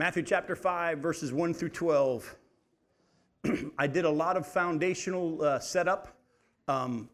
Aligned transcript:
Matthew 0.00 0.22
chapter 0.22 0.56
5, 0.56 1.00
verses 1.00 1.30
1 1.30 1.52
through 1.52 1.68
12. 1.68 2.36
I 3.78 3.86
did 3.86 4.06
a 4.06 4.10
lot 4.10 4.38
of 4.38 4.46
foundational 4.46 5.44
uh, 5.44 5.58
setup 5.58 6.16
um, 6.68 7.10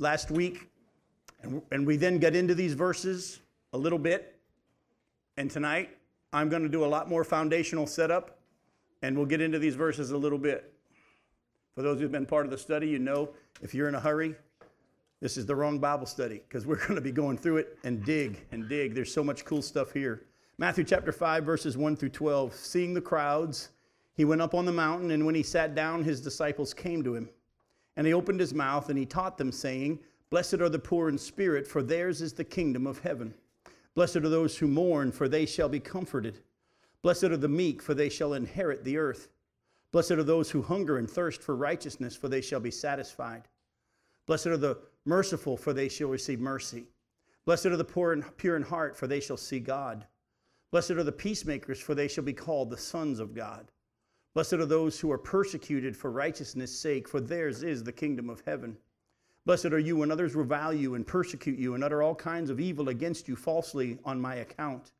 last 0.00 0.32
week, 0.32 0.68
and, 1.42 1.62
and 1.70 1.86
we 1.86 1.96
then 1.96 2.18
got 2.18 2.34
into 2.34 2.52
these 2.52 2.74
verses 2.74 3.38
a 3.72 3.78
little 3.78 4.00
bit. 4.00 4.34
And 5.36 5.48
tonight, 5.48 5.90
I'm 6.32 6.48
going 6.48 6.64
to 6.64 6.68
do 6.68 6.84
a 6.84 6.86
lot 6.86 7.08
more 7.08 7.22
foundational 7.22 7.86
setup, 7.86 8.40
and 9.02 9.16
we'll 9.16 9.26
get 9.26 9.40
into 9.40 9.60
these 9.60 9.76
verses 9.76 10.10
a 10.10 10.18
little 10.18 10.36
bit. 10.36 10.74
For 11.76 11.82
those 11.82 12.00
who've 12.00 12.10
been 12.10 12.26
part 12.26 12.46
of 12.46 12.50
the 12.50 12.58
study, 12.58 12.88
you 12.88 12.98
know 12.98 13.28
if 13.62 13.74
you're 13.74 13.88
in 13.88 13.94
a 13.94 14.00
hurry, 14.00 14.34
this 15.20 15.36
is 15.36 15.46
the 15.46 15.54
wrong 15.54 15.78
Bible 15.78 16.06
study 16.06 16.42
because 16.48 16.66
we're 16.66 16.84
going 16.84 16.96
to 16.96 17.00
be 17.00 17.12
going 17.12 17.38
through 17.38 17.58
it 17.58 17.78
and 17.84 18.04
dig 18.04 18.44
and 18.50 18.68
dig. 18.68 18.92
There's 18.92 19.14
so 19.14 19.22
much 19.22 19.44
cool 19.44 19.62
stuff 19.62 19.92
here. 19.92 20.24
Matthew 20.56 20.84
chapter 20.84 21.10
5, 21.10 21.44
verses 21.44 21.76
1 21.76 21.96
through 21.96 22.10
12. 22.10 22.54
Seeing 22.54 22.94
the 22.94 23.00
crowds, 23.00 23.70
he 24.14 24.24
went 24.24 24.40
up 24.40 24.54
on 24.54 24.64
the 24.64 24.70
mountain, 24.70 25.10
and 25.10 25.26
when 25.26 25.34
he 25.34 25.42
sat 25.42 25.74
down, 25.74 26.04
his 26.04 26.20
disciples 26.20 26.72
came 26.72 27.02
to 27.02 27.16
him. 27.16 27.28
And 27.96 28.06
he 28.06 28.14
opened 28.14 28.38
his 28.38 28.54
mouth, 28.54 28.88
and 28.88 28.96
he 28.96 29.04
taught 29.04 29.36
them, 29.36 29.50
saying, 29.50 29.98
Blessed 30.30 30.54
are 30.54 30.68
the 30.68 30.78
poor 30.78 31.08
in 31.08 31.18
spirit, 31.18 31.66
for 31.66 31.82
theirs 31.82 32.22
is 32.22 32.32
the 32.32 32.44
kingdom 32.44 32.86
of 32.86 33.00
heaven. 33.00 33.34
Blessed 33.96 34.18
are 34.18 34.28
those 34.28 34.56
who 34.56 34.68
mourn, 34.68 35.10
for 35.10 35.28
they 35.28 35.44
shall 35.44 35.68
be 35.68 35.80
comforted. 35.80 36.38
Blessed 37.02 37.24
are 37.24 37.36
the 37.36 37.48
meek, 37.48 37.82
for 37.82 37.94
they 37.94 38.08
shall 38.08 38.34
inherit 38.34 38.84
the 38.84 38.96
earth. 38.96 39.30
Blessed 39.90 40.12
are 40.12 40.22
those 40.22 40.52
who 40.52 40.62
hunger 40.62 40.98
and 40.98 41.10
thirst 41.10 41.42
for 41.42 41.56
righteousness, 41.56 42.14
for 42.14 42.28
they 42.28 42.40
shall 42.40 42.60
be 42.60 42.70
satisfied. 42.70 43.48
Blessed 44.26 44.46
are 44.46 44.56
the 44.56 44.78
merciful, 45.04 45.56
for 45.56 45.72
they 45.72 45.88
shall 45.88 46.08
receive 46.08 46.38
mercy. 46.38 46.86
Blessed 47.44 47.66
are 47.66 47.76
the 47.76 47.84
poor 47.84 48.12
and 48.12 48.36
pure 48.36 48.54
in 48.54 48.62
heart, 48.62 48.96
for 48.96 49.08
they 49.08 49.18
shall 49.18 49.36
see 49.36 49.58
God. 49.58 50.06
Blessed 50.74 50.90
are 50.90 51.04
the 51.04 51.12
peacemakers, 51.12 51.78
for 51.78 51.94
they 51.94 52.08
shall 52.08 52.24
be 52.24 52.32
called 52.32 52.68
the 52.68 52.76
sons 52.76 53.20
of 53.20 53.32
God. 53.32 53.70
Blessed 54.34 54.54
are 54.54 54.66
those 54.66 54.98
who 54.98 55.08
are 55.12 55.16
persecuted 55.16 55.96
for 55.96 56.10
righteousness' 56.10 56.76
sake, 56.76 57.06
for 57.06 57.20
theirs 57.20 57.62
is 57.62 57.84
the 57.84 57.92
kingdom 57.92 58.28
of 58.28 58.42
heaven. 58.44 58.76
Blessed 59.46 59.66
are 59.66 59.78
you 59.78 59.98
when 59.98 60.10
others 60.10 60.34
revile 60.34 60.74
you 60.74 60.96
and 60.96 61.06
persecute 61.06 61.60
you 61.60 61.74
and 61.74 61.84
utter 61.84 62.02
all 62.02 62.16
kinds 62.16 62.50
of 62.50 62.58
evil 62.58 62.88
against 62.88 63.28
you 63.28 63.36
falsely 63.36 64.00
on 64.04 64.20
my 64.20 64.34
account. 64.34 64.90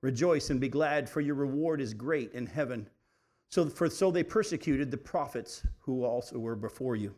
Rejoice 0.00 0.48
and 0.48 0.58
be 0.58 0.70
glad, 0.70 1.06
for 1.06 1.20
your 1.20 1.34
reward 1.34 1.82
is 1.82 1.92
great 1.92 2.32
in 2.32 2.46
heaven. 2.46 2.88
So, 3.50 3.66
for 3.66 3.90
so 3.90 4.10
they 4.10 4.22
persecuted 4.22 4.90
the 4.90 4.96
prophets 4.96 5.62
who 5.80 6.02
also 6.02 6.38
were 6.38 6.56
before 6.56 6.96
you. 6.96 7.14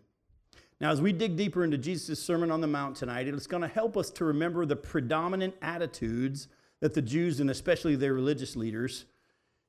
Now, 0.81 0.91
as 0.91 1.00
we 1.00 1.12
dig 1.12 1.37
deeper 1.37 1.62
into 1.62 1.78
Jesus' 1.78 2.20
Sermon 2.20 2.50
on 2.50 2.61
the 2.61 2.66
Mount 2.66 2.97
tonight, 2.97 3.28
it's 3.28 3.47
going 3.47 3.62
to 3.62 3.69
help 3.69 3.97
us 3.97 4.11
to 4.11 4.25
remember 4.25 4.66
the 4.66 4.75
predominant 4.75 5.55
attitudes 5.62 6.48
that 6.83 6.94
the 6.94 7.00
Jews 7.00 7.38
and 7.38 7.48
especially 7.48 7.94
their 7.94 8.12
religious 8.12 8.56
leaders 8.56 9.06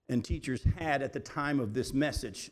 and 0.09 0.25
teachers 0.25 0.65
had 0.79 1.03
at 1.03 1.13
the 1.13 1.19
time 1.19 1.59
of 1.59 1.75
this 1.75 1.93
message. 1.93 2.49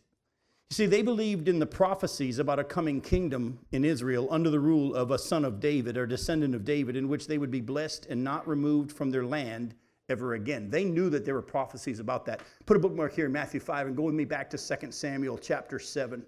You 0.70 0.76
see, 0.76 0.86
they 0.86 1.02
believed 1.02 1.48
in 1.50 1.58
the 1.58 1.66
prophecies 1.66 2.38
about 2.38 2.60
a 2.60 2.64
coming 2.64 3.02
kingdom 3.02 3.58
in 3.72 3.84
Israel 3.84 4.28
under 4.30 4.52
the 4.52 4.60
rule 4.60 4.94
of 4.94 5.10
a 5.10 5.18
son 5.18 5.46
of 5.46 5.60
David 5.60 5.98
or 5.98 6.06
descendant 6.06 6.54
of 6.54 6.64
David, 6.64 6.96
in 6.96 7.10
which 7.10 7.26
they 7.26 7.40
would 7.40 7.50
be 7.50 7.60
blessed 7.60 8.06
and 8.06 8.24
not 8.24 8.48
removed 8.48 8.92
from 8.92 9.10
their 9.10 9.26
land 9.26 9.74
ever 10.10 10.36
again. 10.36 10.70
They 10.70 10.84
knew 10.86 11.10
that 11.10 11.26
there 11.26 11.34
were 11.34 11.42
prophecies 11.42 12.00
about 12.00 12.24
that. 12.28 12.42
Put 12.68 12.78
a 12.78 12.80
bookmark 12.80 13.16
here 13.16 13.26
in 13.26 13.32
Matthew 13.32 13.60
5 13.60 13.88
and 13.88 13.98
go 13.98 14.04
with 14.04 14.16
me 14.16 14.26
back 14.26 14.48
to 14.52 14.58
2 14.60 14.92
Samuel 14.92 15.40
chapter 15.40 15.80
7. 15.80 16.24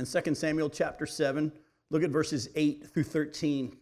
In 0.00 0.04
2 0.04 0.34
Samuel 0.34 0.68
chapter 0.68 1.06
7, 1.06 1.52
look 1.90 2.02
at 2.02 2.10
verses 2.10 2.48
8 2.56 2.88
through 2.92 3.04
13. 3.04 3.76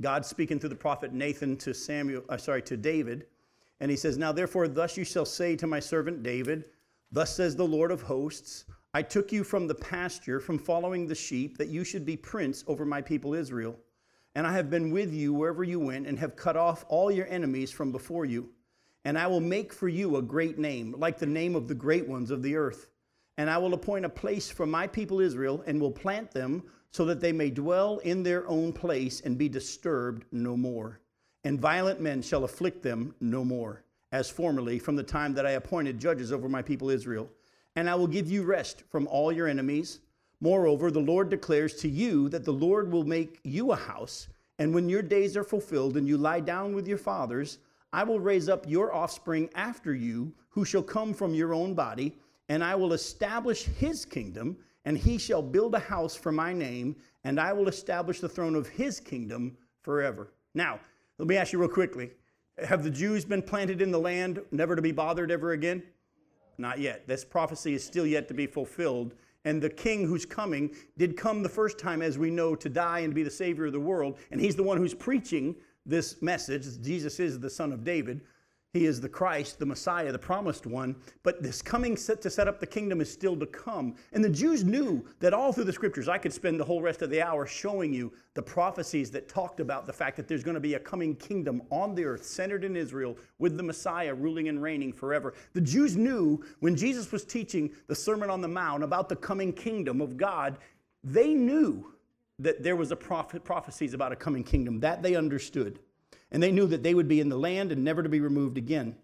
God 0.00 0.24
speaking 0.24 0.58
through 0.58 0.70
the 0.70 0.76
prophet 0.76 1.12
Nathan 1.12 1.56
to 1.58 1.74
Samuel, 1.74 2.24
uh, 2.28 2.36
sorry, 2.36 2.62
to 2.62 2.76
David. 2.76 3.26
And 3.80 3.90
he 3.90 3.96
says, 3.96 4.16
Now 4.16 4.32
therefore, 4.32 4.68
thus 4.68 4.96
you 4.96 5.04
shall 5.04 5.24
say 5.24 5.56
to 5.56 5.66
my 5.66 5.80
servant 5.80 6.22
David, 6.22 6.64
Thus 7.12 7.34
says 7.34 7.56
the 7.56 7.66
Lord 7.66 7.90
of 7.90 8.02
hosts, 8.02 8.64
I 8.92 9.02
took 9.02 9.32
you 9.32 9.44
from 9.44 9.66
the 9.66 9.74
pasture, 9.74 10.40
from 10.40 10.58
following 10.58 11.06
the 11.06 11.14
sheep, 11.14 11.58
that 11.58 11.68
you 11.68 11.84
should 11.84 12.04
be 12.04 12.16
prince 12.16 12.64
over 12.66 12.84
my 12.84 13.00
people 13.00 13.34
Israel. 13.34 13.76
And 14.34 14.46
I 14.46 14.52
have 14.52 14.70
been 14.70 14.90
with 14.90 15.12
you 15.12 15.32
wherever 15.32 15.64
you 15.64 15.80
went, 15.80 16.06
and 16.06 16.18
have 16.18 16.36
cut 16.36 16.56
off 16.56 16.84
all 16.88 17.10
your 17.10 17.26
enemies 17.26 17.70
from 17.70 17.92
before 17.92 18.24
you. 18.24 18.48
And 19.04 19.18
I 19.18 19.26
will 19.26 19.40
make 19.40 19.72
for 19.72 19.88
you 19.88 20.16
a 20.16 20.22
great 20.22 20.58
name, 20.58 20.94
like 20.98 21.18
the 21.18 21.26
name 21.26 21.56
of 21.56 21.68
the 21.68 21.74
great 21.74 22.06
ones 22.06 22.30
of 22.30 22.42
the 22.42 22.56
earth. 22.56 22.88
And 23.38 23.48
I 23.48 23.58
will 23.58 23.74
appoint 23.74 24.04
a 24.04 24.10
place 24.10 24.50
for 24.50 24.66
my 24.66 24.86
people 24.86 25.20
Israel, 25.20 25.62
and 25.66 25.80
will 25.80 25.90
plant 25.90 26.30
them 26.30 26.62
so 26.90 27.04
that 27.04 27.20
they 27.20 27.32
may 27.32 27.50
dwell 27.50 27.98
in 27.98 28.22
their 28.22 28.46
own 28.48 28.72
place 28.72 29.20
and 29.20 29.38
be 29.38 29.48
disturbed 29.48 30.24
no 30.32 30.56
more. 30.56 31.00
And 31.44 31.60
violent 31.60 32.00
men 32.00 32.20
shall 32.22 32.44
afflict 32.44 32.82
them 32.82 33.14
no 33.20 33.44
more, 33.44 33.84
as 34.12 34.28
formerly 34.28 34.78
from 34.78 34.96
the 34.96 35.02
time 35.02 35.32
that 35.34 35.46
I 35.46 35.52
appointed 35.52 35.98
judges 35.98 36.32
over 36.32 36.48
my 36.48 36.62
people 36.62 36.90
Israel. 36.90 37.30
And 37.76 37.88
I 37.88 37.94
will 37.94 38.08
give 38.08 38.30
you 38.30 38.42
rest 38.42 38.82
from 38.90 39.06
all 39.06 39.32
your 39.32 39.46
enemies. 39.46 40.00
Moreover, 40.40 40.90
the 40.90 41.00
Lord 41.00 41.30
declares 41.30 41.74
to 41.76 41.88
you 41.88 42.28
that 42.30 42.44
the 42.44 42.52
Lord 42.52 42.90
will 42.90 43.04
make 43.04 43.38
you 43.44 43.72
a 43.72 43.76
house, 43.76 44.28
and 44.58 44.74
when 44.74 44.88
your 44.88 45.02
days 45.02 45.36
are 45.36 45.44
fulfilled 45.44 45.96
and 45.96 46.08
you 46.08 46.18
lie 46.18 46.40
down 46.40 46.74
with 46.74 46.88
your 46.88 46.98
fathers, 46.98 47.58
I 47.92 48.04
will 48.04 48.20
raise 48.20 48.48
up 48.48 48.68
your 48.68 48.94
offspring 48.94 49.48
after 49.54 49.94
you, 49.94 50.32
who 50.50 50.64
shall 50.64 50.82
come 50.82 51.14
from 51.14 51.34
your 51.34 51.54
own 51.54 51.74
body, 51.74 52.18
and 52.48 52.62
I 52.64 52.74
will 52.74 52.92
establish 52.92 53.64
his 53.64 54.04
kingdom 54.04 54.56
and 54.84 54.96
he 54.96 55.18
shall 55.18 55.42
build 55.42 55.74
a 55.74 55.78
house 55.78 56.16
for 56.16 56.32
my 56.32 56.52
name, 56.52 56.96
and 57.24 57.38
I 57.38 57.52
will 57.52 57.68
establish 57.68 58.20
the 58.20 58.28
throne 58.28 58.54
of 58.54 58.68
his 58.68 59.00
kingdom 59.00 59.56
forever. 59.82 60.32
Now, 60.54 60.80
let 61.18 61.28
me 61.28 61.36
ask 61.36 61.52
you 61.52 61.58
real 61.58 61.68
quickly 61.68 62.10
Have 62.64 62.82
the 62.82 62.90
Jews 62.90 63.24
been 63.24 63.42
planted 63.42 63.82
in 63.82 63.90
the 63.90 64.00
land 64.00 64.40
never 64.50 64.74
to 64.76 64.82
be 64.82 64.92
bothered 64.92 65.30
ever 65.30 65.52
again? 65.52 65.82
Not 66.58 66.78
yet. 66.78 67.06
This 67.06 67.24
prophecy 67.24 67.74
is 67.74 67.84
still 67.84 68.06
yet 68.06 68.28
to 68.28 68.34
be 68.34 68.46
fulfilled. 68.46 69.14
And 69.46 69.62
the 69.62 69.70
king 69.70 70.06
who's 70.06 70.26
coming 70.26 70.74
did 70.98 71.16
come 71.16 71.42
the 71.42 71.48
first 71.48 71.78
time, 71.78 72.02
as 72.02 72.18
we 72.18 72.30
know, 72.30 72.54
to 72.54 72.68
die 72.68 73.00
and 73.00 73.14
be 73.14 73.22
the 73.22 73.30
savior 73.30 73.66
of 73.66 73.72
the 73.72 73.80
world. 73.80 74.18
And 74.30 74.40
he's 74.40 74.56
the 74.56 74.62
one 74.62 74.76
who's 74.76 74.92
preaching 74.92 75.56
this 75.86 76.20
message. 76.20 76.66
Jesus 76.82 77.18
is 77.18 77.40
the 77.40 77.48
son 77.48 77.72
of 77.72 77.82
David. 77.82 78.20
He 78.72 78.86
is 78.86 79.00
the 79.00 79.08
Christ, 79.08 79.58
the 79.58 79.66
Messiah, 79.66 80.12
the 80.12 80.18
promised 80.18 80.64
one. 80.64 80.94
But 81.24 81.42
this 81.42 81.60
coming 81.60 81.96
set 81.96 82.22
to 82.22 82.30
set 82.30 82.46
up 82.46 82.60
the 82.60 82.66
kingdom 82.66 83.00
is 83.00 83.12
still 83.12 83.36
to 83.36 83.46
come. 83.46 83.96
And 84.12 84.22
the 84.22 84.30
Jews 84.30 84.62
knew 84.62 85.04
that 85.18 85.34
all 85.34 85.52
through 85.52 85.64
the 85.64 85.72
scriptures, 85.72 86.08
I 86.08 86.18
could 86.18 86.32
spend 86.32 86.60
the 86.60 86.64
whole 86.64 86.80
rest 86.80 87.02
of 87.02 87.10
the 87.10 87.20
hour 87.20 87.46
showing 87.46 87.92
you 87.92 88.12
the 88.34 88.42
prophecies 88.42 89.10
that 89.10 89.28
talked 89.28 89.58
about 89.58 89.86
the 89.86 89.92
fact 89.92 90.16
that 90.18 90.28
there's 90.28 90.44
going 90.44 90.54
to 90.54 90.60
be 90.60 90.74
a 90.74 90.78
coming 90.78 91.16
kingdom 91.16 91.62
on 91.70 91.96
the 91.96 92.04
earth 92.04 92.24
centered 92.24 92.62
in 92.62 92.76
Israel 92.76 93.16
with 93.40 93.56
the 93.56 93.62
Messiah 93.62 94.14
ruling 94.14 94.48
and 94.48 94.62
reigning 94.62 94.92
forever. 94.92 95.34
The 95.52 95.60
Jews 95.60 95.96
knew 95.96 96.40
when 96.60 96.76
Jesus 96.76 97.10
was 97.10 97.24
teaching 97.24 97.72
the 97.88 97.96
Sermon 97.96 98.30
on 98.30 98.40
the 98.40 98.48
Mount 98.48 98.84
about 98.84 99.08
the 99.08 99.16
coming 99.16 99.52
kingdom 99.52 100.00
of 100.00 100.16
God, 100.16 100.58
they 101.02 101.34
knew 101.34 101.92
that 102.38 102.62
there 102.62 102.76
was 102.76 102.92
a 102.92 102.96
prophet, 102.96 103.42
prophecies 103.42 103.94
about 103.94 104.12
a 104.12 104.16
coming 104.16 104.44
kingdom. 104.44 104.78
That 104.78 105.02
they 105.02 105.16
understood 105.16 105.80
and 106.32 106.42
they 106.42 106.52
knew 106.52 106.66
that 106.66 106.82
they 106.82 106.94
would 106.94 107.08
be 107.08 107.20
in 107.20 107.28
the 107.28 107.38
land 107.38 107.72
and 107.72 107.84
never 107.84 108.02
to 108.02 108.08
be 108.08 108.20
removed 108.20 108.58
again. 108.58 108.96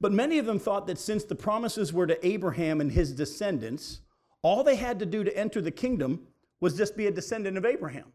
But 0.00 0.12
many 0.12 0.38
of 0.38 0.46
them 0.46 0.58
thought 0.58 0.86
that 0.86 0.98
since 0.98 1.24
the 1.24 1.34
promises 1.34 1.92
were 1.92 2.06
to 2.06 2.26
Abraham 2.26 2.80
and 2.80 2.92
his 2.92 3.12
descendants, 3.12 4.00
all 4.42 4.62
they 4.62 4.76
had 4.76 4.98
to 4.98 5.06
do 5.06 5.24
to 5.24 5.36
enter 5.36 5.60
the 5.60 5.70
kingdom 5.70 6.26
was 6.60 6.76
just 6.76 6.96
be 6.96 7.06
a 7.06 7.10
descendant 7.10 7.56
of 7.56 7.64
Abraham. 7.64 8.12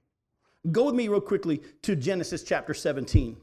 Go 0.72 0.86
with 0.86 0.96
me 0.96 1.08
real 1.08 1.22
quickly 1.22 1.62
to 1.82 1.96
Genesis 1.96 2.44
chapter 2.44 2.74
17. 2.74 3.36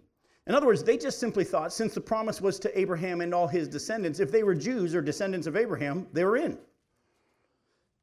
In 0.46 0.54
other 0.54 0.66
words, 0.66 0.82
they 0.82 0.96
just 0.96 1.18
simply 1.18 1.44
thought 1.44 1.72
since 1.72 1.92
the 1.92 2.00
promise 2.00 2.40
was 2.40 2.58
to 2.60 2.78
Abraham 2.78 3.20
and 3.20 3.34
all 3.34 3.46
his 3.48 3.68
descendants, 3.68 4.20
if 4.20 4.30
they 4.30 4.42
were 4.42 4.54
Jews 4.54 4.94
or 4.94 5.02
descendants 5.02 5.46
of 5.46 5.56
Abraham, 5.56 6.06
they 6.12 6.24
were 6.24 6.36
in. 6.36 6.58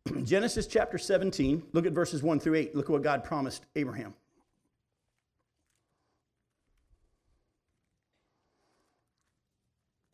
Genesis 0.23 0.67
chapter 0.67 0.97
17, 0.97 1.63
look 1.71 1.85
at 1.85 1.93
verses 1.93 2.21
1 2.21 2.39
through 2.39 2.55
8. 2.55 2.75
Look 2.75 2.85
at 2.85 2.91
what 2.91 3.01
God 3.01 3.23
promised 3.23 3.65
Abraham. 3.75 4.13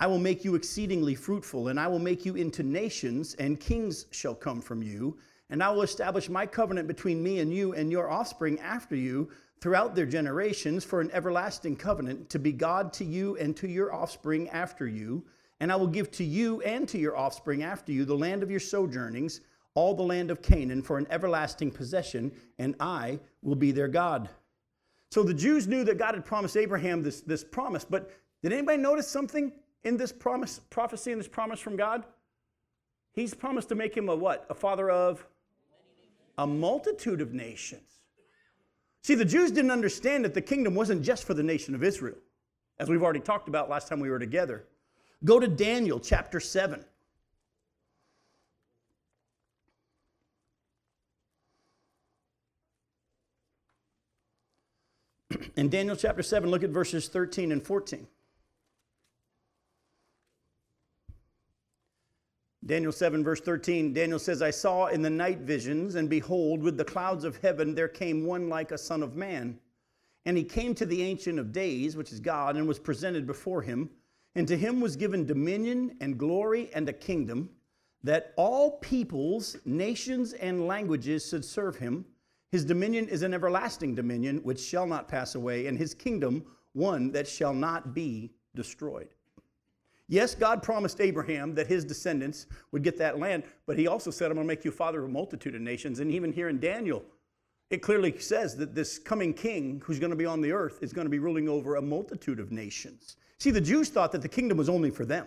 I 0.00 0.06
will 0.06 0.18
make 0.18 0.44
you 0.44 0.54
exceedingly 0.54 1.14
fruitful, 1.14 1.68
and 1.68 1.78
I 1.78 1.86
will 1.86 1.98
make 1.98 2.26
you 2.26 2.34
into 2.34 2.62
nations, 2.62 3.34
and 3.34 3.60
kings 3.60 4.06
shall 4.10 4.34
come 4.34 4.60
from 4.60 4.82
you. 4.82 5.16
And 5.50 5.62
I 5.62 5.70
will 5.70 5.82
establish 5.82 6.28
my 6.28 6.46
covenant 6.46 6.88
between 6.88 7.22
me 7.22 7.38
and 7.38 7.52
you 7.52 7.74
and 7.74 7.92
your 7.92 8.10
offspring 8.10 8.58
after 8.60 8.96
you 8.96 9.30
throughout 9.60 9.94
their 9.94 10.06
generations 10.06 10.84
for 10.84 11.00
an 11.00 11.10
everlasting 11.12 11.76
covenant 11.76 12.28
to 12.30 12.38
be 12.38 12.52
God 12.52 12.92
to 12.94 13.04
you 13.04 13.36
and 13.36 13.56
to 13.56 13.68
your 13.68 13.94
offspring 13.94 14.48
after 14.50 14.86
you. 14.86 15.24
And 15.60 15.70
I 15.70 15.76
will 15.76 15.86
give 15.86 16.10
to 16.12 16.24
you 16.24 16.60
and 16.62 16.88
to 16.88 16.98
your 16.98 17.16
offspring 17.16 17.62
after 17.62 17.92
you 17.92 18.04
the 18.04 18.16
land 18.16 18.42
of 18.42 18.50
your 18.50 18.60
sojournings, 18.60 19.42
all 19.74 19.94
the 19.94 20.02
land 20.02 20.30
of 20.30 20.42
Canaan, 20.42 20.82
for 20.82 20.98
an 20.98 21.06
everlasting 21.08 21.70
possession, 21.70 22.32
and 22.58 22.74
I 22.80 23.20
will 23.42 23.54
be 23.54 23.70
their 23.70 23.88
God. 23.88 24.28
So 25.10 25.22
the 25.22 25.34
Jews 25.34 25.68
knew 25.68 25.84
that 25.84 25.98
God 25.98 26.14
had 26.14 26.24
promised 26.24 26.56
Abraham 26.56 27.02
this, 27.02 27.20
this 27.20 27.44
promise, 27.44 27.84
but 27.84 28.10
did 28.42 28.52
anybody 28.52 28.78
notice 28.78 29.08
something 29.08 29.52
in 29.84 29.96
this 29.96 30.12
promise, 30.12 30.60
prophecy 30.70 31.12
and 31.12 31.20
this 31.20 31.28
promise 31.28 31.60
from 31.60 31.76
God? 31.76 32.04
He's 33.12 33.32
promised 33.34 33.68
to 33.68 33.74
make 33.74 33.96
him 33.96 34.08
a 34.08 34.14
what? 34.14 34.46
A 34.50 34.54
father 34.54 34.90
of 34.90 35.24
a 36.36 36.46
multitude 36.46 37.20
of 37.20 37.32
nations. 37.32 38.00
See, 39.02 39.14
the 39.14 39.24
Jews 39.24 39.50
didn't 39.50 39.70
understand 39.70 40.24
that 40.24 40.34
the 40.34 40.40
kingdom 40.40 40.74
wasn't 40.74 41.02
just 41.02 41.24
for 41.24 41.34
the 41.34 41.42
nation 41.42 41.74
of 41.74 41.84
Israel, 41.84 42.16
as 42.78 42.88
we've 42.88 43.02
already 43.02 43.20
talked 43.20 43.48
about 43.48 43.68
last 43.68 43.86
time 43.86 44.00
we 44.00 44.10
were 44.10 44.18
together. 44.18 44.64
Go 45.24 45.38
to 45.38 45.46
Daniel 45.46 46.00
chapter 46.00 46.40
7. 46.40 46.84
In 55.56 55.68
Daniel 55.68 55.96
chapter 55.96 56.22
7, 56.22 56.50
look 56.50 56.64
at 56.64 56.70
verses 56.70 57.08
13 57.08 57.52
and 57.52 57.62
14. 57.62 58.06
Daniel 62.66 62.92
7, 62.92 63.22
verse 63.22 63.40
13, 63.42 63.92
Daniel 63.92 64.18
says, 64.18 64.40
I 64.40 64.50
saw 64.50 64.86
in 64.86 65.02
the 65.02 65.10
night 65.10 65.40
visions, 65.40 65.96
and 65.96 66.08
behold, 66.08 66.62
with 66.62 66.78
the 66.78 66.84
clouds 66.84 67.24
of 67.24 67.36
heaven 67.38 67.74
there 67.74 67.88
came 67.88 68.24
one 68.24 68.48
like 68.48 68.72
a 68.72 68.78
son 68.78 69.02
of 69.02 69.16
man. 69.16 69.58
And 70.24 70.36
he 70.36 70.44
came 70.44 70.74
to 70.76 70.86
the 70.86 71.02
Ancient 71.02 71.38
of 71.38 71.52
Days, 71.52 71.94
which 71.94 72.10
is 72.10 72.20
God, 72.20 72.56
and 72.56 72.66
was 72.66 72.78
presented 72.78 73.26
before 73.26 73.60
him. 73.60 73.90
And 74.34 74.48
to 74.48 74.56
him 74.56 74.80
was 74.80 74.96
given 74.96 75.26
dominion 75.26 75.96
and 76.00 76.18
glory 76.18 76.70
and 76.74 76.88
a 76.88 76.92
kingdom, 76.94 77.50
that 78.02 78.32
all 78.36 78.78
peoples, 78.78 79.56
nations, 79.66 80.32
and 80.32 80.66
languages 80.66 81.28
should 81.28 81.44
serve 81.44 81.76
him. 81.76 82.06
His 82.50 82.64
dominion 82.64 83.08
is 83.08 83.22
an 83.22 83.34
everlasting 83.34 83.94
dominion 83.94 84.38
which 84.38 84.60
shall 84.60 84.86
not 84.86 85.08
pass 85.08 85.34
away, 85.34 85.66
and 85.66 85.76
his 85.76 85.92
kingdom 85.92 86.46
one 86.72 87.12
that 87.12 87.28
shall 87.28 87.52
not 87.52 87.94
be 87.94 88.32
destroyed. 88.54 89.13
Yes, 90.08 90.34
God 90.34 90.62
promised 90.62 91.00
Abraham 91.00 91.54
that 91.54 91.66
his 91.66 91.84
descendants 91.84 92.46
would 92.72 92.82
get 92.82 92.98
that 92.98 93.18
land, 93.18 93.44
but 93.66 93.78
he 93.78 93.86
also 93.86 94.10
said, 94.10 94.30
I'm 94.30 94.36
going 94.36 94.46
to 94.46 94.48
make 94.48 94.64
you 94.64 94.70
father 94.70 94.98
of 95.00 95.06
a 95.06 95.12
multitude 95.12 95.54
of 95.54 95.62
nations. 95.62 96.00
And 96.00 96.10
even 96.10 96.32
here 96.32 96.50
in 96.50 96.60
Daniel, 96.60 97.02
it 97.70 97.78
clearly 97.78 98.18
says 98.18 98.56
that 98.58 98.74
this 98.74 98.98
coming 98.98 99.32
king 99.32 99.80
who's 99.84 99.98
going 99.98 100.10
to 100.10 100.16
be 100.16 100.26
on 100.26 100.42
the 100.42 100.52
earth 100.52 100.82
is 100.82 100.92
going 100.92 101.06
to 101.06 101.10
be 101.10 101.18
ruling 101.18 101.48
over 101.48 101.76
a 101.76 101.82
multitude 101.82 102.38
of 102.38 102.52
nations. 102.52 103.16
See, 103.38 103.50
the 103.50 103.60
Jews 103.60 103.88
thought 103.88 104.12
that 104.12 104.22
the 104.22 104.28
kingdom 104.28 104.58
was 104.58 104.68
only 104.68 104.90
for 104.90 105.06
them. 105.06 105.26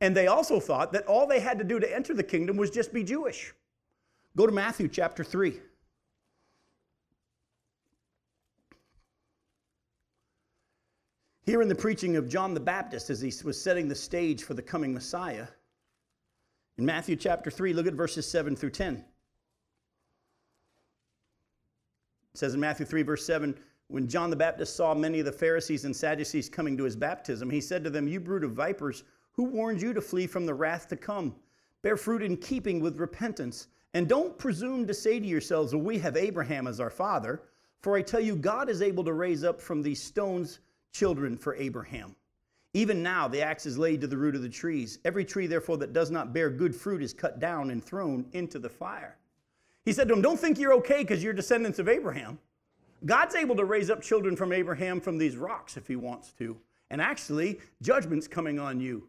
And 0.00 0.16
they 0.16 0.28
also 0.28 0.60
thought 0.60 0.92
that 0.92 1.06
all 1.06 1.26
they 1.26 1.40
had 1.40 1.58
to 1.58 1.64
do 1.64 1.80
to 1.80 1.94
enter 1.94 2.14
the 2.14 2.22
kingdom 2.22 2.56
was 2.56 2.70
just 2.70 2.92
be 2.92 3.02
Jewish. 3.02 3.52
Go 4.36 4.46
to 4.46 4.52
Matthew 4.52 4.86
chapter 4.86 5.24
3. 5.24 5.60
Here 11.48 11.62
in 11.62 11.68
the 11.68 11.74
preaching 11.74 12.16
of 12.16 12.28
John 12.28 12.52
the 12.52 12.60
Baptist, 12.60 13.08
as 13.08 13.22
he 13.22 13.32
was 13.42 13.58
setting 13.58 13.88
the 13.88 13.94
stage 13.94 14.42
for 14.42 14.52
the 14.52 14.60
coming 14.60 14.92
Messiah, 14.92 15.46
in 16.76 16.84
Matthew 16.84 17.16
chapter 17.16 17.50
3, 17.50 17.72
look 17.72 17.86
at 17.86 17.94
verses 17.94 18.30
7 18.30 18.54
through 18.54 18.68
10. 18.68 18.96
It 18.96 19.04
says 22.34 22.52
in 22.52 22.60
Matthew 22.60 22.84
3, 22.84 23.00
verse 23.00 23.24
7, 23.24 23.58
when 23.86 24.08
John 24.08 24.28
the 24.28 24.36
Baptist 24.36 24.76
saw 24.76 24.92
many 24.92 25.20
of 25.20 25.24
the 25.24 25.32
Pharisees 25.32 25.86
and 25.86 25.96
Sadducees 25.96 26.50
coming 26.50 26.76
to 26.76 26.84
his 26.84 26.96
baptism, 26.96 27.48
he 27.48 27.62
said 27.62 27.82
to 27.82 27.88
them, 27.88 28.06
You 28.06 28.20
brood 28.20 28.44
of 28.44 28.52
vipers, 28.52 29.04
who 29.32 29.44
warned 29.44 29.80
you 29.80 29.94
to 29.94 30.02
flee 30.02 30.26
from 30.26 30.44
the 30.44 30.52
wrath 30.52 30.86
to 30.88 30.96
come? 30.96 31.34
Bear 31.80 31.96
fruit 31.96 32.22
in 32.22 32.36
keeping 32.36 32.78
with 32.78 33.00
repentance. 33.00 33.68
And 33.94 34.06
don't 34.06 34.36
presume 34.36 34.86
to 34.86 34.92
say 34.92 35.18
to 35.18 35.26
yourselves, 35.26 35.74
Well, 35.74 35.82
we 35.82 35.98
have 36.00 36.14
Abraham 36.14 36.66
as 36.66 36.78
our 36.78 36.90
father. 36.90 37.40
For 37.80 37.96
I 37.96 38.02
tell 38.02 38.20
you, 38.20 38.36
God 38.36 38.68
is 38.68 38.82
able 38.82 39.04
to 39.04 39.14
raise 39.14 39.44
up 39.44 39.62
from 39.62 39.80
these 39.80 40.02
stones 40.02 40.58
children 40.92 41.36
for 41.36 41.54
Abraham. 41.56 42.14
Even 42.74 43.02
now, 43.02 43.26
the 43.26 43.42
axe 43.42 43.66
is 43.66 43.78
laid 43.78 44.00
to 44.00 44.06
the 44.06 44.16
root 44.16 44.34
of 44.34 44.42
the 44.42 44.48
trees. 44.48 44.98
Every 45.04 45.24
tree, 45.24 45.46
therefore, 45.46 45.78
that 45.78 45.92
does 45.92 46.10
not 46.10 46.32
bear 46.32 46.50
good 46.50 46.74
fruit 46.74 47.02
is 47.02 47.14
cut 47.14 47.40
down 47.40 47.70
and 47.70 47.82
thrown 47.82 48.26
into 48.32 48.58
the 48.58 48.68
fire. 48.68 49.16
He 49.84 49.92
said 49.92 50.06
to 50.08 50.14
him, 50.14 50.22
Don't 50.22 50.38
think 50.38 50.58
you're 50.58 50.74
okay 50.74 50.98
because 50.98 51.24
you're 51.24 51.32
descendants 51.32 51.78
of 51.78 51.88
Abraham. 51.88 52.38
God's 53.06 53.34
able 53.36 53.56
to 53.56 53.64
raise 53.64 53.90
up 53.90 54.02
children 54.02 54.36
from 54.36 54.52
Abraham 54.52 55.00
from 55.00 55.18
these 55.18 55.36
rocks 55.36 55.76
if 55.76 55.88
he 55.88 55.96
wants 55.96 56.32
to. 56.32 56.56
And 56.90 57.00
actually, 57.00 57.58
judgment's 57.80 58.28
coming 58.28 58.58
on 58.58 58.80
you. 58.80 59.08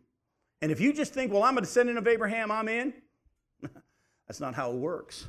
And 0.61 0.71
if 0.71 0.79
you 0.79 0.93
just 0.93 1.13
think, 1.13 1.33
Well, 1.33 1.43
I'm 1.43 1.57
a 1.57 1.61
descendant 1.61 1.97
of 1.97 2.07
Abraham, 2.07 2.51
I'm 2.51 2.69
in, 2.69 2.93
that's 4.27 4.39
not 4.39 4.55
how 4.55 4.71
it 4.71 4.77
works. 4.77 5.27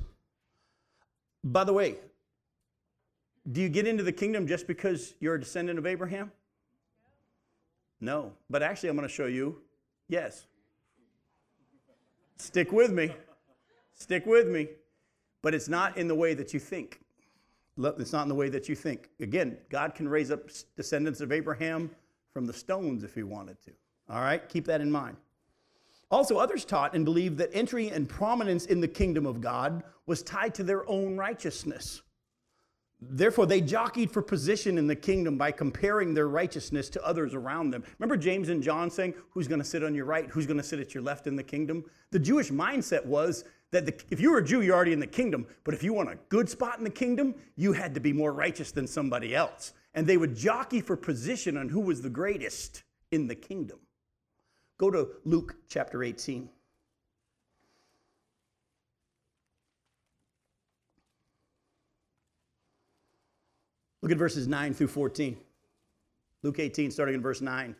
By 1.42 1.64
the 1.64 1.72
way, 1.72 1.96
do 3.50 3.60
you 3.60 3.68
get 3.68 3.86
into 3.86 4.04
the 4.04 4.12
kingdom 4.12 4.46
just 4.46 4.66
because 4.66 5.14
you're 5.18 5.34
a 5.34 5.40
descendant 5.40 5.78
of 5.78 5.86
Abraham? 5.86 6.30
No. 8.00 8.32
But 8.48 8.62
actually, 8.62 8.88
I'm 8.88 8.96
going 8.96 9.08
to 9.08 9.14
show 9.14 9.26
you 9.26 9.60
yes. 10.08 10.46
Stick 12.36 12.72
with 12.72 12.92
me. 12.92 13.14
Stick 13.94 14.24
with 14.26 14.48
me. 14.48 14.68
But 15.42 15.54
it's 15.54 15.68
not 15.68 15.96
in 15.96 16.08
the 16.08 16.14
way 16.14 16.34
that 16.34 16.54
you 16.54 16.60
think. 16.60 17.00
It's 17.76 18.12
not 18.12 18.22
in 18.22 18.28
the 18.28 18.34
way 18.34 18.48
that 18.48 18.68
you 18.68 18.74
think. 18.74 19.08
Again, 19.20 19.56
God 19.70 19.94
can 19.94 20.08
raise 20.08 20.30
up 20.30 20.50
descendants 20.76 21.20
of 21.20 21.32
Abraham 21.32 21.90
from 22.32 22.46
the 22.46 22.52
stones 22.52 23.04
if 23.04 23.14
he 23.14 23.22
wanted 23.22 23.60
to. 23.62 23.72
All 24.08 24.20
right? 24.20 24.46
Keep 24.48 24.66
that 24.66 24.80
in 24.80 24.90
mind. 24.90 25.16
Also, 26.10 26.38
others 26.38 26.64
taught 26.64 26.94
and 26.94 27.04
believed 27.04 27.38
that 27.38 27.50
entry 27.52 27.88
and 27.88 28.08
prominence 28.08 28.66
in 28.66 28.80
the 28.80 28.88
kingdom 28.88 29.26
of 29.26 29.40
God 29.40 29.82
was 30.06 30.22
tied 30.22 30.54
to 30.56 30.64
their 30.64 30.88
own 30.90 31.16
righteousness. 31.16 32.02
Therefore, 33.02 33.46
they 33.46 33.62
jockeyed 33.62 34.10
for 34.10 34.20
position 34.20 34.76
in 34.76 34.86
the 34.86 34.96
kingdom 34.96 35.38
by 35.38 35.52
comparing 35.52 36.12
their 36.12 36.28
righteousness 36.28 36.90
to 36.90 37.04
others 37.04 37.34
around 37.34 37.70
them. 37.70 37.82
Remember 37.98 38.16
James 38.16 38.50
and 38.50 38.62
John 38.62 38.90
saying, 38.90 39.14
Who's 39.30 39.48
going 39.48 39.60
to 39.60 39.64
sit 39.64 39.82
on 39.82 39.94
your 39.94 40.04
right? 40.04 40.28
Who's 40.28 40.46
going 40.46 40.58
to 40.58 40.62
sit 40.62 40.80
at 40.80 40.92
your 40.92 41.02
left 41.02 41.26
in 41.26 41.34
the 41.34 41.42
kingdom? 41.42 41.84
The 42.10 42.18
Jewish 42.18 42.50
mindset 42.50 43.04
was 43.06 43.44
that 43.70 43.86
the, 43.86 43.94
if 44.10 44.20
you 44.20 44.32
were 44.32 44.38
a 44.38 44.44
Jew, 44.44 44.60
you're 44.60 44.76
already 44.76 44.92
in 44.92 45.00
the 45.00 45.06
kingdom. 45.06 45.46
But 45.64 45.72
if 45.74 45.82
you 45.82 45.94
want 45.94 46.10
a 46.10 46.18
good 46.28 46.48
spot 46.48 46.78
in 46.78 46.84
the 46.84 46.90
kingdom, 46.90 47.34
you 47.56 47.72
had 47.72 47.94
to 47.94 48.00
be 48.00 48.12
more 48.12 48.32
righteous 48.32 48.70
than 48.70 48.86
somebody 48.86 49.34
else. 49.34 49.72
And 49.94 50.06
they 50.06 50.18
would 50.18 50.36
jockey 50.36 50.80
for 50.80 50.96
position 50.96 51.56
on 51.56 51.68
who 51.68 51.80
was 51.80 52.02
the 52.02 52.10
greatest 52.10 52.82
in 53.10 53.28
the 53.28 53.34
kingdom. 53.34 53.78
Go 54.78 54.90
to 54.90 55.08
Luke 55.24 55.56
chapter 55.68 56.02
18. 56.02 56.48
Look 64.10 64.16
at 64.16 64.18
verses 64.18 64.48
9 64.48 64.74
through 64.74 64.88
14. 64.88 65.36
Luke 66.42 66.58
18, 66.58 66.90
starting 66.90 67.14
in 67.14 67.22
verse 67.22 67.40
9. 67.40 67.76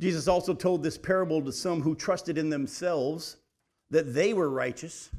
Jesus 0.00 0.26
also 0.26 0.54
told 0.54 0.82
this 0.82 0.96
parable 0.96 1.42
to 1.42 1.52
some 1.52 1.82
who 1.82 1.94
trusted 1.94 2.38
in 2.38 2.48
themselves 2.48 3.36
that 3.90 4.14
they 4.14 4.32
were 4.32 4.48
righteous 4.48 5.10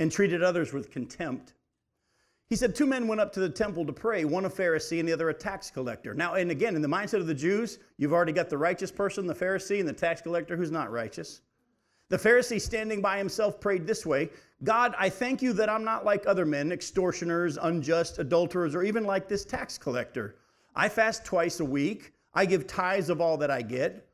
and 0.00 0.12
treated 0.12 0.42
others 0.42 0.74
with 0.74 0.90
contempt. 0.90 1.54
He 2.50 2.56
said, 2.56 2.74
Two 2.74 2.84
men 2.84 3.08
went 3.08 3.22
up 3.22 3.32
to 3.32 3.40
the 3.40 3.48
temple 3.48 3.86
to 3.86 3.92
pray, 3.94 4.26
one 4.26 4.44
a 4.44 4.50
Pharisee 4.50 5.00
and 5.00 5.08
the 5.08 5.14
other 5.14 5.30
a 5.30 5.34
tax 5.34 5.70
collector. 5.70 6.12
Now, 6.12 6.34
and 6.34 6.50
again, 6.50 6.76
in 6.76 6.82
the 6.82 6.86
mindset 6.86 7.20
of 7.20 7.26
the 7.26 7.32
Jews, 7.32 7.78
you've 7.96 8.12
already 8.12 8.32
got 8.32 8.50
the 8.50 8.58
righteous 8.58 8.90
person, 8.90 9.26
the 9.26 9.34
Pharisee, 9.34 9.80
and 9.80 9.88
the 9.88 9.94
tax 9.94 10.20
collector 10.20 10.58
who's 10.58 10.70
not 10.70 10.92
righteous. 10.92 11.40
The 12.10 12.18
Pharisee, 12.18 12.60
standing 12.60 13.00
by 13.00 13.16
himself, 13.16 13.60
prayed 13.60 13.86
this 13.86 14.04
way 14.04 14.28
God, 14.62 14.94
I 14.98 15.08
thank 15.08 15.40
you 15.40 15.52
that 15.54 15.70
I'm 15.70 15.84
not 15.84 16.04
like 16.04 16.26
other 16.26 16.44
men, 16.44 16.70
extortioners, 16.70 17.56
unjust, 17.56 18.18
adulterers, 18.18 18.74
or 18.74 18.82
even 18.82 19.04
like 19.04 19.26
this 19.26 19.44
tax 19.44 19.78
collector. 19.78 20.36
I 20.76 20.88
fast 20.88 21.24
twice 21.24 21.60
a 21.60 21.64
week, 21.64 22.12
I 22.34 22.44
give 22.44 22.66
tithes 22.66 23.08
of 23.08 23.20
all 23.20 23.36
that 23.38 23.50
I 23.50 23.62
get. 23.62 24.06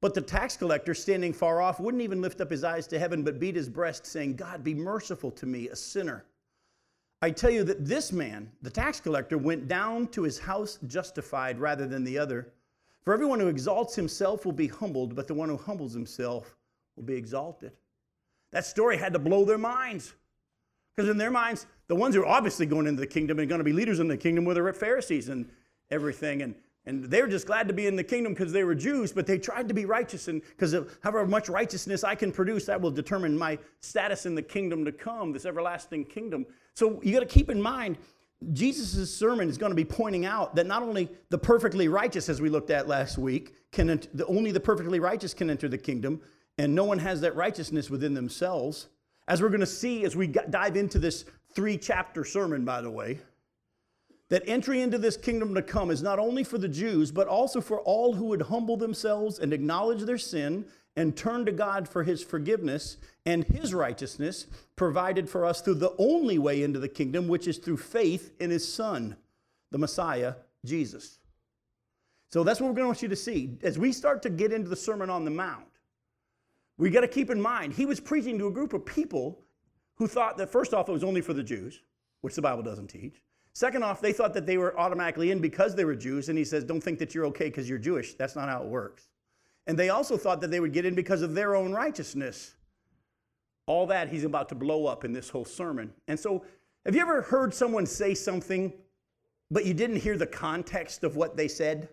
But 0.00 0.14
the 0.14 0.22
tax 0.22 0.56
collector, 0.56 0.94
standing 0.94 1.34
far 1.34 1.60
off, 1.60 1.78
wouldn't 1.78 2.02
even 2.02 2.22
lift 2.22 2.40
up 2.40 2.50
his 2.50 2.64
eyes 2.64 2.86
to 2.86 2.98
heaven, 2.98 3.22
but 3.22 3.38
beat 3.38 3.54
his 3.54 3.68
breast, 3.68 4.06
saying, 4.06 4.36
God, 4.36 4.64
be 4.64 4.72
merciful 4.72 5.30
to 5.32 5.44
me, 5.44 5.68
a 5.68 5.76
sinner. 5.76 6.24
I 7.20 7.30
tell 7.30 7.50
you 7.50 7.64
that 7.64 7.84
this 7.84 8.12
man, 8.12 8.50
the 8.62 8.70
tax 8.70 8.98
collector, 8.98 9.36
went 9.36 9.68
down 9.68 10.06
to 10.08 10.22
his 10.22 10.38
house 10.38 10.78
justified 10.86 11.60
rather 11.60 11.86
than 11.86 12.02
the 12.02 12.16
other. 12.16 12.54
For 13.04 13.12
everyone 13.12 13.40
who 13.40 13.48
exalts 13.48 13.94
himself 13.94 14.46
will 14.46 14.52
be 14.52 14.68
humbled, 14.68 15.14
but 15.14 15.28
the 15.28 15.34
one 15.34 15.50
who 15.50 15.58
humbles 15.58 15.92
himself 15.92 16.56
will 16.96 17.02
be 17.02 17.14
exalted. 17.14 17.72
That 18.52 18.64
story 18.64 18.96
had 18.96 19.12
to 19.12 19.18
blow 19.18 19.44
their 19.44 19.58
minds. 19.58 20.14
Because 20.96 21.08
in 21.08 21.18
their 21.18 21.30
minds, 21.30 21.66
the 21.88 21.94
ones 21.94 22.14
who 22.14 22.22
are 22.22 22.26
obviously 22.26 22.66
going 22.66 22.86
into 22.86 23.00
the 23.00 23.06
kingdom 23.06 23.38
and 23.38 23.48
going 23.48 23.60
to 23.60 23.64
be 23.64 23.72
leaders 23.72 24.00
in 24.00 24.08
the 24.08 24.16
kingdom 24.16 24.44
were 24.44 24.54
the 24.54 24.72
Pharisees 24.72 25.28
and 25.28 25.48
everything. 25.90 26.42
And, 26.42 26.54
and 26.84 27.04
they 27.04 27.22
were 27.22 27.28
just 27.28 27.46
glad 27.46 27.68
to 27.68 27.74
be 27.74 27.86
in 27.86 27.96
the 27.96 28.04
kingdom 28.04 28.34
because 28.34 28.52
they 28.52 28.64
were 28.64 28.74
Jews, 28.74 29.12
but 29.12 29.26
they 29.26 29.38
tried 29.38 29.68
to 29.68 29.74
be 29.74 29.84
righteous. 29.84 30.28
And 30.28 30.42
because 30.42 30.72
of 30.72 30.98
however 31.02 31.26
much 31.26 31.48
righteousness 31.48 32.04
I 32.04 32.14
can 32.14 32.32
produce, 32.32 32.66
that 32.66 32.80
will 32.80 32.90
determine 32.90 33.38
my 33.38 33.58
status 33.80 34.26
in 34.26 34.34
the 34.34 34.42
kingdom 34.42 34.84
to 34.84 34.92
come, 34.92 35.32
this 35.32 35.46
everlasting 35.46 36.04
kingdom. 36.04 36.44
So 36.74 37.00
you 37.02 37.12
got 37.12 37.20
to 37.20 37.26
keep 37.26 37.50
in 37.50 37.62
mind 37.62 37.98
Jesus' 38.52 39.14
sermon 39.14 39.48
is 39.48 39.58
going 39.58 39.70
to 39.70 39.76
be 39.76 39.84
pointing 39.84 40.24
out 40.24 40.54
that 40.56 40.66
not 40.66 40.82
only 40.82 41.10
the 41.28 41.36
perfectly 41.36 41.88
righteous, 41.88 42.28
as 42.28 42.40
we 42.40 42.48
looked 42.48 42.70
at 42.70 42.88
last 42.88 43.18
week, 43.18 43.54
can 43.70 44.00
only 44.26 44.50
the 44.50 44.60
perfectly 44.60 44.98
righteous 44.98 45.34
can 45.34 45.50
enter 45.50 45.68
the 45.68 45.78
kingdom, 45.78 46.20
and 46.58 46.74
no 46.74 46.84
one 46.84 46.98
has 46.98 47.20
that 47.20 47.36
righteousness 47.36 47.90
within 47.90 48.14
themselves. 48.14 48.88
As 49.28 49.40
we're 49.40 49.48
going 49.48 49.60
to 49.60 49.66
see 49.66 50.04
as 50.04 50.16
we 50.16 50.26
dive 50.26 50.76
into 50.76 50.98
this 50.98 51.24
three 51.54 51.78
chapter 51.78 52.24
sermon, 52.24 52.64
by 52.64 52.80
the 52.80 52.90
way, 52.90 53.18
that 54.28 54.42
entry 54.46 54.80
into 54.80 54.98
this 54.98 55.16
kingdom 55.16 55.54
to 55.54 55.62
come 55.62 55.90
is 55.90 56.02
not 56.02 56.18
only 56.18 56.44
for 56.44 56.56
the 56.56 56.68
Jews, 56.68 57.10
but 57.10 57.26
also 57.26 57.60
for 57.60 57.80
all 57.80 58.14
who 58.14 58.26
would 58.26 58.42
humble 58.42 58.76
themselves 58.76 59.38
and 59.38 59.52
acknowledge 59.52 60.02
their 60.02 60.18
sin 60.18 60.64
and 60.96 61.16
turn 61.16 61.44
to 61.46 61.52
God 61.52 61.88
for 61.88 62.04
his 62.04 62.22
forgiveness 62.22 62.96
and 63.26 63.44
his 63.44 63.74
righteousness 63.74 64.46
provided 64.76 65.28
for 65.28 65.44
us 65.44 65.60
through 65.60 65.74
the 65.74 65.94
only 65.98 66.38
way 66.38 66.62
into 66.62 66.78
the 66.78 66.88
kingdom, 66.88 67.28
which 67.28 67.48
is 67.48 67.58
through 67.58 67.76
faith 67.76 68.32
in 68.40 68.50
his 68.50 68.66
Son, 68.66 69.16
the 69.70 69.78
Messiah, 69.78 70.34
Jesus. 70.64 71.18
So 72.32 72.44
that's 72.44 72.60
what 72.60 72.68
we're 72.68 72.74
going 72.74 72.84
to 72.84 72.88
want 72.88 73.02
you 73.02 73.08
to 73.08 73.16
see. 73.16 73.58
As 73.62 73.78
we 73.78 73.92
start 73.92 74.22
to 74.22 74.30
get 74.30 74.52
into 74.52 74.68
the 74.68 74.76
Sermon 74.76 75.10
on 75.10 75.24
the 75.24 75.30
Mount, 75.30 75.64
we 76.80 76.88
got 76.88 77.02
to 77.02 77.08
keep 77.08 77.30
in 77.30 77.40
mind 77.40 77.74
he 77.74 77.84
was 77.84 78.00
preaching 78.00 78.38
to 78.38 78.46
a 78.46 78.50
group 78.50 78.72
of 78.72 78.84
people 78.86 79.42
who 79.96 80.08
thought 80.08 80.38
that, 80.38 80.50
first 80.50 80.72
off, 80.72 80.88
it 80.88 80.92
was 80.92 81.04
only 81.04 81.20
for 81.20 81.34
the 81.34 81.42
Jews, 81.42 81.82
which 82.22 82.34
the 82.34 82.40
Bible 82.40 82.62
doesn't 82.62 82.88
teach. 82.88 83.22
Second 83.52 83.84
off, 83.84 84.00
they 84.00 84.14
thought 84.14 84.32
that 84.32 84.46
they 84.46 84.56
were 84.56 84.78
automatically 84.78 85.30
in 85.30 85.40
because 85.40 85.74
they 85.74 85.84
were 85.84 85.94
Jews, 85.94 86.30
and 86.30 86.38
he 86.38 86.44
says, 86.44 86.64
Don't 86.64 86.80
think 86.80 86.98
that 86.98 87.14
you're 87.14 87.26
okay 87.26 87.46
because 87.46 87.68
you're 87.68 87.78
Jewish. 87.78 88.14
That's 88.14 88.34
not 88.34 88.48
how 88.48 88.62
it 88.62 88.68
works. 88.68 89.08
And 89.66 89.78
they 89.78 89.90
also 89.90 90.16
thought 90.16 90.40
that 90.40 90.50
they 90.50 90.60
would 90.60 90.72
get 90.72 90.86
in 90.86 90.94
because 90.94 91.20
of 91.20 91.34
their 91.34 91.54
own 91.54 91.72
righteousness. 91.72 92.54
All 93.66 93.86
that 93.88 94.08
he's 94.08 94.24
about 94.24 94.48
to 94.48 94.54
blow 94.54 94.86
up 94.86 95.04
in 95.04 95.12
this 95.12 95.28
whole 95.28 95.44
sermon. 95.44 95.92
And 96.08 96.18
so, 96.18 96.44
have 96.86 96.94
you 96.94 97.02
ever 97.02 97.20
heard 97.20 97.52
someone 97.52 97.84
say 97.84 98.14
something, 98.14 98.72
but 99.50 99.66
you 99.66 99.74
didn't 99.74 99.96
hear 99.96 100.16
the 100.16 100.26
context 100.26 101.04
of 101.04 101.16
what 101.16 101.36
they 101.36 101.46
said? 101.46 101.90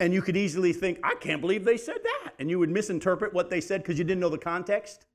And 0.00 0.12
you 0.12 0.22
could 0.22 0.36
easily 0.36 0.72
think, 0.72 1.00
I 1.02 1.14
can't 1.14 1.40
believe 1.40 1.64
they 1.64 1.76
said 1.76 1.98
that. 2.02 2.34
And 2.38 2.48
you 2.48 2.58
would 2.58 2.70
misinterpret 2.70 3.32
what 3.32 3.50
they 3.50 3.60
said 3.60 3.82
because 3.82 3.98
you 3.98 4.04
didn't 4.04 4.20
know 4.20 4.28
the 4.28 4.38
context. 4.38 5.06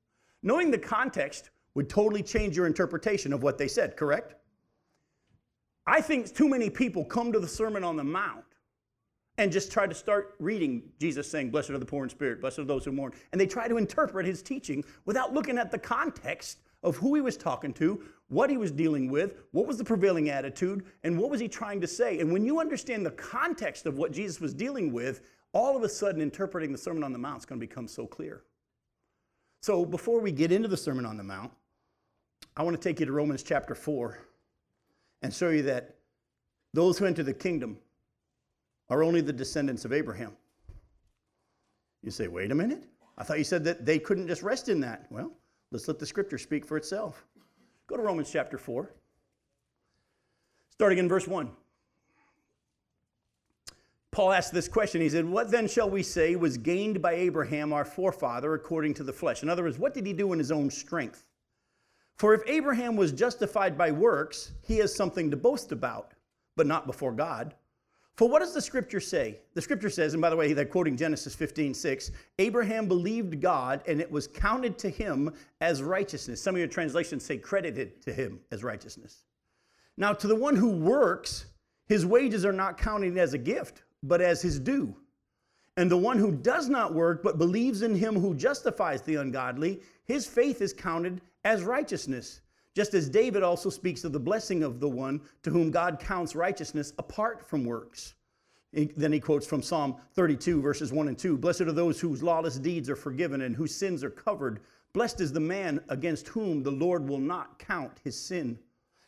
Knowing 0.42 0.72
the 0.72 0.78
context 0.78 1.52
would 1.76 1.90
totally 1.90 2.22
change 2.22 2.56
your 2.56 2.68
interpretation 2.68 3.32
of 3.34 3.44
what 3.44 3.58
they 3.58 3.68
said, 3.68 3.96
correct? 3.96 4.36
I 5.88 6.02
think 6.02 6.34
too 6.34 6.50
many 6.50 6.70
people 6.70 7.04
come 7.04 7.32
to 7.32 7.40
the 7.40 7.48
Sermon 7.48 7.84
on 7.84 7.96
the 7.96 8.04
Mount 8.04 8.44
and 9.38 9.52
just 9.52 9.72
try 9.72 9.88
to 9.88 9.96
start 9.96 10.36
reading 10.40 10.84
Jesus 11.00 11.30
saying, 11.30 11.50
Blessed 11.50 11.72
are 11.72 11.78
the 11.78 11.86
poor 11.86 12.04
in 12.04 12.10
spirit, 12.10 12.42
blessed 12.42 12.60
are 12.60 12.64
those 12.66 12.86
who 12.86 12.92
mourn. 12.92 13.14
And 13.32 13.42
they 13.42 13.48
try 13.48 13.68
to 13.68 13.78
interpret 13.78 14.26
his 14.26 14.42
teaching 14.42 14.84
without 15.06 15.34
looking 15.34 15.58
at 15.58 15.72
the 15.72 15.80
context 15.80 16.60
of 16.84 16.98
who 16.98 17.16
he 17.16 17.22
was 17.22 17.38
talking 17.38 17.74
to, 17.74 18.04
what 18.34 18.50
he 18.50 18.58
was 18.58 18.72
dealing 18.72 19.10
with, 19.10 19.36
what 19.52 19.68
was 19.68 19.78
the 19.78 19.84
prevailing 19.84 20.30
attitude, 20.30 20.86
and 21.04 21.18
what 21.18 21.30
was 21.30 21.40
he 21.40 21.48
trying 21.48 21.80
to 21.82 21.88
say. 21.88 22.20
And 22.20 22.32
when 22.32 22.46
you 22.46 22.60
understand 22.60 23.06
the 23.06 23.12
context 23.12 23.86
of 23.86 23.98
what 23.98 24.12
Jesus 24.12 24.42
was 24.42 24.54
dealing 24.54 24.92
with, 24.92 25.22
all 25.54 25.78
of 25.78 25.84
a 25.84 25.90
sudden 25.90 26.22
interpreting 26.22 26.72
the 26.72 26.78
Sermon 26.78 27.04
on 27.04 27.14
the 27.14 27.20
Mount 27.20 27.40
is 27.40 27.46
going 27.46 27.60
to 27.60 27.66
become 27.66 27.88
so 27.88 28.08
clear. 28.08 28.44
So 29.62 29.86
before 29.86 30.20
we 30.20 30.32
get 30.32 30.52
into 30.52 30.68
the 30.68 30.78
Sermon 30.78 31.06
on 31.06 31.16
the 31.16 31.24
Mount, 31.24 31.52
I 32.58 32.64
want 32.64 32.80
to 32.80 32.90
take 32.90 33.00
you 33.00 33.06
to 33.06 33.12
Romans 33.12 33.44
chapter 33.44 33.76
4 33.76 34.20
and 35.22 35.34
show 35.34 35.50
you 35.50 35.62
that 35.64 35.96
those 36.74 36.98
who 36.98 37.06
enter 37.06 37.24
the 37.24 37.34
kingdom 37.34 37.78
are 38.90 39.04
only 39.04 39.22
the 39.22 39.34
descendants 39.34 39.86
of 39.86 39.94
Abraham. 39.94 40.36
You 42.02 42.12
say, 42.12 42.28
wait 42.28 42.52
a 42.52 42.56
minute. 42.56 42.84
I 43.18 43.24
thought 43.24 43.38
you 43.38 43.44
said 43.44 43.64
that 43.64 43.86
they 43.86 44.00
couldn't 44.00 44.28
just 44.28 44.44
rest 44.44 44.70
in 44.70 44.80
that. 44.82 45.08
Well, 45.10 45.32
let's 45.72 45.88
let 45.88 46.00
the 46.00 46.06
scripture 46.06 46.38
speak 46.38 46.66
for 46.66 46.78
itself. 46.78 47.26
Go 47.94 47.98
to 47.98 48.04
Romans 48.04 48.32
chapter 48.32 48.58
4, 48.58 48.90
starting 50.72 50.98
in 50.98 51.08
verse 51.08 51.28
1. 51.28 51.52
Paul 54.10 54.32
asked 54.32 54.52
this 54.52 54.68
question. 54.68 55.00
He 55.00 55.10
said, 55.10 55.26
What 55.26 55.52
then 55.52 55.68
shall 55.68 55.92
we 55.92 56.02
say 56.02 56.36
was 56.36 56.58
gained 56.58 57.04
by 57.04 57.14
Abraham, 57.14 57.72
our 57.72 57.86
forefather, 57.86 58.56
according 58.56 58.96
to 58.96 59.04
the 59.04 59.14
flesh? 59.14 59.44
In 59.44 59.50
other 59.50 59.62
words, 59.62 59.78
what 59.78 59.94
did 59.94 60.08
he 60.08 60.14
do 60.14 60.34
in 60.34 60.40
his 60.40 60.52
own 60.52 60.72
strength? 60.72 61.28
For 62.16 62.34
if 62.34 62.42
Abraham 62.48 62.96
was 62.96 63.12
justified 63.12 63.78
by 63.78 63.92
works, 63.92 64.54
he 64.64 64.78
has 64.80 64.96
something 64.96 65.30
to 65.30 65.38
boast 65.38 65.72
about, 65.72 66.14
but 66.56 66.66
not 66.66 66.88
before 66.88 67.12
God. 67.12 67.54
For 68.16 68.30
what 68.30 68.40
does 68.40 68.54
the 68.54 68.62
scripture 68.62 69.00
say? 69.00 69.40
The 69.56 69.62
scripture 69.62 69.90
says, 69.90 70.14
and 70.14 70.22
by 70.22 70.30
the 70.30 70.36
way, 70.36 70.54
they're 70.54 70.66
quoting 70.66 70.96
Genesis 70.96 71.34
15, 71.34 71.74
6, 71.74 72.12
Abraham 72.38 72.88
believed 72.88 73.42
God 73.42 73.82
and 73.88 74.00
it 74.00 74.12
was 74.12 74.28
counted 74.28 74.78
to 74.80 74.90
him 74.90 75.34
as 75.62 75.82
righteousness. 75.82 76.42
Some 76.42 76.54
of 76.54 76.60
your 76.60 76.68
translations 76.68 77.26
say 77.26 77.38
credited 77.38 78.02
to 78.04 78.14
him 78.14 78.40
as 78.52 78.64
righteousness. 78.64 79.24
Now, 79.98 80.14
to 80.14 80.28
the 80.28 80.36
one 80.36 80.56
who 80.56 80.70
works, 80.70 81.46
his 81.88 82.06
wages 82.06 82.46
are 82.46 82.54
not 82.54 82.78
counted 82.78 83.18
as 83.18 83.34
a 83.34 83.38
gift, 83.38 83.82
but 84.04 84.22
as 84.22 84.42
his 84.42 84.60
due. 84.60 84.96
And 85.76 85.90
the 85.90 85.98
one 85.98 86.20
who 86.20 86.32
does 86.32 86.70
not 86.70 86.94
work, 86.94 87.24
but 87.24 87.40
believes 87.40 87.82
in 87.82 87.96
him 87.96 88.16
who 88.16 88.36
justifies 88.36 89.02
the 89.02 89.16
ungodly, 89.16 89.82
his 90.06 90.28
faith 90.28 90.62
is 90.62 90.72
counted 90.72 91.22
as 91.44 91.64
righteousness. 91.64 92.42
Just 92.76 92.94
as 92.94 93.10
David 93.10 93.44
also 93.44 93.70
speaks 93.70 94.04
of 94.04 94.14
the 94.14 94.20
blessing 94.20 94.64
of 94.64 94.80
the 94.80 94.90
one 94.90 95.22
to 95.44 95.50
whom 95.50 95.70
God 95.70 96.00
counts 96.00 96.36
righteousness 96.36 96.94
apart 96.98 97.48
from 97.48 97.66
works. 97.66 98.16
Then 98.74 99.14
he 99.14 99.20
quotes 99.20 99.46
from 99.46 99.62
Psalm 99.62 99.96
32, 100.16 100.60
verses 100.60 100.92
1 100.92 101.08
and 101.08 101.18
2 101.18 101.38
Blessed 101.38 101.62
are 101.62 101.72
those 101.72 102.00
whose 102.00 102.24
lawless 102.24 102.58
deeds 102.58 102.90
are 102.90 102.96
forgiven 102.96 103.42
and 103.42 103.56
whose 103.56 103.76
sins 103.76 104.04
are 104.04 104.10
covered. 104.10 104.62
Blessed 104.94 105.22
is 105.22 105.32
the 105.32 105.40
man 105.40 105.80
against 105.90 106.28
whom 106.28 106.64
the 106.64 106.72
Lord 106.72 107.08
will 107.08 107.20
not 107.20 107.60
count 107.60 108.00
his 108.04 108.20
sin. 108.20 108.58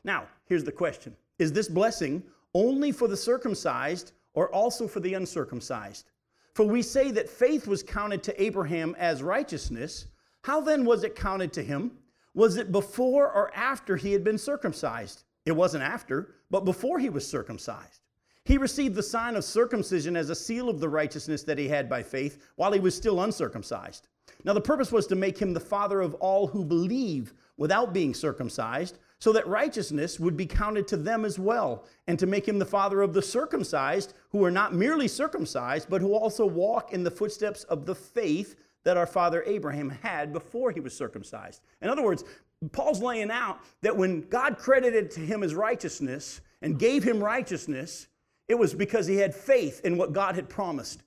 Now, 0.03 0.25
here's 0.45 0.63
the 0.63 0.71
question 0.71 1.15
Is 1.39 1.51
this 1.51 1.67
blessing 1.67 2.21
only 2.53 2.91
for 2.91 3.07
the 3.07 3.17
circumcised 3.17 4.11
or 4.35 4.53
also 4.53 4.87
for 4.87 4.99
the 4.99 5.15
uncircumcised? 5.15 6.11
For 6.53 6.65
we 6.65 6.83
say 6.83 7.11
that 7.11 7.27
faith 7.27 7.67
was 7.67 7.83
counted 7.83 8.21
to 8.23 8.41
Abraham 8.41 8.95
as 8.99 9.23
righteousness. 9.23 10.05
How 10.43 10.61
then 10.61 10.85
was 10.85 11.03
it 11.03 11.15
counted 11.15 11.51
to 11.53 11.63
him? 11.63 11.91
Was 12.35 12.57
it 12.57 12.71
before 12.71 13.31
or 13.31 13.49
after 13.55 13.95
he 13.95 14.11
had 14.11 14.23
been 14.23 14.37
circumcised? 14.37 15.23
It 15.45 15.53
wasn't 15.53 15.83
after, 15.83 16.35
but 16.51 16.65
before 16.65 16.99
he 16.99 17.09
was 17.09 17.27
circumcised. 17.27 18.01
He 18.43 18.57
received 18.57 18.93
the 18.93 19.01
sign 19.01 19.35
of 19.35 19.43
circumcision 19.43 20.15
as 20.15 20.29
a 20.29 20.35
seal 20.35 20.69
of 20.69 20.79
the 20.79 20.89
righteousness 20.89 21.43
that 21.43 21.57
he 21.57 21.67
had 21.67 21.89
by 21.89 22.03
faith 22.03 22.43
while 22.57 22.73
he 22.73 22.79
was 22.79 22.95
still 22.95 23.21
uncircumcised. 23.21 24.07
Now, 24.43 24.53
the 24.53 24.61
purpose 24.61 24.91
was 24.91 25.07
to 25.07 25.15
make 25.15 25.37
him 25.37 25.53
the 25.53 25.59
father 25.59 26.01
of 26.01 26.13
all 26.15 26.45
who 26.45 26.63
believe 26.63 27.33
without 27.57 27.93
being 27.93 28.13
circumcised, 28.13 28.99
so 29.17 29.31
that 29.31 29.47
righteousness 29.47 30.19
would 30.19 30.35
be 30.35 30.45
counted 30.45 30.87
to 30.89 30.97
them 30.97 31.23
as 31.23 31.39
well, 31.39 31.85
and 32.05 32.19
to 32.19 32.27
make 32.27 32.47
him 32.47 32.59
the 32.59 32.65
father 32.65 33.01
of 33.01 33.13
the 33.13 33.21
circumcised, 33.21 34.13
who 34.29 34.43
are 34.43 34.51
not 34.51 34.75
merely 34.75 35.07
circumcised, 35.07 35.89
but 35.89 36.01
who 36.01 36.13
also 36.13 36.45
walk 36.45 36.91
in 36.91 37.03
the 37.03 37.09
footsteps 37.09 37.63
of 37.63 37.85
the 37.85 37.95
faith 37.95 38.55
that 38.85 38.97
our 38.97 39.05
father 39.05 39.43
Abraham 39.45 39.89
had 39.89 40.31
before 40.31 40.71
he 40.71 40.79
was 40.79 40.95
circumcised. 40.95 41.61
In 41.81 41.89
other 41.89 42.03
words, 42.03 42.23
Paul's 42.71 43.01
laying 43.01 43.31
out 43.31 43.59
that 43.81 43.95
when 43.95 44.21
God 44.29 44.57
credited 44.57 45.11
to 45.11 45.19
him 45.19 45.41
his 45.41 45.53
righteousness 45.53 46.39
and 46.61 46.79
gave 46.79 47.03
him 47.03 47.21
righteousness, 47.21 48.07
it 48.47 48.55
was 48.55 48.73
because 48.73 49.07
he 49.07 49.17
had 49.17 49.35
faith 49.35 49.81
in 49.83 49.97
what 49.97 50.13
God 50.13 50.35
had 50.35 50.47
promised. 50.47 51.01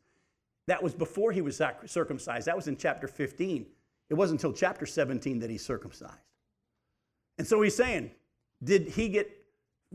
That 0.67 0.83
was 0.83 0.93
before 0.93 1.33
he 1.33 1.41
was 1.41 1.63
circumcised. 1.87 2.47
That 2.47 2.57
was 2.57 2.69
in 2.69 2.77
chapter 2.77 3.09
15. 3.09 3.65
It 4.11 4.15
wasn't 4.15 4.43
until 4.43 4.53
chapter 4.53 4.85
17 4.85 5.39
that 5.39 5.49
he's 5.49 5.65
circumcised. 5.65 6.15
And 7.39 7.47
so 7.47 7.63
he's 7.63 7.77
saying, 7.77 8.11
did 8.63 8.89
he 8.89 9.09
get 9.09 9.31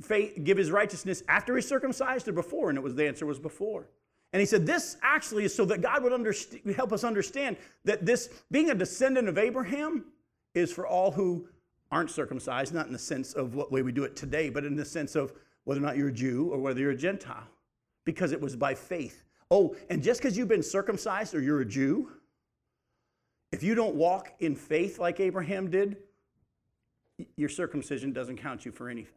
faith, 0.02 0.40
give 0.44 0.58
his 0.58 0.72
righteousness 0.72 1.22
after 1.28 1.56
he's 1.56 1.68
circumcised 1.68 2.28
or 2.28 2.32
before? 2.32 2.70
And 2.70 2.78
it 2.78 2.82
was 2.82 2.96
the 2.96 3.06
answer 3.06 3.26
was 3.26 3.40
before. 3.40 3.90
And 4.34 4.40
he 4.40 4.48
said, 4.48 4.66
This 4.66 4.98
actually 5.04 5.46
is 5.46 5.56
so 5.56 5.64
that 5.66 5.82
God 5.82 6.04
would 6.04 6.12
underst- 6.12 6.76
help 6.76 6.92
us 6.92 7.04
understand 7.04 7.56
that 7.86 8.06
this 8.06 8.30
being 8.52 8.72
a 8.72 8.76
descendant 8.76 9.30
of 9.30 9.38
Abraham 9.38 10.06
is 10.56 10.72
for 10.72 10.88
all 10.88 11.12
who 11.12 11.48
aren't 11.92 12.10
circumcised, 12.10 12.74
not 12.74 12.88
in 12.88 12.94
the 12.94 13.00
sense 13.00 13.34
of 13.34 13.54
what 13.54 13.72
way 13.72 13.84
we 13.84 13.92
do 13.92 14.04
it 14.04 14.16
today, 14.16 14.50
but 14.50 14.66
in 14.66 14.76
the 14.76 14.84
sense 14.84 15.16
of 15.16 15.34
whether 15.64 15.80
or 15.80 15.84
not 15.86 15.96
you're 15.96 16.10
a 16.10 16.14
Jew 16.14 16.50
or 16.52 16.58
whether 16.58 16.80
you're 16.80 16.92
a 16.92 16.98
Gentile, 16.98 17.48
because 18.04 18.32
it 18.32 18.42
was 18.42 18.56
by 18.56 18.74
faith. 18.74 19.24
Oh, 19.52 19.76
and 19.90 20.02
just 20.02 20.20
because 20.20 20.36
you've 20.36 20.48
been 20.48 20.64
circumcised 20.64 21.36
or 21.36 21.42
you're 21.42 21.62
a 21.62 21.66
Jew, 21.66 22.10
if 23.52 23.62
you 23.62 23.76
don't 23.76 23.94
walk 23.94 24.34
in 24.40 24.56
faith 24.56 24.98
like 24.98 25.20
Abraham 25.20 25.70
did, 25.70 25.98
your 27.38 27.50
circumcision 27.50 28.12
doesn't 28.12 28.38
count 28.38 28.66
you 28.66 28.72
for 28.72 28.90
anything. 28.90 29.14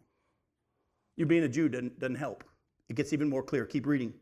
You 1.17 1.25
being 1.25 1.45
a 1.45 1.49
Jew 1.49 1.71
doesn't, 1.71 1.99
doesn't 1.99 2.17
help. 2.17 2.45
It 2.91 2.97
gets 2.97 3.15
even 3.15 3.31
more 3.31 3.43
clear. 3.43 3.65
Keep 3.65 3.87
reading 3.87 4.13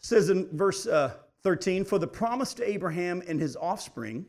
says 0.00 0.30
in 0.30 0.48
verse 0.56 0.86
uh, 0.86 1.14
13, 1.42 1.84
For 1.84 1.98
the 1.98 2.06
promise 2.06 2.54
to 2.54 2.68
Abraham 2.68 3.22
and 3.26 3.40
his 3.40 3.56
offspring 3.56 4.26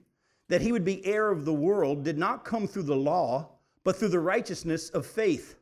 that 0.48 0.62
he 0.62 0.72
would 0.72 0.86
be 0.86 1.06
heir 1.06 1.32
of 1.32 1.46
the 1.46 1.54
world 1.54 2.04
did 2.04 2.18
not 2.18 2.46
come 2.46 2.68
through 2.68 2.84
the 2.84 2.96
law, 2.96 3.50
but 3.84 3.96
through 3.96 4.10
the 4.10 4.20
righteousness 4.20 4.90
of 4.90 5.06
faith. 5.06 5.56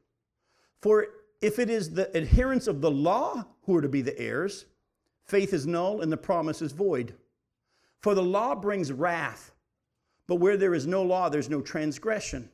For 0.81 1.07
if 1.41 1.59
it 1.59 1.69
is 1.69 1.91
the 1.91 2.15
adherents 2.17 2.67
of 2.67 2.81
the 2.81 2.91
law 2.91 3.45
who 3.63 3.75
are 3.75 3.81
to 3.81 3.89
be 3.89 4.01
the 4.01 4.19
heirs, 4.19 4.65
faith 5.25 5.53
is 5.53 5.67
null 5.67 6.01
and 6.01 6.11
the 6.11 6.17
promise 6.17 6.61
is 6.61 6.71
void. 6.71 7.13
For 8.01 8.15
the 8.15 8.23
law 8.23 8.55
brings 8.55 8.91
wrath, 8.91 9.51
but 10.27 10.35
where 10.35 10.57
there 10.57 10.73
is 10.73 10.87
no 10.87 11.03
law, 11.03 11.29
there's 11.29 11.49
no 11.49 11.61
transgression. 11.61 12.49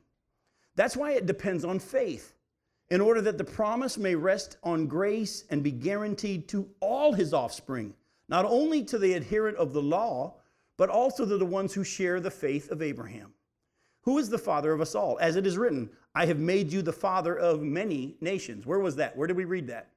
That's 0.75 0.97
why 0.97 1.13
it 1.13 1.25
depends 1.25 1.63
on 1.63 1.79
faith. 1.79 2.34
In 2.89 3.01
order 3.01 3.21
that 3.21 3.37
the 3.37 3.43
promise 3.43 3.97
may 3.97 4.15
rest 4.15 4.57
on 4.63 4.87
grace 4.87 5.43
and 5.49 5.63
be 5.63 5.71
guaranteed 5.71 6.47
to 6.49 6.69
all 6.79 7.13
his 7.13 7.33
offspring, 7.33 7.93
not 8.29 8.45
only 8.45 8.83
to 8.83 8.97
the 8.97 9.13
adherent 9.13 9.57
of 9.57 9.73
the 9.73 9.81
law, 9.81 10.35
but 10.77 10.89
also 10.89 11.25
to 11.25 11.37
the 11.37 11.45
ones 11.45 11.73
who 11.73 11.83
share 11.83 12.19
the 12.19 12.31
faith 12.31 12.69
of 12.69 12.81
Abraham. 12.81 13.33
Who 14.01 14.19
is 14.19 14.29
the 14.29 14.37
father 14.37 14.71
of 14.71 14.81
us 14.81 14.93
all? 14.93 15.17
As 15.19 15.35
it 15.35 15.47
is 15.47 15.57
written, 15.57 15.89
I 16.13 16.27
have 16.27 16.37
made 16.37 16.71
you 16.71 16.81
the 16.81 16.93
father 16.93 17.35
of 17.35 17.63
many 17.63 18.15
nations. 18.21 18.65
Where 18.65 18.79
was 18.79 18.95
that? 18.97 19.17
Where 19.17 19.27
did 19.27 19.37
we 19.37 19.45
read 19.45 19.67
that? 19.67 19.89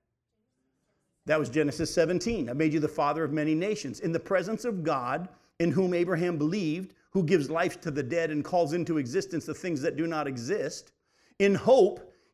That 1.26 1.38
was 1.38 1.50
Genesis 1.50 1.92
17. 1.92 2.49
I 2.49 2.54
made 2.54 2.73
you 2.73 2.80
the 2.80 2.88
father 2.88 3.23
of 3.23 3.33
many 3.33 3.54
nations. 3.54 4.00
In 4.00 4.12
the 4.12 4.21
presence 4.21 4.64
of 4.64 4.83
God, 4.83 5.28
in 5.59 5.71
whom 5.71 5.92
Abraham 5.92 6.38
believed, 6.38 6.95
who 7.11 7.23
gives 7.23 7.50
life 7.50 7.83
to 7.83 7.90
the 7.90 8.02
dead 8.02 8.30
and 8.30 8.42
calls 8.42 8.73
into 8.73 8.97
existence 8.97 9.45
the 9.45 9.52
things 9.52 9.83
that 9.83 9.97
do 9.97 10.07
not 10.07 10.26
exist, 10.26 10.92
in 11.38 11.54
hope, 11.54 12.14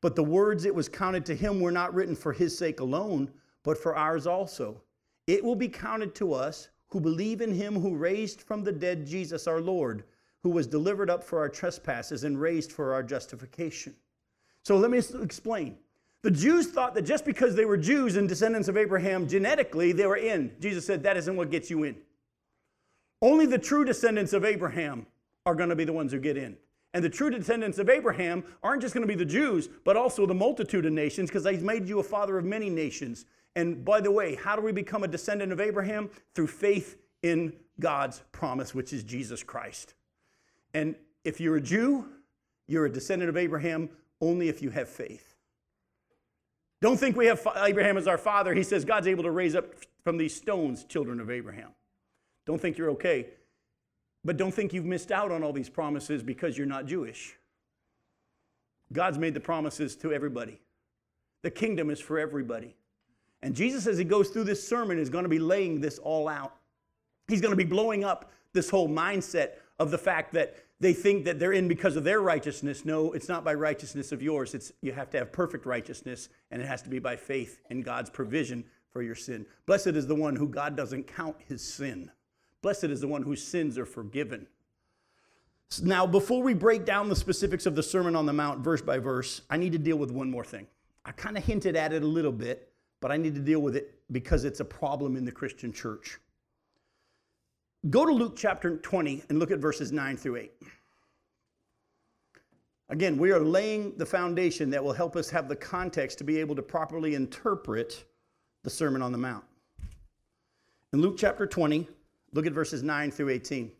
But 0.00 0.14
the 0.14 0.24
words 0.24 0.64
it 0.64 0.74
was 0.74 0.88
counted 0.88 1.26
to 1.26 1.34
him 1.34 1.60
were 1.60 1.72
not 1.72 1.94
written 1.94 2.14
for 2.14 2.32
his 2.32 2.56
sake 2.56 2.80
alone, 2.80 3.30
but 3.64 3.78
for 3.78 3.96
ours 3.96 4.26
also. 4.26 4.80
It 5.26 5.42
will 5.42 5.56
be 5.56 5.68
counted 5.68 6.14
to 6.16 6.32
us 6.32 6.68
who 6.88 7.00
believe 7.00 7.40
in 7.40 7.52
him 7.52 7.78
who 7.78 7.96
raised 7.96 8.40
from 8.40 8.64
the 8.64 8.72
dead 8.72 9.06
Jesus 9.06 9.46
our 9.46 9.60
Lord, 9.60 10.04
who 10.42 10.50
was 10.50 10.66
delivered 10.66 11.10
up 11.10 11.22
for 11.22 11.38
our 11.38 11.48
trespasses 11.48 12.24
and 12.24 12.40
raised 12.40 12.72
for 12.72 12.94
our 12.94 13.02
justification. 13.02 13.94
So 14.62 14.76
let 14.76 14.90
me 14.90 14.98
explain. 14.98 15.76
The 16.22 16.30
Jews 16.30 16.68
thought 16.68 16.94
that 16.94 17.02
just 17.02 17.24
because 17.24 17.54
they 17.54 17.64
were 17.64 17.76
Jews 17.76 18.16
and 18.16 18.28
descendants 18.28 18.68
of 18.68 18.76
Abraham 18.76 19.28
genetically, 19.28 19.92
they 19.92 20.06
were 20.06 20.16
in. 20.16 20.52
Jesus 20.60 20.86
said 20.86 21.02
that 21.02 21.16
isn't 21.16 21.36
what 21.36 21.50
gets 21.50 21.70
you 21.70 21.84
in. 21.84 21.96
Only 23.20 23.46
the 23.46 23.58
true 23.58 23.84
descendants 23.84 24.32
of 24.32 24.44
Abraham 24.44 25.06
are 25.44 25.54
going 25.54 25.70
to 25.70 25.76
be 25.76 25.84
the 25.84 25.92
ones 25.92 26.12
who 26.12 26.20
get 26.20 26.36
in. 26.36 26.56
And 26.94 27.04
the 27.04 27.10
true 27.10 27.30
descendants 27.30 27.78
of 27.78 27.90
Abraham 27.90 28.44
aren't 28.62 28.82
just 28.82 28.94
going 28.94 29.06
to 29.06 29.12
be 29.12 29.18
the 29.18 29.24
Jews, 29.24 29.68
but 29.84 29.96
also 29.96 30.26
the 30.26 30.34
multitude 30.34 30.86
of 30.86 30.92
nations, 30.92 31.28
because 31.30 31.46
he's 31.46 31.62
made 31.62 31.88
you 31.88 32.00
a 32.00 32.02
father 32.02 32.38
of 32.38 32.44
many 32.44 32.70
nations. 32.70 33.26
And 33.56 33.84
by 33.84 34.00
the 34.00 34.10
way, 34.10 34.34
how 34.36 34.56
do 34.56 34.62
we 34.62 34.72
become 34.72 35.04
a 35.04 35.08
descendant 35.08 35.52
of 35.52 35.60
Abraham? 35.60 36.10
Through 36.34 36.46
faith 36.46 36.96
in 37.22 37.52
God's 37.80 38.22
promise, 38.32 38.74
which 38.74 38.92
is 38.92 39.04
Jesus 39.04 39.42
Christ. 39.42 39.94
And 40.74 40.94
if 41.24 41.40
you're 41.40 41.56
a 41.56 41.60
Jew, 41.60 42.06
you're 42.66 42.86
a 42.86 42.92
descendant 42.92 43.28
of 43.28 43.36
Abraham 43.36 43.90
only 44.20 44.48
if 44.48 44.62
you 44.62 44.70
have 44.70 44.88
faith. 44.88 45.34
Don't 46.80 46.98
think 46.98 47.16
we 47.16 47.26
have 47.26 47.46
Abraham 47.56 47.96
as 47.96 48.06
our 48.06 48.18
father. 48.18 48.54
He 48.54 48.62
says 48.62 48.84
God's 48.84 49.08
able 49.08 49.24
to 49.24 49.30
raise 49.30 49.54
up 49.54 49.66
from 50.04 50.16
these 50.16 50.34
stones 50.34 50.84
children 50.84 51.20
of 51.20 51.30
Abraham. 51.30 51.70
Don't 52.46 52.60
think 52.60 52.78
you're 52.78 52.90
okay. 52.90 53.26
But 54.28 54.36
don't 54.36 54.52
think 54.52 54.74
you've 54.74 54.84
missed 54.84 55.10
out 55.10 55.32
on 55.32 55.42
all 55.42 55.54
these 55.54 55.70
promises 55.70 56.22
because 56.22 56.58
you're 56.58 56.66
not 56.66 56.84
Jewish. 56.84 57.34
God's 58.92 59.16
made 59.16 59.32
the 59.32 59.40
promises 59.40 59.96
to 59.96 60.12
everybody. 60.12 60.60
The 61.40 61.50
kingdom 61.50 61.88
is 61.88 61.98
for 61.98 62.18
everybody. 62.18 62.76
And 63.40 63.56
Jesus, 63.56 63.86
as 63.86 63.96
he 63.96 64.04
goes 64.04 64.28
through 64.28 64.44
this 64.44 64.68
sermon, 64.68 64.98
is 64.98 65.08
going 65.08 65.22
to 65.22 65.30
be 65.30 65.38
laying 65.38 65.80
this 65.80 65.98
all 65.98 66.28
out. 66.28 66.56
He's 67.26 67.40
going 67.40 67.52
to 67.52 67.56
be 67.56 67.64
blowing 67.64 68.04
up 68.04 68.30
this 68.52 68.68
whole 68.68 68.86
mindset 68.86 69.52
of 69.78 69.90
the 69.90 69.96
fact 69.96 70.34
that 70.34 70.58
they 70.78 70.92
think 70.92 71.24
that 71.24 71.38
they're 71.38 71.54
in 71.54 71.66
because 71.66 71.96
of 71.96 72.04
their 72.04 72.20
righteousness. 72.20 72.84
No, 72.84 73.12
it's 73.12 73.30
not 73.30 73.44
by 73.44 73.54
righteousness 73.54 74.12
of 74.12 74.20
yours. 74.20 74.54
It's 74.54 74.72
you 74.82 74.92
have 74.92 75.08
to 75.12 75.18
have 75.20 75.32
perfect 75.32 75.64
righteousness, 75.64 76.28
and 76.50 76.60
it 76.60 76.66
has 76.66 76.82
to 76.82 76.90
be 76.90 76.98
by 76.98 77.16
faith 77.16 77.60
in 77.70 77.80
God's 77.80 78.10
provision 78.10 78.62
for 78.90 79.00
your 79.00 79.14
sin. 79.14 79.46
Blessed 79.64 79.96
is 79.96 80.06
the 80.06 80.14
one 80.14 80.36
who 80.36 80.50
God 80.50 80.76
doesn't 80.76 81.04
count 81.04 81.36
his 81.48 81.62
sin. 81.66 82.10
Blessed 82.62 82.84
is 82.84 83.00
the 83.00 83.08
one 83.08 83.22
whose 83.22 83.42
sins 83.42 83.78
are 83.78 83.86
forgiven. 83.86 84.46
Now, 85.82 86.06
before 86.06 86.42
we 86.42 86.54
break 86.54 86.84
down 86.84 87.08
the 87.08 87.16
specifics 87.16 87.66
of 87.66 87.74
the 87.74 87.82
Sermon 87.82 88.16
on 88.16 88.26
the 88.26 88.32
Mount 88.32 88.60
verse 88.60 88.80
by 88.80 88.98
verse, 88.98 89.42
I 89.50 89.56
need 89.58 89.72
to 89.72 89.78
deal 89.78 89.96
with 89.96 90.10
one 90.10 90.30
more 90.30 90.44
thing. 90.44 90.66
I 91.04 91.12
kind 91.12 91.36
of 91.36 91.44
hinted 91.44 91.76
at 91.76 91.92
it 91.92 92.02
a 92.02 92.06
little 92.06 92.32
bit, 92.32 92.72
but 93.00 93.12
I 93.12 93.16
need 93.16 93.34
to 93.34 93.40
deal 93.40 93.60
with 93.60 93.76
it 93.76 93.94
because 94.10 94.44
it's 94.44 94.60
a 94.60 94.64
problem 94.64 95.16
in 95.16 95.24
the 95.24 95.32
Christian 95.32 95.72
church. 95.72 96.18
Go 97.90 98.06
to 98.06 98.12
Luke 98.12 98.34
chapter 98.36 98.78
20 98.78 99.24
and 99.28 99.38
look 99.38 99.50
at 99.50 99.58
verses 99.58 99.92
9 99.92 100.16
through 100.16 100.36
8. 100.36 100.52
Again, 102.90 103.18
we 103.18 103.30
are 103.30 103.40
laying 103.40 103.96
the 103.98 104.06
foundation 104.06 104.70
that 104.70 104.82
will 104.82 104.94
help 104.94 105.14
us 105.14 105.28
have 105.30 105.48
the 105.48 105.56
context 105.56 106.18
to 106.18 106.24
be 106.24 106.40
able 106.40 106.56
to 106.56 106.62
properly 106.62 107.14
interpret 107.14 108.04
the 108.64 108.70
Sermon 108.70 109.02
on 109.02 109.12
the 109.12 109.18
Mount. 109.18 109.44
In 110.92 111.02
Luke 111.02 111.16
chapter 111.18 111.46
20, 111.46 111.86
look 112.32 112.46
at 112.46 112.52
verses 112.52 112.82
9 112.82 113.10
through 113.10 113.30
18. 113.30 113.70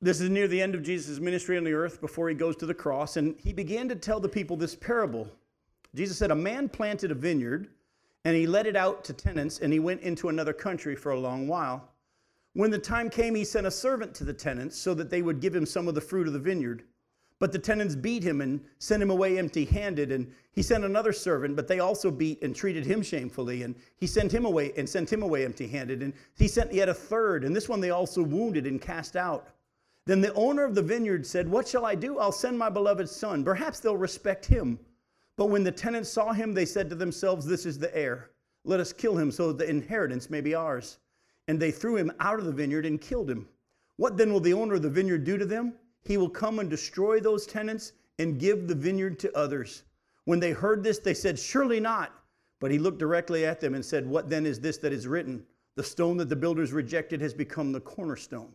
This 0.00 0.20
is 0.20 0.30
near 0.30 0.46
the 0.46 0.62
end 0.62 0.74
of 0.74 0.82
Jesus' 0.82 1.18
ministry 1.18 1.56
on 1.56 1.64
the 1.64 1.72
earth 1.72 2.00
before 2.00 2.28
he 2.28 2.34
goes 2.34 2.56
to 2.56 2.66
the 2.66 2.74
cross, 2.74 3.16
and 3.16 3.34
he 3.38 3.52
began 3.52 3.88
to 3.88 3.96
tell 3.96 4.20
the 4.20 4.28
people 4.28 4.56
this 4.56 4.76
parable. 4.76 5.28
Jesus 5.94 6.18
said, 6.18 6.30
A 6.30 6.36
man 6.36 6.68
planted 6.68 7.10
a 7.10 7.14
vineyard 7.14 7.68
and 8.24 8.36
he 8.36 8.46
let 8.46 8.66
it 8.66 8.76
out 8.76 9.04
to 9.04 9.12
tenants, 9.12 9.60
and 9.60 9.72
he 9.72 9.78
went 9.78 10.02
into 10.02 10.28
another 10.28 10.52
country 10.52 10.94
for 10.94 11.12
a 11.12 11.18
long 11.18 11.48
while. 11.48 11.88
When 12.52 12.70
the 12.70 12.78
time 12.78 13.08
came, 13.08 13.34
he 13.34 13.44
sent 13.44 13.66
a 13.66 13.70
servant 13.70 14.14
to 14.16 14.24
the 14.24 14.32
tenants 14.32 14.76
so 14.76 14.92
that 14.94 15.10
they 15.10 15.22
would 15.22 15.40
give 15.40 15.54
him 15.54 15.64
some 15.64 15.88
of 15.88 15.94
the 15.94 16.00
fruit 16.00 16.26
of 16.26 16.32
the 16.32 16.38
vineyard. 16.38 16.82
But 17.40 17.52
the 17.52 17.58
tenants 17.58 17.94
beat 17.94 18.24
him 18.24 18.40
and 18.40 18.60
sent 18.78 19.02
him 19.02 19.10
away 19.10 19.38
empty 19.38 19.64
handed. 19.64 20.10
And 20.10 20.32
he 20.50 20.62
sent 20.62 20.84
another 20.84 21.12
servant, 21.12 21.54
but 21.54 21.68
they 21.68 21.78
also 21.78 22.10
beat 22.10 22.42
and 22.42 22.54
treated 22.54 22.84
him 22.84 23.02
shamefully. 23.02 23.62
And 23.62 23.76
he 23.96 24.06
sent 24.06 24.32
him 24.32 24.44
away 24.44 24.72
and 24.76 24.88
sent 24.88 25.12
him 25.12 25.22
away 25.22 25.44
empty 25.44 25.68
handed. 25.68 26.02
And 26.02 26.12
he 26.36 26.48
sent 26.48 26.72
yet 26.72 26.88
a 26.88 26.94
third, 26.94 27.44
and 27.44 27.54
this 27.54 27.68
one 27.68 27.80
they 27.80 27.90
also 27.90 28.22
wounded 28.22 28.66
and 28.66 28.80
cast 28.80 29.14
out. 29.14 29.50
Then 30.04 30.20
the 30.20 30.32
owner 30.34 30.64
of 30.64 30.74
the 30.74 30.82
vineyard 30.82 31.26
said, 31.26 31.48
What 31.48 31.68
shall 31.68 31.84
I 31.84 31.94
do? 31.94 32.18
I'll 32.18 32.32
send 32.32 32.58
my 32.58 32.70
beloved 32.70 33.08
son. 33.08 33.44
Perhaps 33.44 33.80
they'll 33.80 33.96
respect 33.96 34.46
him. 34.46 34.78
But 35.36 35.50
when 35.50 35.62
the 35.62 35.70
tenants 35.70 36.10
saw 36.10 36.32
him, 36.32 36.54
they 36.54 36.64
said 36.64 36.88
to 36.90 36.96
themselves, 36.96 37.46
This 37.46 37.66
is 37.66 37.78
the 37.78 37.94
heir. 37.96 38.30
Let 38.64 38.80
us 38.80 38.92
kill 38.92 39.16
him 39.16 39.30
so 39.30 39.52
the 39.52 39.68
inheritance 39.68 40.30
may 40.30 40.40
be 40.40 40.54
ours. 40.54 40.98
And 41.46 41.60
they 41.60 41.70
threw 41.70 41.96
him 41.96 42.10
out 42.18 42.40
of 42.40 42.46
the 42.46 42.52
vineyard 42.52 42.86
and 42.86 43.00
killed 43.00 43.30
him. 43.30 43.48
What 43.96 44.16
then 44.16 44.32
will 44.32 44.40
the 44.40 44.54
owner 44.54 44.74
of 44.74 44.82
the 44.82 44.90
vineyard 44.90 45.24
do 45.24 45.38
to 45.38 45.46
them? 45.46 45.74
He 46.04 46.16
will 46.16 46.30
come 46.30 46.58
and 46.58 46.70
destroy 46.70 47.20
those 47.20 47.46
tenants 47.46 47.92
and 48.18 48.38
give 48.38 48.66
the 48.66 48.74
vineyard 48.74 49.18
to 49.20 49.36
others. 49.36 49.84
When 50.24 50.40
they 50.40 50.52
heard 50.52 50.82
this, 50.82 50.98
they 50.98 51.14
said, 51.14 51.38
Surely 51.38 51.80
not. 51.80 52.12
But 52.60 52.70
he 52.70 52.78
looked 52.78 52.98
directly 52.98 53.46
at 53.46 53.60
them 53.60 53.74
and 53.74 53.84
said, 53.84 54.06
What 54.06 54.28
then 54.28 54.46
is 54.46 54.60
this 54.60 54.78
that 54.78 54.92
is 54.92 55.06
written? 55.06 55.44
The 55.76 55.84
stone 55.84 56.16
that 56.16 56.28
the 56.28 56.36
builders 56.36 56.72
rejected 56.72 57.20
has 57.20 57.32
become 57.32 57.72
the 57.72 57.80
cornerstone. 57.80 58.54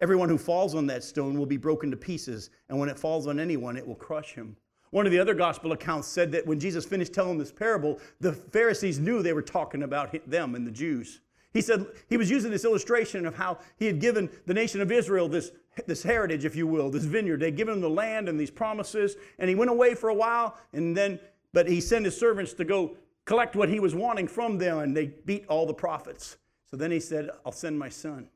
Everyone 0.00 0.28
who 0.28 0.36
falls 0.36 0.74
on 0.74 0.86
that 0.88 1.04
stone 1.04 1.38
will 1.38 1.46
be 1.46 1.56
broken 1.56 1.90
to 1.90 1.96
pieces, 1.96 2.50
and 2.68 2.78
when 2.78 2.88
it 2.88 2.98
falls 2.98 3.26
on 3.26 3.40
anyone, 3.40 3.76
it 3.76 3.86
will 3.86 3.94
crush 3.94 4.34
him. 4.34 4.56
One 4.90 5.06
of 5.06 5.12
the 5.12 5.18
other 5.18 5.34
gospel 5.34 5.72
accounts 5.72 6.08
said 6.08 6.30
that 6.32 6.46
when 6.46 6.60
Jesus 6.60 6.84
finished 6.84 7.12
telling 7.12 7.38
this 7.38 7.52
parable, 7.52 7.98
the 8.20 8.32
Pharisees 8.32 8.98
knew 8.98 9.22
they 9.22 9.32
were 9.32 9.42
talking 9.42 9.84
about 9.84 10.14
them 10.28 10.54
and 10.54 10.66
the 10.66 10.70
Jews. 10.70 11.20
He 11.56 11.62
said 11.62 11.86
he 12.10 12.18
was 12.18 12.28
using 12.28 12.50
this 12.50 12.66
illustration 12.66 13.24
of 13.24 13.34
how 13.34 13.56
he 13.78 13.86
had 13.86 13.98
given 13.98 14.28
the 14.44 14.52
nation 14.52 14.82
of 14.82 14.92
Israel 14.92 15.26
this, 15.26 15.52
this 15.86 16.02
heritage, 16.02 16.44
if 16.44 16.54
you 16.54 16.66
will, 16.66 16.90
this 16.90 17.04
vineyard. 17.04 17.40
They'd 17.40 17.56
given 17.56 17.72
them 17.72 17.80
the 17.80 17.88
land 17.88 18.28
and 18.28 18.38
these 18.38 18.50
promises, 18.50 19.16
and 19.38 19.48
he 19.48 19.54
went 19.54 19.70
away 19.70 19.94
for 19.94 20.10
a 20.10 20.14
while, 20.14 20.58
and 20.74 20.94
then, 20.94 21.18
but 21.54 21.66
he 21.66 21.80
sent 21.80 22.04
his 22.04 22.14
servants 22.14 22.52
to 22.52 22.64
go 22.66 22.94
collect 23.24 23.56
what 23.56 23.70
he 23.70 23.80
was 23.80 23.94
wanting 23.94 24.28
from 24.28 24.58
them, 24.58 24.80
and 24.80 24.94
they 24.94 25.06
beat 25.06 25.46
all 25.48 25.64
the 25.64 25.72
prophets. 25.72 26.36
So 26.70 26.76
then 26.76 26.90
he 26.90 27.00
said, 27.00 27.30
I'll 27.46 27.52
send 27.52 27.78
my 27.78 27.88
son. 27.88 28.28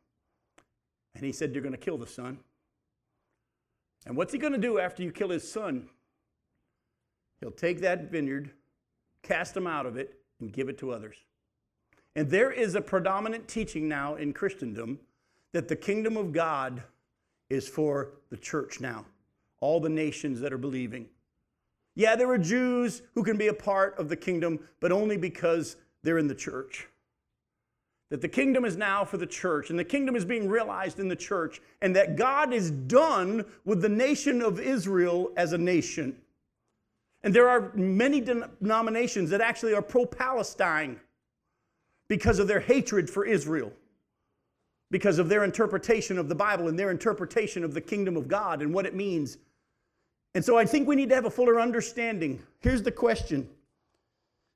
And 1.14 1.22
he 1.22 1.32
said, 1.32 1.52
You're 1.52 1.62
going 1.62 1.74
to 1.74 1.78
kill 1.78 1.98
the 1.98 2.06
son. 2.06 2.38
And 4.06 4.16
what's 4.16 4.32
he 4.32 4.38
going 4.38 4.54
to 4.54 4.58
do 4.58 4.78
after 4.78 5.02
you 5.02 5.12
kill 5.12 5.28
his 5.28 5.46
son? 5.46 5.90
He'll 7.40 7.50
take 7.50 7.82
that 7.82 8.10
vineyard, 8.10 8.52
cast 9.22 9.52
them 9.52 9.66
out 9.66 9.84
of 9.84 9.98
it, 9.98 10.14
and 10.40 10.50
give 10.50 10.70
it 10.70 10.78
to 10.78 10.90
others. 10.90 11.18
And 12.16 12.28
there 12.28 12.50
is 12.50 12.74
a 12.74 12.80
predominant 12.80 13.48
teaching 13.48 13.88
now 13.88 14.16
in 14.16 14.32
Christendom 14.32 14.98
that 15.52 15.68
the 15.68 15.76
kingdom 15.76 16.16
of 16.16 16.32
God 16.32 16.82
is 17.48 17.68
for 17.68 18.12
the 18.30 18.36
church 18.36 18.80
now, 18.80 19.04
all 19.60 19.80
the 19.80 19.88
nations 19.88 20.40
that 20.40 20.52
are 20.52 20.58
believing. 20.58 21.08
Yeah, 21.96 22.16
there 22.16 22.30
are 22.30 22.38
Jews 22.38 23.02
who 23.14 23.22
can 23.22 23.36
be 23.36 23.48
a 23.48 23.54
part 23.54 23.98
of 23.98 24.08
the 24.08 24.16
kingdom, 24.16 24.60
but 24.80 24.92
only 24.92 25.16
because 25.16 25.76
they're 26.02 26.18
in 26.18 26.28
the 26.28 26.34
church. 26.34 26.86
That 28.10 28.20
the 28.20 28.28
kingdom 28.28 28.64
is 28.64 28.76
now 28.76 29.04
for 29.04 29.18
the 29.18 29.26
church, 29.26 29.70
and 29.70 29.78
the 29.78 29.84
kingdom 29.84 30.16
is 30.16 30.24
being 30.24 30.48
realized 30.48 30.98
in 30.98 31.08
the 31.08 31.16
church, 31.16 31.60
and 31.80 31.94
that 31.94 32.16
God 32.16 32.52
is 32.52 32.70
done 32.70 33.44
with 33.64 33.82
the 33.82 33.88
nation 33.88 34.40
of 34.42 34.58
Israel 34.58 35.30
as 35.36 35.52
a 35.52 35.58
nation. 35.58 36.16
And 37.22 37.34
there 37.34 37.48
are 37.48 37.72
many 37.74 38.20
denominations 38.20 39.30
that 39.30 39.40
actually 39.40 39.74
are 39.74 39.82
pro 39.82 40.06
Palestine 40.06 40.98
because 42.10 42.40
of 42.40 42.48
their 42.48 42.58
hatred 42.58 43.08
for 43.08 43.24
Israel, 43.24 43.72
because 44.90 45.20
of 45.20 45.28
their 45.28 45.44
interpretation 45.44 46.18
of 46.18 46.28
the 46.28 46.34
Bible 46.34 46.66
and 46.66 46.76
their 46.76 46.90
interpretation 46.90 47.62
of 47.62 47.72
the 47.72 47.80
kingdom 47.80 48.16
of 48.16 48.26
God 48.26 48.62
and 48.62 48.74
what 48.74 48.84
it 48.84 48.96
means. 48.96 49.38
And 50.34 50.44
so 50.44 50.58
I 50.58 50.64
think 50.64 50.88
we 50.88 50.96
need 50.96 51.08
to 51.10 51.14
have 51.14 51.24
a 51.24 51.30
fuller 51.30 51.60
understanding. 51.60 52.42
Here's 52.58 52.82
the 52.82 52.90
question 52.90 53.48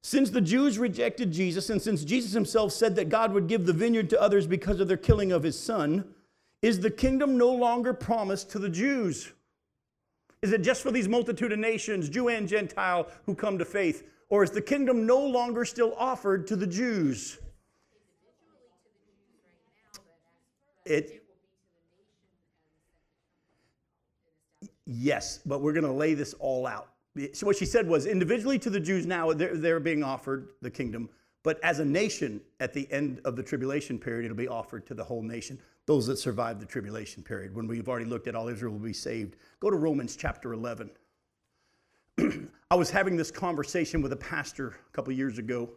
Since 0.02 0.30
the 0.30 0.40
Jews 0.40 0.80
rejected 0.80 1.30
Jesus, 1.30 1.70
and 1.70 1.80
since 1.80 2.02
Jesus 2.02 2.32
himself 2.32 2.72
said 2.72 2.96
that 2.96 3.08
God 3.08 3.32
would 3.32 3.46
give 3.46 3.66
the 3.66 3.72
vineyard 3.72 4.10
to 4.10 4.20
others 4.20 4.48
because 4.48 4.80
of 4.80 4.88
their 4.88 4.96
killing 4.96 5.30
of 5.30 5.44
his 5.44 5.56
son, 5.56 6.04
is 6.60 6.80
the 6.80 6.90
kingdom 6.90 7.38
no 7.38 7.52
longer 7.52 7.94
promised 7.94 8.50
to 8.50 8.58
the 8.58 8.68
Jews? 8.68 9.32
Is 10.42 10.50
it 10.50 10.62
just 10.62 10.82
for 10.82 10.90
these 10.90 11.08
multitude 11.08 11.52
of 11.52 11.60
nations, 11.60 12.08
Jew 12.08 12.30
and 12.30 12.48
Gentile, 12.48 13.06
who 13.26 13.36
come 13.36 13.58
to 13.58 13.64
faith? 13.64 14.08
Or 14.28 14.42
is 14.42 14.50
the 14.50 14.60
kingdom 14.60 15.06
no 15.06 15.24
longer 15.24 15.64
still 15.64 15.94
offered 15.96 16.48
to 16.48 16.56
the 16.56 16.66
Jews? 16.66 17.38
It, 20.84 21.24
yes, 24.86 25.40
but 25.46 25.60
we're 25.60 25.72
going 25.72 25.84
to 25.84 25.92
lay 25.92 26.14
this 26.14 26.34
all 26.34 26.66
out. 26.66 26.88
So 27.32 27.46
what 27.46 27.56
she 27.56 27.64
said 27.64 27.86
was 27.86 28.06
individually 28.06 28.58
to 28.58 28.70
the 28.70 28.80
Jews 28.80 29.06
now, 29.06 29.32
they're, 29.32 29.56
they're 29.56 29.80
being 29.80 30.02
offered 30.02 30.48
the 30.62 30.70
kingdom, 30.70 31.08
but 31.44 31.62
as 31.62 31.78
a 31.78 31.84
nation, 31.84 32.40
at 32.58 32.72
the 32.72 32.90
end 32.90 33.20
of 33.24 33.36
the 33.36 33.42
tribulation 33.42 33.98
period, 33.98 34.24
it'll 34.24 34.36
be 34.36 34.48
offered 34.48 34.84
to 34.86 34.94
the 34.94 35.04
whole 35.04 35.22
nation, 35.22 35.60
those 35.86 36.06
that 36.06 36.16
survive 36.16 36.58
the 36.58 36.66
tribulation 36.66 37.22
period. 37.22 37.54
When 37.54 37.68
we've 37.68 37.88
already 37.88 38.06
looked 38.06 38.26
at 38.26 38.34
all 38.34 38.48
Israel 38.48 38.72
will 38.72 38.80
be 38.80 38.92
saved. 38.92 39.36
Go 39.60 39.70
to 39.70 39.76
Romans 39.76 40.16
chapter 40.16 40.54
11. 40.54 40.90
I 42.70 42.74
was 42.74 42.90
having 42.90 43.16
this 43.16 43.30
conversation 43.30 44.02
with 44.02 44.12
a 44.12 44.16
pastor 44.16 44.68
a 44.68 44.92
couple 44.92 45.12
years 45.12 45.38
ago, 45.38 45.70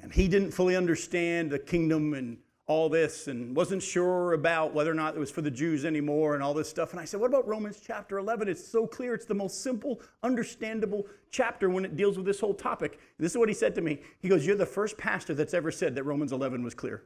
and 0.00 0.12
he 0.12 0.28
didn't 0.28 0.52
fully 0.52 0.76
understand 0.76 1.50
the 1.50 1.58
kingdom 1.58 2.14
and 2.14 2.38
all 2.68 2.88
this 2.88 3.28
and 3.28 3.54
wasn't 3.54 3.80
sure 3.80 4.32
about 4.32 4.74
whether 4.74 4.90
or 4.90 4.94
not 4.94 5.14
it 5.14 5.18
was 5.20 5.30
for 5.30 5.40
the 5.40 5.50
Jews 5.50 5.84
anymore 5.84 6.34
and 6.34 6.42
all 6.42 6.52
this 6.52 6.68
stuff. 6.68 6.90
And 6.90 7.00
I 7.00 7.04
said, 7.04 7.20
What 7.20 7.28
about 7.28 7.46
Romans 7.46 7.80
chapter 7.84 8.18
11? 8.18 8.48
It's 8.48 8.66
so 8.66 8.86
clear. 8.86 9.14
It's 9.14 9.24
the 9.24 9.34
most 9.34 9.62
simple, 9.62 10.00
understandable 10.22 11.06
chapter 11.30 11.70
when 11.70 11.84
it 11.84 11.96
deals 11.96 12.16
with 12.16 12.26
this 12.26 12.40
whole 12.40 12.54
topic. 12.54 12.98
This 13.18 13.32
is 13.32 13.38
what 13.38 13.48
he 13.48 13.54
said 13.54 13.74
to 13.76 13.80
me. 13.80 14.00
He 14.18 14.28
goes, 14.28 14.44
You're 14.44 14.56
the 14.56 14.66
first 14.66 14.98
pastor 14.98 15.32
that's 15.32 15.54
ever 15.54 15.70
said 15.70 15.94
that 15.94 16.02
Romans 16.02 16.32
11 16.32 16.64
was 16.64 16.74
clear. 16.74 17.04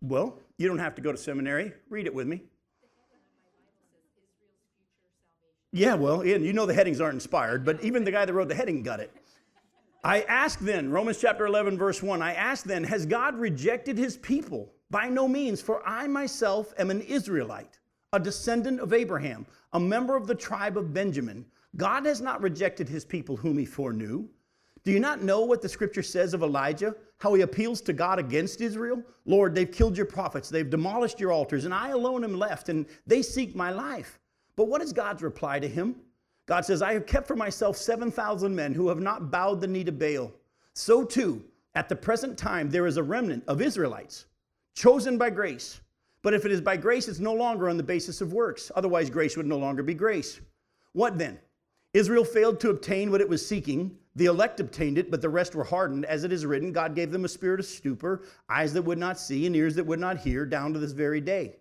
Well, 0.00 0.38
you 0.58 0.68
don't 0.68 0.78
have 0.78 0.94
to 0.94 1.02
go 1.02 1.10
to 1.10 1.18
seminary. 1.18 1.72
Read 1.88 2.06
it 2.06 2.14
with 2.14 2.28
me. 2.28 2.42
Yeah, 5.72 5.94
well, 5.94 6.20
and 6.20 6.44
you 6.44 6.52
know 6.52 6.66
the 6.66 6.74
headings 6.74 7.00
aren't 7.00 7.14
inspired, 7.14 7.64
but 7.64 7.82
even 7.82 8.04
the 8.04 8.12
guy 8.12 8.24
that 8.24 8.32
wrote 8.32 8.48
the 8.48 8.54
heading 8.54 8.84
got 8.84 9.00
it. 9.00 9.12
I 10.04 10.20
ask 10.22 10.58
then, 10.58 10.90
Romans 10.90 11.18
chapter 11.18 11.46
11, 11.46 11.78
verse 11.78 12.02
1, 12.02 12.20
I 12.20 12.34
ask 12.34 12.66
then, 12.66 12.84
has 12.84 13.06
God 13.06 13.36
rejected 13.36 13.96
his 13.96 14.18
people? 14.18 14.70
By 14.90 15.08
no 15.08 15.26
means, 15.26 15.62
for 15.62 15.82
I 15.88 16.06
myself 16.06 16.74
am 16.76 16.90
an 16.90 17.00
Israelite, 17.00 17.78
a 18.12 18.20
descendant 18.20 18.80
of 18.80 18.92
Abraham, 18.92 19.46
a 19.72 19.80
member 19.80 20.14
of 20.14 20.26
the 20.26 20.34
tribe 20.34 20.76
of 20.76 20.92
Benjamin. 20.92 21.46
God 21.76 22.04
has 22.04 22.20
not 22.20 22.42
rejected 22.42 22.86
his 22.86 23.06
people 23.06 23.34
whom 23.34 23.56
he 23.56 23.64
foreknew. 23.64 24.28
Do 24.84 24.92
you 24.92 25.00
not 25.00 25.22
know 25.22 25.40
what 25.40 25.62
the 25.62 25.70
scripture 25.70 26.02
says 26.02 26.34
of 26.34 26.42
Elijah? 26.42 26.94
How 27.16 27.32
he 27.32 27.40
appeals 27.40 27.80
to 27.80 27.94
God 27.94 28.18
against 28.18 28.60
Israel? 28.60 29.02
Lord, 29.24 29.54
they've 29.54 29.72
killed 29.72 29.96
your 29.96 30.04
prophets, 30.04 30.50
they've 30.50 30.68
demolished 30.68 31.18
your 31.18 31.32
altars, 31.32 31.64
and 31.64 31.72
I 31.72 31.88
alone 31.88 32.24
am 32.24 32.38
left, 32.38 32.68
and 32.68 32.84
they 33.06 33.22
seek 33.22 33.56
my 33.56 33.70
life. 33.70 34.18
But 34.54 34.68
what 34.68 34.82
is 34.82 34.92
God's 34.92 35.22
reply 35.22 35.60
to 35.60 35.66
him? 35.66 35.96
God 36.46 36.64
says, 36.64 36.82
I 36.82 36.92
have 36.92 37.06
kept 37.06 37.26
for 37.26 37.36
myself 37.36 37.76
7,000 37.76 38.54
men 38.54 38.74
who 38.74 38.88
have 38.88 39.00
not 39.00 39.30
bowed 39.30 39.60
the 39.60 39.66
knee 39.66 39.84
to 39.84 39.92
Baal. 39.92 40.32
So 40.74 41.04
too, 41.04 41.42
at 41.74 41.88
the 41.88 41.96
present 41.96 42.36
time, 42.36 42.70
there 42.70 42.86
is 42.86 42.96
a 42.96 43.02
remnant 43.02 43.44
of 43.48 43.62
Israelites 43.62 44.26
chosen 44.74 45.16
by 45.16 45.30
grace. 45.30 45.80
But 46.22 46.34
if 46.34 46.44
it 46.44 46.52
is 46.52 46.60
by 46.60 46.76
grace, 46.76 47.08
it's 47.08 47.18
no 47.18 47.34
longer 47.34 47.68
on 47.68 47.76
the 47.76 47.82
basis 47.82 48.20
of 48.20 48.32
works. 48.32 48.70
Otherwise, 48.74 49.10
grace 49.10 49.36
would 49.36 49.46
no 49.46 49.58
longer 49.58 49.82
be 49.82 49.94
grace. 49.94 50.40
What 50.92 51.18
then? 51.18 51.38
Israel 51.92 52.24
failed 52.24 52.60
to 52.60 52.70
obtain 52.70 53.10
what 53.10 53.20
it 53.20 53.28
was 53.28 53.46
seeking. 53.46 53.96
The 54.16 54.26
elect 54.26 54.60
obtained 54.60 54.98
it, 54.98 55.10
but 55.10 55.20
the 55.20 55.28
rest 55.28 55.54
were 55.54 55.64
hardened. 55.64 56.04
As 56.06 56.24
it 56.24 56.32
is 56.32 56.46
written, 56.46 56.72
God 56.72 56.94
gave 56.94 57.10
them 57.10 57.24
a 57.24 57.28
spirit 57.28 57.60
of 57.60 57.66
stupor, 57.66 58.22
eyes 58.48 58.72
that 58.72 58.82
would 58.82 58.98
not 58.98 59.18
see, 59.18 59.46
and 59.46 59.54
ears 59.54 59.74
that 59.76 59.86
would 59.86 60.00
not 60.00 60.18
hear, 60.18 60.46
down 60.46 60.72
to 60.72 60.78
this 60.78 60.92
very 60.92 61.20
day. 61.20 61.56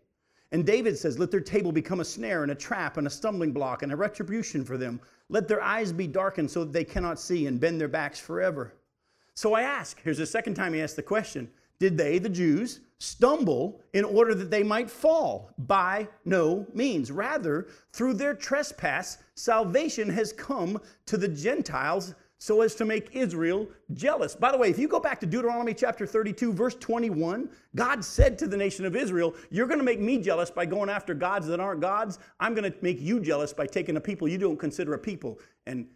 And 0.53 0.67
David 0.67 0.95
says, 0.95 1.17
Let 1.17 1.31
their 1.31 1.41
table 1.41 1.71
become 1.71 1.99
a 1.99 2.05
snare 2.05 2.43
and 2.43 2.51
a 2.51 2.55
trap 2.55 2.97
and 2.97 3.07
a 3.07 3.09
stumbling 3.09 3.51
block 3.51 3.81
and 3.81 3.91
a 3.91 3.95
retribution 3.95 4.63
for 4.63 4.77
them. 4.77 5.01
Let 5.27 5.47
their 5.47 5.63
eyes 5.63 5.91
be 5.91 6.05
darkened 6.05 6.51
so 6.51 6.63
that 6.63 6.71
they 6.71 6.83
cannot 6.83 7.19
see 7.19 7.47
and 7.47 7.59
bend 7.59 7.81
their 7.81 7.87
backs 7.87 8.19
forever. 8.19 8.71
So 9.33 9.55
I 9.55 9.63
ask, 9.63 9.99
here's 10.01 10.19
the 10.19 10.27
second 10.27 10.53
time 10.53 10.75
he 10.75 10.81
asked 10.81 10.95
the 10.95 11.01
question 11.01 11.49
Did 11.79 11.97
they, 11.97 12.19
the 12.19 12.29
Jews, 12.29 12.81
stumble 12.99 13.81
in 13.93 14.05
order 14.05 14.35
that 14.35 14.51
they 14.51 14.61
might 14.61 14.91
fall? 14.91 15.49
By 15.57 16.07
no 16.23 16.67
means. 16.71 17.11
Rather, 17.11 17.67
through 17.91 18.13
their 18.13 18.35
trespass, 18.35 19.17
salvation 19.33 20.07
has 20.07 20.33
come 20.33 20.79
to 21.07 21.17
the 21.17 21.27
Gentiles 21.27 22.13
so 22.43 22.59
as 22.59 22.75
to 22.75 22.83
make 22.83 23.15
Israel 23.15 23.69
jealous. 23.93 24.35
By 24.35 24.51
the 24.51 24.57
way, 24.57 24.69
if 24.69 24.77
you 24.77 24.89
go 24.89 24.99
back 24.99 25.21
to 25.21 25.25
Deuteronomy 25.25 25.73
chapter 25.73 26.05
32, 26.05 26.51
verse 26.51 26.75
21, 26.75 27.47
God 27.73 28.03
said 28.03 28.37
to 28.39 28.47
the 28.47 28.57
nation 28.57 28.83
of 28.83 28.97
Israel, 28.97 29.33
You're 29.49 29.65
going 29.65 29.79
to 29.79 29.85
make 29.85 30.01
me 30.01 30.17
jealous 30.17 30.51
by 30.51 30.65
going 30.65 30.89
after 30.89 31.13
gods 31.13 31.47
that 31.47 31.61
aren't 31.61 31.79
gods. 31.79 32.19
I'm 32.41 32.53
going 32.53 32.69
to 32.69 32.77
make 32.81 32.99
you 32.99 33.21
jealous 33.21 33.53
by 33.53 33.65
taking 33.65 33.95
a 33.95 34.01
people 34.01 34.27
you 34.27 34.37
don't 34.37 34.59
consider 34.59 34.93
a 34.93 34.99
people, 34.99 35.39
and 35.67 35.87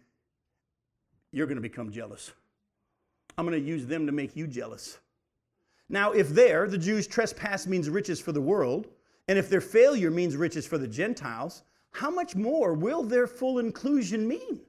you're 1.32 1.46
going 1.46 1.56
to 1.56 1.60
become 1.60 1.92
jealous. 1.92 2.32
I'm 3.36 3.44
going 3.46 3.62
to 3.62 3.68
use 3.68 3.84
them 3.84 4.06
to 4.06 4.12
make 4.12 4.34
you 4.34 4.46
jealous. 4.46 5.00
Now, 5.90 6.12
if 6.12 6.30
there, 6.30 6.66
the 6.66 6.78
Jews' 6.78 7.06
trespass 7.06 7.66
means 7.66 7.90
riches 7.90 8.20
for 8.20 8.32
the 8.32 8.40
world, 8.40 8.86
and 9.28 9.38
if 9.38 9.50
their 9.50 9.60
failure 9.60 10.10
means 10.10 10.34
riches 10.34 10.66
for 10.66 10.78
the 10.78 10.88
Gentiles, 10.88 11.64
how 11.90 12.08
much 12.08 12.34
more 12.34 12.72
will 12.72 13.02
their 13.02 13.26
full 13.26 13.58
inclusion 13.58 14.26
mean? 14.26 14.62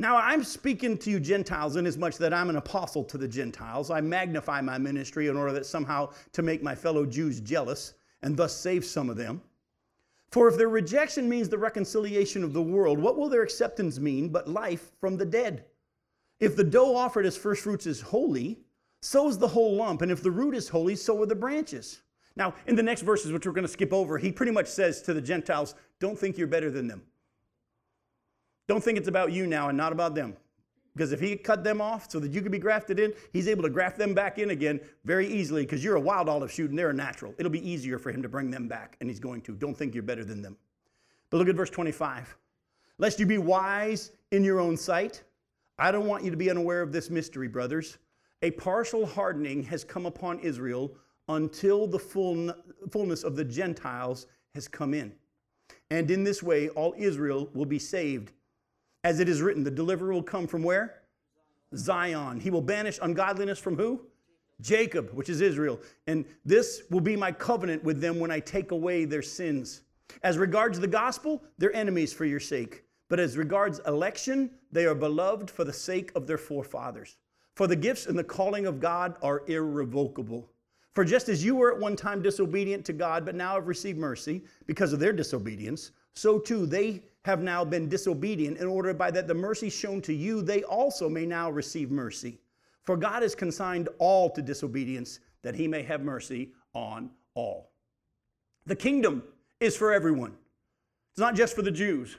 Now, 0.00 0.16
I'm 0.16 0.44
speaking 0.44 0.96
to 0.98 1.10
you 1.10 1.18
Gentiles 1.18 1.74
in 1.74 1.84
as 1.84 1.98
much 1.98 2.18
that 2.18 2.32
I'm 2.32 2.50
an 2.50 2.56
apostle 2.56 3.02
to 3.02 3.18
the 3.18 3.26
Gentiles. 3.26 3.90
I 3.90 4.00
magnify 4.00 4.60
my 4.60 4.78
ministry 4.78 5.26
in 5.26 5.36
order 5.36 5.52
that 5.52 5.66
somehow 5.66 6.10
to 6.32 6.42
make 6.42 6.62
my 6.62 6.76
fellow 6.76 7.04
Jews 7.04 7.40
jealous 7.40 7.94
and 8.22 8.36
thus 8.36 8.56
save 8.56 8.84
some 8.84 9.10
of 9.10 9.16
them. 9.16 9.42
For 10.30 10.46
if 10.46 10.56
their 10.56 10.68
rejection 10.68 11.28
means 11.28 11.48
the 11.48 11.58
reconciliation 11.58 12.44
of 12.44 12.52
the 12.52 12.62
world, 12.62 13.00
what 13.00 13.16
will 13.16 13.28
their 13.28 13.42
acceptance 13.42 13.98
mean 13.98 14.28
but 14.28 14.48
life 14.48 14.92
from 15.00 15.16
the 15.16 15.26
dead? 15.26 15.64
If 16.38 16.54
the 16.54 16.62
dough 16.62 16.94
offered 16.94 17.26
as 17.26 17.36
first 17.36 17.64
fruits 17.64 17.86
is 17.86 18.00
holy, 18.00 18.60
so 19.02 19.28
is 19.28 19.36
the 19.36 19.48
whole 19.48 19.74
lump. 19.74 20.02
And 20.02 20.12
if 20.12 20.22
the 20.22 20.30
root 20.30 20.54
is 20.54 20.68
holy, 20.68 20.94
so 20.94 21.20
are 21.22 21.26
the 21.26 21.34
branches. 21.34 22.02
Now, 22.36 22.54
in 22.68 22.76
the 22.76 22.84
next 22.84 23.02
verses, 23.02 23.32
which 23.32 23.46
we're 23.46 23.52
going 23.52 23.66
to 23.66 23.72
skip 23.72 23.92
over, 23.92 24.16
he 24.16 24.30
pretty 24.30 24.52
much 24.52 24.68
says 24.68 25.02
to 25.02 25.14
the 25.14 25.20
Gentiles, 25.20 25.74
Don't 25.98 26.16
think 26.16 26.38
you're 26.38 26.46
better 26.46 26.70
than 26.70 26.86
them. 26.86 27.02
Don't 28.68 28.84
think 28.84 28.98
it's 28.98 29.08
about 29.08 29.32
you 29.32 29.46
now 29.46 29.68
and 29.68 29.76
not 29.76 29.92
about 29.92 30.14
them. 30.14 30.36
Because 30.94 31.12
if 31.12 31.20
he 31.20 31.36
cut 31.36 31.62
them 31.62 31.80
off 31.80 32.10
so 32.10 32.18
that 32.18 32.32
you 32.32 32.42
could 32.42 32.52
be 32.52 32.58
grafted 32.58 32.98
in, 32.98 33.12
he's 33.32 33.46
able 33.46 33.62
to 33.62 33.70
graft 33.70 33.98
them 33.98 34.14
back 34.14 34.38
in 34.38 34.50
again 34.50 34.80
very 35.04 35.28
easily 35.28 35.62
because 35.62 35.82
you're 35.82 35.96
a 35.96 36.00
wild 36.00 36.28
olive 36.28 36.50
shoot 36.50 36.70
and 36.70 36.78
they're 36.78 36.90
a 36.90 36.94
natural. 36.94 37.34
It'll 37.38 37.52
be 37.52 37.68
easier 37.68 37.98
for 37.98 38.10
him 38.10 38.20
to 38.20 38.28
bring 38.28 38.50
them 38.50 38.66
back, 38.66 38.96
and 39.00 39.08
he's 39.08 39.20
going 39.20 39.42
to. 39.42 39.52
Don't 39.54 39.76
think 39.76 39.94
you're 39.94 40.02
better 40.02 40.24
than 40.24 40.42
them. 40.42 40.56
But 41.30 41.38
look 41.38 41.48
at 41.48 41.54
verse 41.54 41.70
25. 41.70 42.36
Lest 42.98 43.20
you 43.20 43.26
be 43.26 43.38
wise 43.38 44.10
in 44.32 44.42
your 44.42 44.58
own 44.58 44.76
sight, 44.76 45.22
I 45.78 45.92
don't 45.92 46.06
want 46.06 46.24
you 46.24 46.32
to 46.32 46.36
be 46.36 46.50
unaware 46.50 46.82
of 46.82 46.90
this 46.90 47.10
mystery, 47.10 47.46
brothers. 47.46 47.98
A 48.42 48.50
partial 48.50 49.06
hardening 49.06 49.62
has 49.64 49.84
come 49.84 50.04
upon 50.04 50.40
Israel 50.40 50.92
until 51.28 51.86
the 51.86 51.98
full, 51.98 52.52
fullness 52.90 53.22
of 53.22 53.36
the 53.36 53.44
Gentiles 53.44 54.26
has 54.54 54.66
come 54.66 54.94
in. 54.94 55.12
And 55.90 56.10
in 56.10 56.24
this 56.24 56.42
way, 56.42 56.70
all 56.70 56.94
Israel 56.98 57.50
will 57.54 57.66
be 57.66 57.78
saved 57.78 58.32
as 59.08 59.20
it 59.20 59.28
is 59.28 59.40
written, 59.40 59.64
the 59.64 59.70
deliverer 59.70 60.12
will 60.12 60.22
come 60.22 60.46
from 60.46 60.62
where? 60.62 61.00
Zion. 61.74 62.40
He 62.40 62.50
will 62.50 62.60
banish 62.60 62.98
ungodliness 63.00 63.58
from 63.58 63.74
who? 63.74 64.02
Jacob, 64.60 65.08
which 65.14 65.30
is 65.30 65.40
Israel. 65.40 65.80
And 66.06 66.26
this 66.44 66.82
will 66.90 67.00
be 67.00 67.16
my 67.16 67.32
covenant 67.32 67.82
with 67.82 68.02
them 68.02 68.20
when 68.20 68.30
I 68.30 68.38
take 68.38 68.70
away 68.70 69.06
their 69.06 69.22
sins. 69.22 69.80
As 70.22 70.36
regards 70.36 70.78
the 70.78 70.86
gospel, 70.86 71.42
they're 71.56 71.74
enemies 71.74 72.12
for 72.12 72.26
your 72.26 72.38
sake. 72.38 72.84
But 73.08 73.18
as 73.18 73.38
regards 73.38 73.80
election, 73.86 74.50
they 74.72 74.84
are 74.84 74.94
beloved 74.94 75.50
for 75.50 75.64
the 75.64 75.72
sake 75.72 76.12
of 76.14 76.26
their 76.26 76.36
forefathers. 76.36 77.16
For 77.54 77.66
the 77.66 77.76
gifts 77.76 78.04
and 78.04 78.18
the 78.18 78.24
calling 78.24 78.66
of 78.66 78.78
God 78.78 79.14
are 79.22 79.42
irrevocable. 79.46 80.50
For 80.94 81.02
just 81.02 81.30
as 81.30 81.42
you 81.42 81.56
were 81.56 81.72
at 81.72 81.80
one 81.80 81.96
time 81.96 82.20
disobedient 82.20 82.84
to 82.84 82.92
God, 82.92 83.24
but 83.24 83.34
now 83.34 83.54
have 83.54 83.68
received 83.68 83.98
mercy 83.98 84.44
because 84.66 84.92
of 84.92 85.00
their 85.00 85.14
disobedience, 85.14 85.92
so 86.12 86.38
too 86.38 86.66
they 86.66 87.04
have 87.28 87.42
now 87.42 87.62
been 87.62 87.90
disobedient, 87.90 88.56
in 88.56 88.66
order 88.66 88.94
by 88.94 89.10
that 89.10 89.28
the 89.28 89.34
mercy 89.34 89.68
shown 89.68 90.00
to 90.00 90.14
you, 90.14 90.40
they 90.40 90.62
also 90.62 91.10
may 91.10 91.26
now 91.26 91.50
receive 91.50 91.90
mercy. 91.90 92.38
For 92.84 92.96
God 92.96 93.20
has 93.20 93.34
consigned 93.34 93.90
all 93.98 94.30
to 94.30 94.40
disobedience, 94.40 95.20
that 95.42 95.54
he 95.54 95.68
may 95.68 95.82
have 95.82 96.00
mercy 96.00 96.52
on 96.72 97.10
all. 97.34 97.70
The 98.64 98.74
kingdom 98.74 99.22
is 99.60 99.76
for 99.76 99.92
everyone, 99.92 100.32
it's 101.10 101.20
not 101.20 101.34
just 101.34 101.54
for 101.54 101.60
the 101.60 101.70
Jews. 101.70 102.16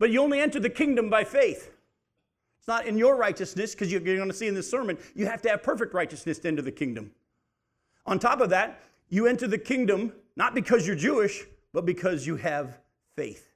But 0.00 0.10
you 0.10 0.20
only 0.20 0.40
enter 0.40 0.58
the 0.58 0.68
kingdom 0.68 1.08
by 1.08 1.22
faith. 1.22 1.70
It's 2.58 2.66
not 2.66 2.86
in 2.86 2.98
your 2.98 3.14
righteousness, 3.16 3.72
because 3.72 3.92
you're 3.92 4.00
going 4.00 4.26
to 4.26 4.34
see 4.34 4.48
in 4.48 4.54
this 4.56 4.68
sermon, 4.68 4.98
you 5.14 5.26
have 5.26 5.42
to 5.42 5.48
have 5.48 5.62
perfect 5.62 5.94
righteousness 5.94 6.40
to 6.40 6.48
enter 6.48 6.62
the 6.62 6.72
kingdom. 6.72 7.12
On 8.06 8.18
top 8.18 8.40
of 8.40 8.50
that, 8.50 8.82
you 9.10 9.28
enter 9.28 9.46
the 9.46 9.58
kingdom 9.58 10.12
not 10.34 10.56
because 10.56 10.88
you're 10.88 10.96
Jewish, 10.96 11.44
but 11.72 11.86
because 11.86 12.26
you 12.26 12.34
have 12.34 12.78
faith. 13.14 13.51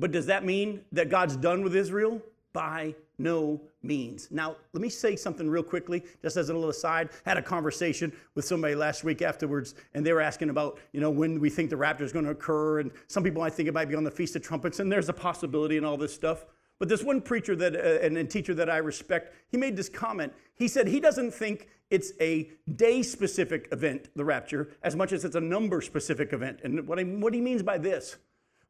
But 0.00 0.12
does 0.12 0.26
that 0.26 0.44
mean 0.44 0.80
that 0.92 1.10
God's 1.10 1.36
done 1.36 1.62
with 1.62 1.76
Israel? 1.76 2.22
By 2.52 2.94
no 3.18 3.60
means. 3.82 4.28
Now, 4.30 4.56
let 4.72 4.80
me 4.80 4.88
say 4.88 5.14
something 5.14 5.48
real 5.48 5.62
quickly, 5.62 6.02
just 6.22 6.38
as 6.38 6.48
a 6.48 6.54
little 6.54 6.70
aside. 6.70 7.10
I 7.26 7.30
had 7.30 7.38
a 7.38 7.42
conversation 7.42 8.12
with 8.34 8.46
somebody 8.46 8.74
last 8.74 9.04
week 9.04 9.20
afterwards, 9.20 9.74
and 9.94 10.04
they 10.04 10.12
were 10.14 10.22
asking 10.22 10.48
about, 10.48 10.78
you 10.92 11.00
know, 11.00 11.10
when 11.10 11.38
we 11.38 11.50
think 11.50 11.68
the 11.68 11.76
rapture 11.76 12.04
is 12.04 12.12
going 12.12 12.24
to 12.24 12.30
occur. 12.30 12.80
And 12.80 12.90
some 13.08 13.22
people 13.22 13.42
might 13.42 13.52
think 13.52 13.68
it 13.68 13.74
might 13.74 13.88
be 13.88 13.94
on 13.94 14.02
the 14.02 14.10
Feast 14.10 14.34
of 14.36 14.42
Trumpets, 14.42 14.80
and 14.80 14.90
there's 14.90 15.10
a 15.10 15.12
possibility 15.12 15.76
and 15.76 15.84
all 15.84 15.98
this 15.98 16.14
stuff. 16.14 16.46
But 16.78 16.88
this 16.88 17.04
one 17.04 17.20
preacher 17.20 17.54
that 17.56 17.76
uh, 17.76 18.04
and, 18.04 18.16
and 18.16 18.28
teacher 18.28 18.54
that 18.54 18.70
I 18.70 18.78
respect, 18.78 19.34
he 19.50 19.58
made 19.58 19.76
this 19.76 19.90
comment. 19.90 20.32
He 20.54 20.66
said 20.66 20.88
he 20.88 20.98
doesn't 20.98 21.32
think 21.32 21.68
it's 21.90 22.12
a 22.20 22.50
day 22.74 23.02
specific 23.02 23.68
event, 23.70 24.08
the 24.16 24.24
rapture, 24.24 24.70
as 24.82 24.96
much 24.96 25.12
as 25.12 25.26
it's 25.26 25.36
a 25.36 25.40
number 25.40 25.82
specific 25.82 26.32
event. 26.32 26.60
And 26.64 26.88
what, 26.88 27.04
what 27.06 27.34
he 27.34 27.40
means 27.42 27.62
by 27.62 27.76
this, 27.76 28.16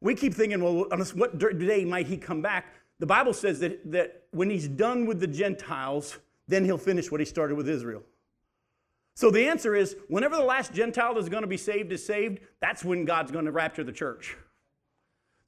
we 0.01 0.15
keep 0.15 0.33
thinking, 0.33 0.63
well, 0.63 0.87
on 0.91 0.99
what 1.15 1.37
day 1.37 1.85
might 1.85 2.07
he 2.07 2.17
come 2.17 2.41
back? 2.41 2.73
The 2.99 3.05
Bible 3.05 3.33
says 3.33 3.59
that, 3.59 3.91
that 3.91 4.23
when 4.31 4.49
he's 4.49 4.67
done 4.67 5.05
with 5.05 5.19
the 5.19 5.27
Gentiles, 5.27 6.17
then 6.47 6.65
he'll 6.65 6.77
finish 6.77 7.11
what 7.11 7.19
he 7.19 7.25
started 7.25 7.55
with 7.55 7.69
Israel. 7.69 8.03
So 9.15 9.29
the 9.29 9.47
answer 9.47 9.75
is 9.75 9.95
whenever 10.07 10.35
the 10.35 10.43
last 10.43 10.73
Gentile 10.73 11.17
is 11.17 11.29
going 11.29 11.41
to 11.41 11.47
be 11.47 11.57
saved 11.57 11.91
is 11.91 12.05
saved, 12.05 12.39
that's 12.59 12.83
when 12.83 13.05
God's 13.05 13.31
going 13.31 13.45
to 13.45 13.51
rapture 13.51 13.83
the 13.83 13.91
church. 13.91 14.35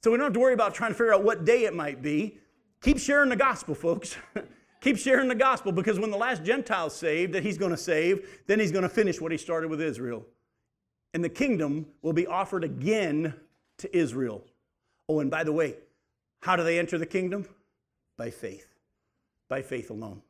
So 0.02 0.10
we 0.10 0.18
don't 0.18 0.26
have 0.26 0.32
to 0.34 0.40
worry 0.40 0.54
about 0.54 0.74
trying 0.74 0.90
to 0.90 0.94
figure 0.94 1.14
out 1.14 1.24
what 1.24 1.44
day 1.44 1.64
it 1.64 1.74
might 1.74 2.02
be. 2.02 2.38
Keep 2.82 2.98
sharing 2.98 3.30
the 3.30 3.36
gospel, 3.36 3.74
folks. 3.74 4.16
Keep 4.80 4.98
sharing 4.98 5.28
the 5.28 5.34
gospel 5.34 5.72
because 5.72 5.98
when 5.98 6.10
the 6.10 6.16
last 6.16 6.44
Gentile's 6.44 6.94
saved 6.94 7.32
that 7.32 7.42
he's 7.42 7.56
going 7.56 7.70
to 7.70 7.76
save, 7.76 8.42
then 8.46 8.60
he's 8.60 8.70
going 8.70 8.82
to 8.82 8.88
finish 8.88 9.18
what 9.18 9.32
he 9.32 9.38
started 9.38 9.70
with 9.70 9.80
Israel. 9.80 10.26
And 11.14 11.24
the 11.24 11.30
kingdom 11.30 11.86
will 12.02 12.12
be 12.12 12.26
offered 12.26 12.64
again 12.64 13.32
to 13.78 13.96
Israel. 13.96 14.44
Oh, 15.08 15.20
and 15.20 15.30
by 15.30 15.44
the 15.44 15.52
way, 15.52 15.76
how 16.40 16.56
do 16.56 16.62
they 16.62 16.78
enter 16.78 16.98
the 16.98 17.06
kingdom? 17.06 17.46
By 18.16 18.30
faith. 18.30 18.74
By 19.48 19.62
faith 19.62 19.90
alone. 19.90 20.22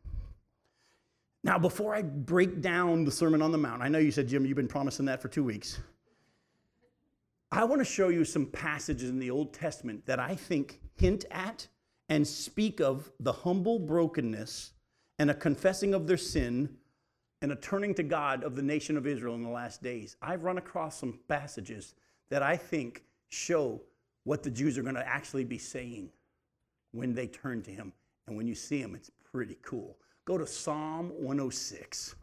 Now, 1.42 1.58
before 1.58 1.94
I 1.94 2.02
break 2.02 2.62
down 2.62 3.04
the 3.04 3.10
Sermon 3.10 3.42
on 3.42 3.52
the 3.52 3.58
Mount, 3.58 3.82
I 3.82 3.88
know 3.88 3.98
you 3.98 4.10
said, 4.10 4.28
Jim, 4.28 4.46
you've 4.46 4.56
been 4.56 4.66
promising 4.66 5.06
that 5.06 5.20
for 5.20 5.28
two 5.28 5.44
weeks. 5.44 5.78
I 7.52 7.64
want 7.64 7.80
to 7.80 7.84
show 7.84 8.08
you 8.08 8.24
some 8.24 8.46
passages 8.46 9.10
in 9.10 9.18
the 9.18 9.30
Old 9.30 9.52
Testament 9.52 10.06
that 10.06 10.18
I 10.18 10.34
think 10.34 10.80
hint 10.96 11.24
at 11.30 11.68
and 12.08 12.26
speak 12.26 12.80
of 12.80 13.12
the 13.20 13.32
humble 13.32 13.78
brokenness 13.78 14.72
and 15.18 15.30
a 15.30 15.34
confessing 15.34 15.94
of 15.94 16.06
their 16.06 16.16
sin 16.16 16.76
and 17.42 17.52
a 17.52 17.56
turning 17.56 17.94
to 17.94 18.02
God 18.02 18.42
of 18.42 18.56
the 18.56 18.62
nation 18.62 18.96
of 18.96 19.06
Israel 19.06 19.34
in 19.34 19.42
the 19.42 19.50
last 19.50 19.82
days. 19.82 20.16
I've 20.22 20.44
run 20.44 20.58
across 20.58 20.98
some 20.98 21.18
passages 21.28 21.94
that 22.30 22.42
I 22.42 22.56
think 22.56 23.04
show 23.28 23.80
what 24.24 24.42
the 24.42 24.50
Jews 24.50 24.78
are 24.78 24.82
going 24.82 24.94
to 24.94 25.06
actually 25.06 25.44
be 25.44 25.58
saying 25.58 26.10
when 26.92 27.14
they 27.14 27.26
turn 27.26 27.62
to 27.62 27.70
Him. 27.70 27.92
And 28.26 28.36
when 28.36 28.46
you 28.46 28.54
see 28.54 28.80
Him, 28.80 28.94
it's 28.94 29.10
pretty 29.30 29.58
cool. 29.62 29.96
Go 30.24 30.38
to 30.38 30.46
Psalm 30.46 31.10
106. 31.18 32.14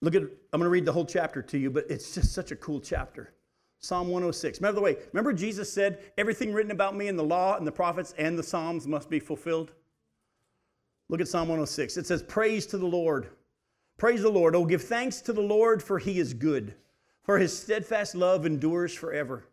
Look 0.00 0.14
at, 0.14 0.22
I'm 0.22 0.28
going 0.52 0.62
to 0.62 0.68
read 0.68 0.84
the 0.84 0.92
whole 0.92 1.04
chapter 1.04 1.42
to 1.42 1.58
you, 1.58 1.70
but 1.70 1.84
it's 1.90 2.14
just 2.14 2.32
such 2.32 2.52
a 2.52 2.56
cool 2.56 2.80
chapter. 2.80 3.32
Psalm 3.80 4.08
106. 4.08 4.60
Remember 4.60 4.76
the 4.76 4.84
way, 4.84 4.96
remember 5.12 5.32
Jesus 5.32 5.72
said, 5.72 5.98
everything 6.16 6.52
written 6.52 6.70
about 6.70 6.96
me 6.96 7.08
in 7.08 7.16
the 7.16 7.24
law 7.24 7.56
and 7.56 7.66
the 7.66 7.72
prophets 7.72 8.14
and 8.18 8.38
the 8.38 8.42
Psalms 8.42 8.86
must 8.86 9.08
be 9.10 9.18
fulfilled? 9.18 9.72
Look 11.08 11.20
at 11.20 11.28
Psalm 11.28 11.48
106. 11.48 11.96
It 11.96 12.06
says, 12.06 12.22
Praise 12.22 12.66
to 12.66 12.78
the 12.78 12.86
Lord. 12.86 13.28
Praise 13.96 14.22
the 14.22 14.28
Lord. 14.28 14.54
Oh, 14.54 14.64
give 14.64 14.82
thanks 14.82 15.20
to 15.22 15.32
the 15.32 15.40
Lord, 15.40 15.82
for 15.82 15.98
he 15.98 16.18
is 16.18 16.34
good, 16.34 16.74
for 17.22 17.38
his 17.38 17.58
steadfast 17.58 18.14
love 18.14 18.46
endures 18.46 18.94
forever. 18.94 19.44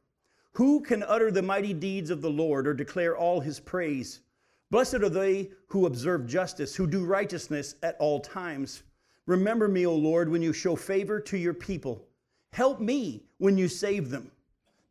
Who 0.53 0.81
can 0.81 1.03
utter 1.03 1.31
the 1.31 1.41
mighty 1.41 1.73
deeds 1.73 2.09
of 2.09 2.21
the 2.21 2.29
Lord 2.29 2.67
or 2.67 2.73
declare 2.73 3.17
all 3.17 3.39
his 3.39 3.59
praise? 3.59 4.21
Blessed 4.69 4.95
are 4.95 5.09
they 5.09 5.51
who 5.67 5.85
observe 5.85 6.27
justice, 6.27 6.75
who 6.75 6.87
do 6.87 7.05
righteousness 7.05 7.75
at 7.83 7.95
all 7.99 8.19
times. 8.19 8.83
Remember 9.25 9.67
me, 9.67 9.85
O 9.85 9.95
Lord, 9.95 10.29
when 10.29 10.41
you 10.41 10.53
show 10.53 10.75
favor 10.75 11.19
to 11.19 11.37
your 11.37 11.53
people. 11.53 12.05
Help 12.51 12.79
me 12.79 13.23
when 13.37 13.57
you 13.57 13.67
save 13.67 14.09
them, 14.09 14.31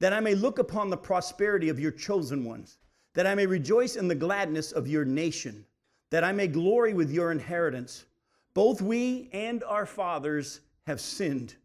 that 0.00 0.12
I 0.12 0.20
may 0.20 0.34
look 0.34 0.58
upon 0.58 0.90
the 0.90 0.96
prosperity 0.96 1.68
of 1.68 1.80
your 1.80 1.92
chosen 1.92 2.44
ones, 2.44 2.78
that 3.14 3.26
I 3.26 3.34
may 3.34 3.46
rejoice 3.46 3.96
in 3.96 4.08
the 4.08 4.14
gladness 4.14 4.72
of 4.72 4.88
your 4.88 5.04
nation, 5.04 5.64
that 6.14 6.22
I 6.22 6.30
may 6.30 6.46
glory 6.46 6.94
with 6.94 7.10
your 7.10 7.32
inheritance. 7.32 8.04
Both 8.54 8.80
we 8.80 9.28
and 9.32 9.64
our 9.64 9.84
fathers 9.84 10.60
have 10.86 11.00
sinned. 11.00 11.56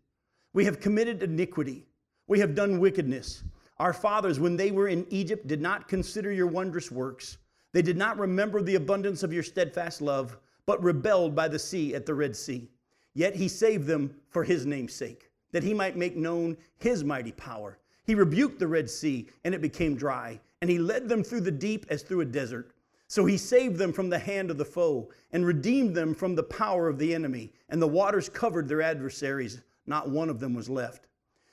We 0.53 0.65
have 0.65 0.79
committed 0.79 1.21
iniquity. 1.21 1.85
We 2.25 2.39
have 2.39 2.55
done 2.55 2.79
wickedness. 2.79 3.43
Our 3.77 3.93
fathers, 3.93 4.39
when 4.39 4.57
they 4.57 4.71
were 4.71 4.88
in 4.88 5.05
Egypt, 5.12 5.45
did 5.45 5.62
not 5.62 5.88
consider 5.88 6.31
your 6.31 6.47
wondrous 6.47 6.89
works. 6.89 7.38
They 7.73 7.83
did 7.83 7.95
not 7.95 8.17
remember 8.17 8.63
the 8.63 8.73
abundance 8.73 9.21
of 9.21 9.31
your 9.31 9.43
steadfast 9.43 10.01
love 10.01 10.35
but 10.65 10.81
rebelled 10.81 11.35
by 11.35 11.47
the 11.47 11.59
sea 11.59 11.93
at 11.93 12.07
the 12.07 12.15
Red 12.15 12.35
Sea. 12.35 12.71
Yet 13.13 13.35
he 13.35 13.47
saved 13.47 13.85
them 13.85 14.15
for 14.29 14.43
his 14.43 14.65
name's 14.65 14.95
sake, 14.95 15.29
that 15.51 15.62
he 15.62 15.75
might 15.75 15.95
make 15.95 16.17
known 16.17 16.57
his 16.79 17.03
mighty 17.03 17.33
power. 17.33 17.77
He 18.03 18.15
rebuked 18.15 18.57
the 18.57 18.67
Red 18.67 18.89
Sea, 18.89 19.29
and 19.43 19.53
it 19.53 19.62
became 19.62 19.95
dry, 19.95 20.39
and 20.59 20.71
he 20.71 20.79
led 20.79 21.07
them 21.07 21.23
through 21.23 21.41
the 21.41 21.51
deep 21.51 21.85
as 21.89 22.01
through 22.01 22.21
a 22.21 22.25
desert. 22.25 22.71
So 23.09 23.25
he 23.25 23.37
saved 23.37 23.77
them 23.77 23.91
from 23.91 24.09
the 24.09 24.19
hand 24.19 24.49
of 24.49 24.57
the 24.57 24.63
foe, 24.63 25.09
and 25.33 25.45
redeemed 25.45 25.93
them 25.93 26.15
from 26.15 26.35
the 26.35 26.43
power 26.43 26.87
of 26.87 26.97
the 26.97 27.13
enemy, 27.13 27.51
and 27.67 27.81
the 27.81 27.87
waters 27.87 28.29
covered 28.29 28.69
their 28.69 28.81
adversaries. 28.81 29.61
Not 29.85 30.09
one 30.09 30.29
of 30.29 30.39
them 30.39 30.53
was 30.53 30.69
left. 30.69 31.07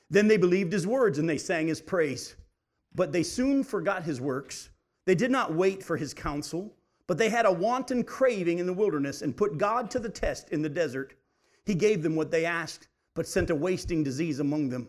Then 0.08 0.28
they 0.28 0.36
believed 0.36 0.72
his 0.72 0.86
words, 0.86 1.18
and 1.18 1.28
they 1.28 1.38
sang 1.38 1.66
his 1.66 1.80
praise. 1.80 2.36
But 2.94 3.10
they 3.10 3.24
soon 3.24 3.64
forgot 3.64 4.04
his 4.04 4.20
works. 4.20 4.70
They 5.04 5.16
did 5.16 5.32
not 5.32 5.54
wait 5.54 5.82
for 5.82 5.96
his 5.96 6.14
counsel 6.14 6.72
but 7.06 7.18
they 7.18 7.28
had 7.28 7.46
a 7.46 7.52
wanton 7.52 8.02
craving 8.02 8.58
in 8.58 8.66
the 8.66 8.72
wilderness 8.72 9.22
and 9.22 9.36
put 9.36 9.58
God 9.58 9.90
to 9.92 9.98
the 9.98 10.08
test 10.08 10.50
in 10.50 10.62
the 10.62 10.68
desert. 10.68 11.14
He 11.64 11.74
gave 11.74 12.02
them 12.02 12.16
what 12.16 12.30
they 12.30 12.44
asked, 12.44 12.88
but 13.14 13.26
sent 13.26 13.50
a 13.50 13.54
wasting 13.54 14.02
disease 14.02 14.40
among 14.40 14.68
them. 14.68 14.88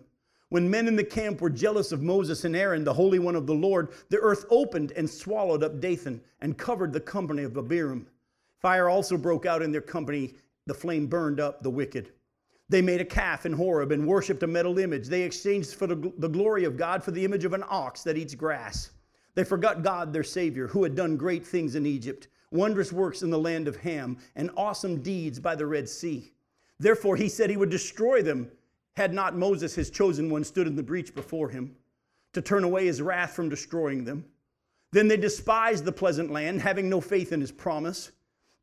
When 0.49 0.69
men 0.69 0.87
in 0.87 0.95
the 0.95 1.03
camp 1.03 1.41
were 1.41 1.49
jealous 1.49 1.91
of 1.91 2.01
Moses 2.01 2.45
and 2.45 2.55
Aaron, 2.55 2.85
the 2.85 2.93
Holy 2.93 3.19
One 3.19 3.35
of 3.35 3.47
the 3.47 3.53
Lord, 3.53 3.89
the 4.09 4.19
earth 4.19 4.45
opened 4.49 4.93
and 4.93 5.09
swallowed 5.09 5.61
up 5.61 5.81
Dathan 5.81 6.21
and 6.39 6.57
covered 6.57 6.93
the 6.93 7.01
company 7.01 7.43
of 7.43 7.57
Abiram. 7.57 8.07
Fire 8.59 8.89
also 8.89 9.17
broke 9.17 9.45
out 9.45 9.61
in 9.61 9.71
their 9.71 9.81
company. 9.81 10.35
The 10.65 10.73
flame 10.73 11.07
burned 11.07 11.39
up 11.39 11.61
the 11.61 11.69
wicked. 11.69 12.11
They 12.69 12.81
made 12.81 13.01
a 13.01 13.05
calf 13.05 13.45
in 13.45 13.53
Horeb 13.53 13.91
and 13.91 14.07
worshipped 14.07 14.43
a 14.43 14.47
metal 14.47 14.79
image. 14.79 15.07
They 15.07 15.23
exchanged 15.23 15.73
for 15.73 15.87
the, 15.87 16.11
the 16.17 16.29
glory 16.29 16.63
of 16.63 16.77
God 16.77 17.03
for 17.03 17.11
the 17.11 17.23
image 17.23 17.45
of 17.45 17.53
an 17.53 17.63
ox 17.69 18.03
that 18.03 18.17
eats 18.17 18.35
grass. 18.35 18.91
They 19.35 19.43
forgot 19.43 19.83
God, 19.83 20.11
their 20.11 20.23
Savior, 20.23 20.67
who 20.67 20.83
had 20.83 20.95
done 20.95 21.15
great 21.15 21.45
things 21.45 21.75
in 21.75 21.85
Egypt, 21.85 22.27
wondrous 22.51 22.91
works 22.91 23.21
in 23.21 23.29
the 23.29 23.39
land 23.39 23.67
of 23.67 23.77
Ham, 23.77 24.17
and 24.35 24.49
awesome 24.57 25.01
deeds 25.01 25.39
by 25.39 25.55
the 25.55 25.65
Red 25.65 25.87
Sea. 25.87 26.33
Therefore, 26.79 27.15
he 27.15 27.29
said 27.29 27.49
he 27.49 27.57
would 27.57 27.69
destroy 27.69 28.21
them 28.21 28.49
had 28.97 29.13
not 29.13 29.37
Moses, 29.37 29.75
his 29.75 29.91
chosen 29.91 30.27
one, 30.27 30.43
stood 30.43 30.65
in 30.65 30.75
the 30.75 30.81
breach 30.81 31.13
before 31.13 31.49
him 31.49 31.75
to 32.33 32.41
turn 32.41 32.63
away 32.63 32.87
his 32.87 32.99
wrath 32.99 33.35
from 33.35 33.47
destroying 33.47 34.03
them. 34.03 34.25
Then 34.91 35.07
they 35.07 35.17
despised 35.17 35.85
the 35.85 35.91
pleasant 35.91 36.31
land, 36.31 36.61
having 36.61 36.89
no 36.89 36.99
faith 36.99 37.31
in 37.31 37.39
his 37.39 37.51
promise. 37.51 38.11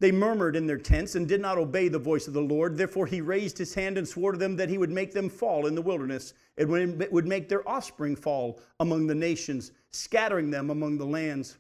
They 0.01 0.11
murmured 0.11 0.57
in 0.57 0.67
their 0.67 0.77
tents 0.77 1.15
and 1.15 1.29
did 1.29 1.41
not 1.41 1.57
obey 1.57 1.87
the 1.87 2.01
voice 2.01 2.27
of 2.27 2.35
the 2.35 2.41
Lord. 2.41 2.77
Therefore, 2.77 3.07
he 3.07 3.21
raised 3.21 3.57
his 3.57 3.75
hand 3.75 3.97
and 3.97 4.09
swore 4.09 4.33
to 4.33 4.39
them 4.39 4.57
that 4.57 4.69
he 4.69 4.77
would 4.77 4.91
make 4.91 5.13
them 5.13 5.29
fall 5.29 5.67
in 5.67 5.77
the 5.77 5.83
wilderness 5.83 6.35
and 6.59 6.69
would 6.69 7.29
make 7.29 7.49
their 7.49 7.67
offspring 7.69 8.17
fall 8.17 8.61
among 8.81 9.07
the 9.07 9.15
nations, 9.15 9.71
scattering 9.93 10.51
them 10.51 10.69
among 10.69 10.99
the 10.99 11.07
lands. 11.07 11.59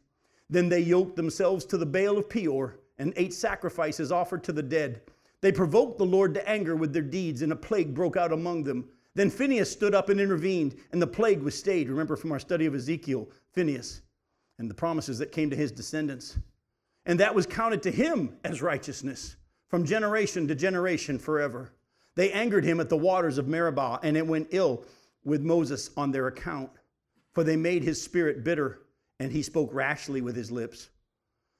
Then 0.50 0.68
they 0.68 0.80
yoked 0.80 1.14
themselves 1.14 1.64
to 1.66 1.78
the 1.78 1.86
Baal 1.86 2.18
of 2.18 2.28
Peor 2.28 2.80
and 2.98 3.12
ate 3.14 3.34
sacrifices 3.34 4.10
offered 4.10 4.42
to 4.42 4.52
the 4.52 4.64
dead. 4.64 5.00
They 5.44 5.52
provoked 5.52 5.98
the 5.98 6.06
Lord 6.06 6.32
to 6.32 6.48
anger 6.48 6.74
with 6.74 6.94
their 6.94 7.02
deeds, 7.02 7.42
and 7.42 7.52
a 7.52 7.56
plague 7.56 7.94
broke 7.94 8.16
out 8.16 8.32
among 8.32 8.64
them. 8.64 8.88
Then 9.14 9.28
Phinehas 9.28 9.70
stood 9.70 9.94
up 9.94 10.08
and 10.08 10.18
intervened, 10.18 10.74
and 10.90 11.02
the 11.02 11.06
plague 11.06 11.42
was 11.42 11.54
stayed. 11.54 11.90
Remember 11.90 12.16
from 12.16 12.32
our 12.32 12.38
study 12.38 12.64
of 12.64 12.74
Ezekiel, 12.74 13.28
Phinehas, 13.52 14.00
and 14.58 14.70
the 14.70 14.74
promises 14.74 15.18
that 15.18 15.32
came 15.32 15.50
to 15.50 15.56
his 15.56 15.70
descendants 15.70 16.38
and 17.04 17.20
that 17.20 17.34
was 17.34 17.44
counted 17.46 17.82
to 17.82 17.90
him 17.90 18.36
as 18.44 18.62
righteousness 18.62 19.36
from 19.68 19.84
generation 19.84 20.48
to 20.48 20.54
generation 20.54 21.18
forever. 21.18 21.74
They 22.14 22.32
angered 22.32 22.64
him 22.64 22.80
at 22.80 22.88
the 22.88 22.96
waters 22.96 23.36
of 23.38 23.46
Meribah, 23.46 24.00
and 24.02 24.16
it 24.16 24.26
went 24.26 24.48
ill 24.50 24.84
with 25.24 25.42
Moses 25.42 25.90
on 25.94 26.10
their 26.10 26.28
account, 26.28 26.70
for 27.32 27.44
they 27.44 27.56
made 27.56 27.82
his 27.82 28.02
spirit 28.02 28.44
bitter, 28.44 28.80
and 29.18 29.30
he 29.32 29.42
spoke 29.42 29.74
rashly 29.74 30.22
with 30.22 30.36
his 30.36 30.50
lips. 30.50 30.90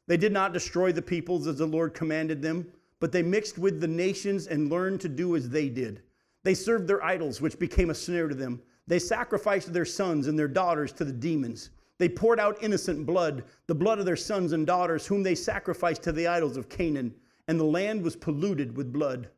They 0.07 0.17
did 0.17 0.33
not 0.33 0.53
destroy 0.53 0.93
the 0.93 1.03
peoples 1.03 1.47
as 1.47 1.59
the 1.59 1.67
Lord 1.67 1.93
commanded 1.93 2.41
them, 2.41 2.73
but 3.05 3.13
they 3.13 3.23
mixed 3.23 3.59
with 3.59 3.83
the 3.83 3.87
nations 3.87 4.47
and 4.47 4.71
learned 4.71 4.99
to 4.99 5.11
do 5.11 5.37
as 5.37 5.51
they 5.51 5.69
did. 5.69 6.01
They 6.43 6.55
served 6.55 6.89
their 6.89 7.05
idols, 7.05 7.39
which 7.39 7.59
became 7.59 7.91
a 7.91 7.95
snare 7.95 8.29
to 8.29 8.35
them. 8.35 8.63
They 8.87 8.99
sacrificed 8.99 9.75
their 9.75 9.85
sons 9.85 10.27
and 10.27 10.39
their 10.39 10.49
daughters 10.49 10.91
to 10.95 11.05
the 11.05 11.13
demons. 11.13 11.69
They 11.99 12.09
poured 12.09 12.41
out 12.41 12.63
innocent 12.63 13.05
blood, 13.05 13.45
the 13.67 13.75
blood 13.75 13.99
of 13.99 14.07
their 14.07 14.17
sons 14.17 14.55
and 14.55 14.67
daughters, 14.67 15.07
whom 15.07 15.23
they 15.23 15.35
sacrificed 15.35 16.03
to 16.05 16.13
the 16.13 16.27
idols 16.27 16.57
of 16.57 16.71
Canaan, 16.71 17.15
and 17.47 17.61
the 17.61 17.65
land 17.65 18.03
was 18.03 18.17
polluted 18.17 18.75
with 18.75 18.91
blood. 18.91 19.29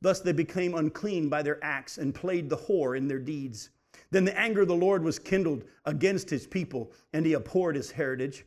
Thus 0.00 0.18
they 0.18 0.32
became 0.32 0.74
unclean 0.74 1.28
by 1.28 1.42
their 1.42 1.62
acts 1.62 1.98
and 1.98 2.12
played 2.12 2.50
the 2.50 2.56
whore 2.56 2.96
in 2.96 3.06
their 3.06 3.20
deeds. 3.20 3.70
Then 4.10 4.24
the 4.24 4.36
anger 4.36 4.62
of 4.62 4.68
the 4.68 4.74
Lord 4.74 5.04
was 5.04 5.20
kindled 5.20 5.62
against 5.84 6.28
his 6.28 6.48
people, 6.48 6.90
and 7.12 7.24
he 7.24 7.34
abhorred 7.34 7.76
his 7.76 7.92
heritage. 7.92 8.46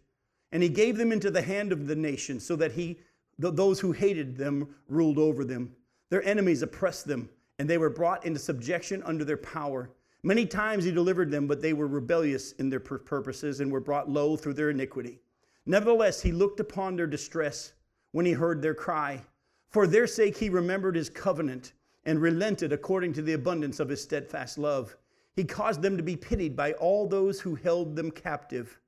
And 0.52 0.62
he 0.62 0.68
gave 0.68 0.98
them 0.98 1.14
into 1.14 1.32
the 1.32 1.44
hand 1.44 1.72
of 1.72 1.88
the 1.88 1.96
nations, 1.96 2.46
so 2.46 2.58
that 2.58 2.74
he, 2.74 3.00
those 3.38 3.80
who 3.80 3.92
hated 3.92 4.38
them 4.38 4.76
ruled 4.88 5.18
over 5.18 5.44
them. 5.44 5.76
Their 6.10 6.24
enemies 6.24 6.62
oppressed 6.62 7.08
them, 7.08 7.30
and 7.60 7.70
they 7.70 7.78
were 7.78 7.90
brought 7.90 8.26
into 8.26 8.40
subjection 8.40 9.04
under 9.04 9.26
their 9.26 9.38
power. 9.38 9.92
Many 10.24 10.46
times 10.46 10.84
he 10.84 10.92
delivered 10.92 11.30
them, 11.30 11.48
but 11.48 11.62
they 11.62 11.74
were 11.74 11.88
rebellious 11.88 12.54
in 12.54 12.70
their 12.70 12.80
purposes 12.80 13.60
and 13.60 13.72
were 13.72 13.80
brought 13.80 14.10
low 14.10 14.36
through 14.36 14.54
their 14.54 14.70
iniquity. 14.70 15.20
Nevertheless, 15.66 16.22
he 16.22 16.32
looked 16.32 16.60
upon 16.60 16.96
their 16.96 17.08
distress 17.08 17.74
when 18.12 18.26
he 18.26 18.32
heard 18.32 18.62
their 18.62 18.74
cry. 18.74 19.22
For 19.70 19.88
their 19.88 20.08
sake 20.08 20.38
he 20.38 20.50
remembered 20.50 20.96
his 20.96 21.10
covenant 21.10 21.74
and 22.06 22.22
relented 22.22 22.72
according 22.72 23.14
to 23.14 23.22
the 23.22 23.34
abundance 23.34 23.80
of 23.80 23.90
his 23.90 24.02
steadfast 24.02 24.58
love. 24.58 24.96
He 25.36 25.44
caused 25.44 25.82
them 25.82 25.98
to 25.98 26.04
be 26.04 26.16
pitied 26.16 26.56
by 26.56 26.74
all 26.74 27.08
those 27.08 27.42
who 27.42 27.56
held 27.56 27.96
them 27.96 28.10
captive. 28.10 28.80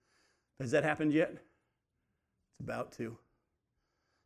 Has 0.60 0.72
that 0.72 0.84
happened 0.84 1.14
yet? 1.14 1.32
It's 1.32 2.60
about 2.62 2.94
to. 2.94 3.18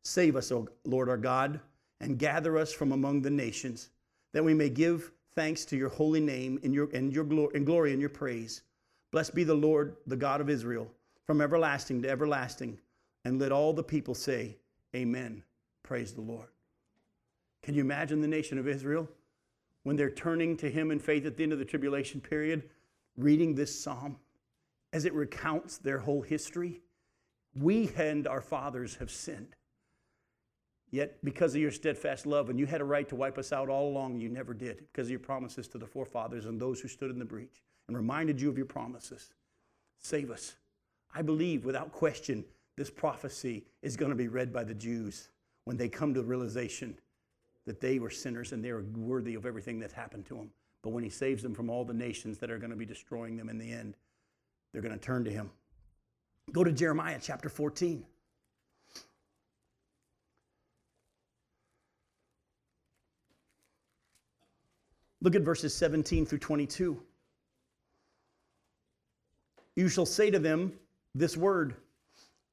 Save 0.04 0.36
us, 0.36 0.52
O 0.52 0.68
Lord 0.86 1.10
our 1.10 1.18
God, 1.18 1.60
and 2.00 2.18
gather 2.18 2.58
us 2.58 2.74
from 2.74 2.92
among 2.92 3.22
the 3.22 3.30
nations, 3.30 3.90
that 4.34 4.44
we 4.44 4.54
may 4.54 4.70
give 4.70 5.12
thanks 5.36 5.66
to 5.66 5.78
your 5.78 5.90
holy 5.90 6.20
name 6.20 6.60
in 6.64 6.74
your, 6.74 6.90
and 6.94 7.14
your 7.14 7.24
glory, 7.24 7.52
and 7.56 7.66
glory 7.66 7.94
in 7.94 8.00
your 8.00 8.10
praise. 8.10 8.64
Blessed 9.12 9.36
be 9.36 9.44
the 9.44 9.54
Lord, 9.54 9.96
the 10.08 10.16
God 10.16 10.42
of 10.42 10.50
Israel, 10.50 10.90
from 11.26 11.42
everlasting 11.42 12.02
to 12.02 12.10
everlasting. 12.10 12.80
And 13.24 13.40
let 13.40 13.52
all 13.52 13.74
the 13.74 13.84
people 13.84 14.16
say, 14.16 14.58
Amen. 14.96 15.44
Praise 15.84 16.14
the 16.14 16.22
Lord. 16.22 16.48
Can 17.62 17.76
you 17.76 17.82
imagine 17.82 18.22
the 18.22 18.28
nation 18.28 18.58
of 18.58 18.68
Israel 18.68 19.08
when 19.84 19.96
they're 19.96 20.10
turning 20.10 20.58
to 20.58 20.70
Him 20.70 20.90
in 20.92 21.00
faith 21.00 21.26
at 21.26 21.38
the 21.38 21.44
end 21.44 21.54
of 21.54 21.60
the 21.60 21.66
tribulation 21.66 22.20
period, 22.20 22.64
reading 23.18 23.54
this 23.54 23.80
psalm 23.80 24.18
as 24.94 25.06
it 25.06 25.14
recounts 25.14 25.78
their 25.78 26.00
whole 26.00 26.22
history? 26.22 26.82
We 27.56 27.92
and 27.98 28.28
our 28.28 28.42
fathers 28.42 28.96
have 28.96 29.12
sinned. 29.12 29.56
Yet, 30.91 31.23
because 31.23 31.56
of 31.56 31.62
your 31.62 31.71
steadfast 31.71 32.25
love, 32.25 32.49
and 32.49 32.60
you 32.60 32.65
had 32.65 32.82
a 32.82 32.86
right 32.86 33.08
to 33.08 33.15
wipe 33.15 33.38
us 33.38 33.54
out 33.54 33.69
all 33.69 33.88
along, 33.88 34.19
you 34.19 34.27
never 34.27 34.54
did, 34.54 34.84
because 34.91 35.08
of 35.08 35.12
your 35.12 35.19
promises 35.19 35.67
to 35.69 35.77
the 35.77 35.88
forefathers 35.88 36.45
and 36.45 36.60
those 36.60 36.82
who 36.82 36.89
stood 36.89 37.12
in 37.12 37.19
the 37.19 37.25
breach 37.25 37.63
and 37.88 37.95
reminded 37.95 38.41
you 38.41 38.49
of 38.49 38.58
your 38.58 38.65
promises. 38.65 39.34
Save 39.99 40.32
us. 40.32 40.56
I 41.15 41.21
believe 41.21 41.63
without 41.63 41.93
question 41.93 42.43
this 42.75 42.89
prophecy 42.89 43.63
is 43.82 43.95
going 43.95 44.12
to 44.12 44.15
be 44.17 44.27
read 44.27 44.51
by 44.51 44.63
the 44.63 44.73
Jews 44.73 45.30
when 45.65 45.77
they 45.77 45.88
come 45.88 46.13
to 46.13 46.21
the 46.21 46.27
realization 46.27 46.97
that 47.65 47.80
they 47.80 47.99
were 47.99 48.10
sinners 48.10 48.51
and 48.51 48.63
they 48.63 48.69
are 48.69 48.84
worthy 48.95 49.36
of 49.36 49.45
everything 49.45 49.80
that's 49.80 49.93
happened 49.93 50.25
to 50.25 50.36
them. 50.36 50.49
But 50.82 50.89
when 50.89 51.04
he 51.04 51.10
saves 51.10 51.43
them 51.43 51.54
from 51.54 51.69
all 51.69 51.86
the 51.86 51.93
nations 51.93 52.38
that 52.39 52.49
are 52.49 52.58
going 52.58 52.71
to 52.71 52.75
be 52.75 52.86
destroying 52.86 53.38
them 53.38 53.49
in 53.49 53.58
the 53.58 53.71
end, 53.71 53.95
they're 54.73 54.82
going 54.82 54.97
to 54.97 54.99
turn 54.99 55.23
to 55.25 55.32
him. 55.32 55.51
Go 56.51 56.63
to 56.63 56.71
Jeremiah 56.71 57.19
chapter 57.21 57.49
14. 57.49 58.04
Look 65.22 65.36
at 65.36 65.44
verses 65.44 65.74
17 65.76 66.26
through 66.26 66.40
22. 66.40 67.02
You 69.76 69.88
shall 69.88 70.06
say 70.06 70.32
to 70.32 70.40
them 70.40 70.74
this 71.14 71.38
word 71.38 71.76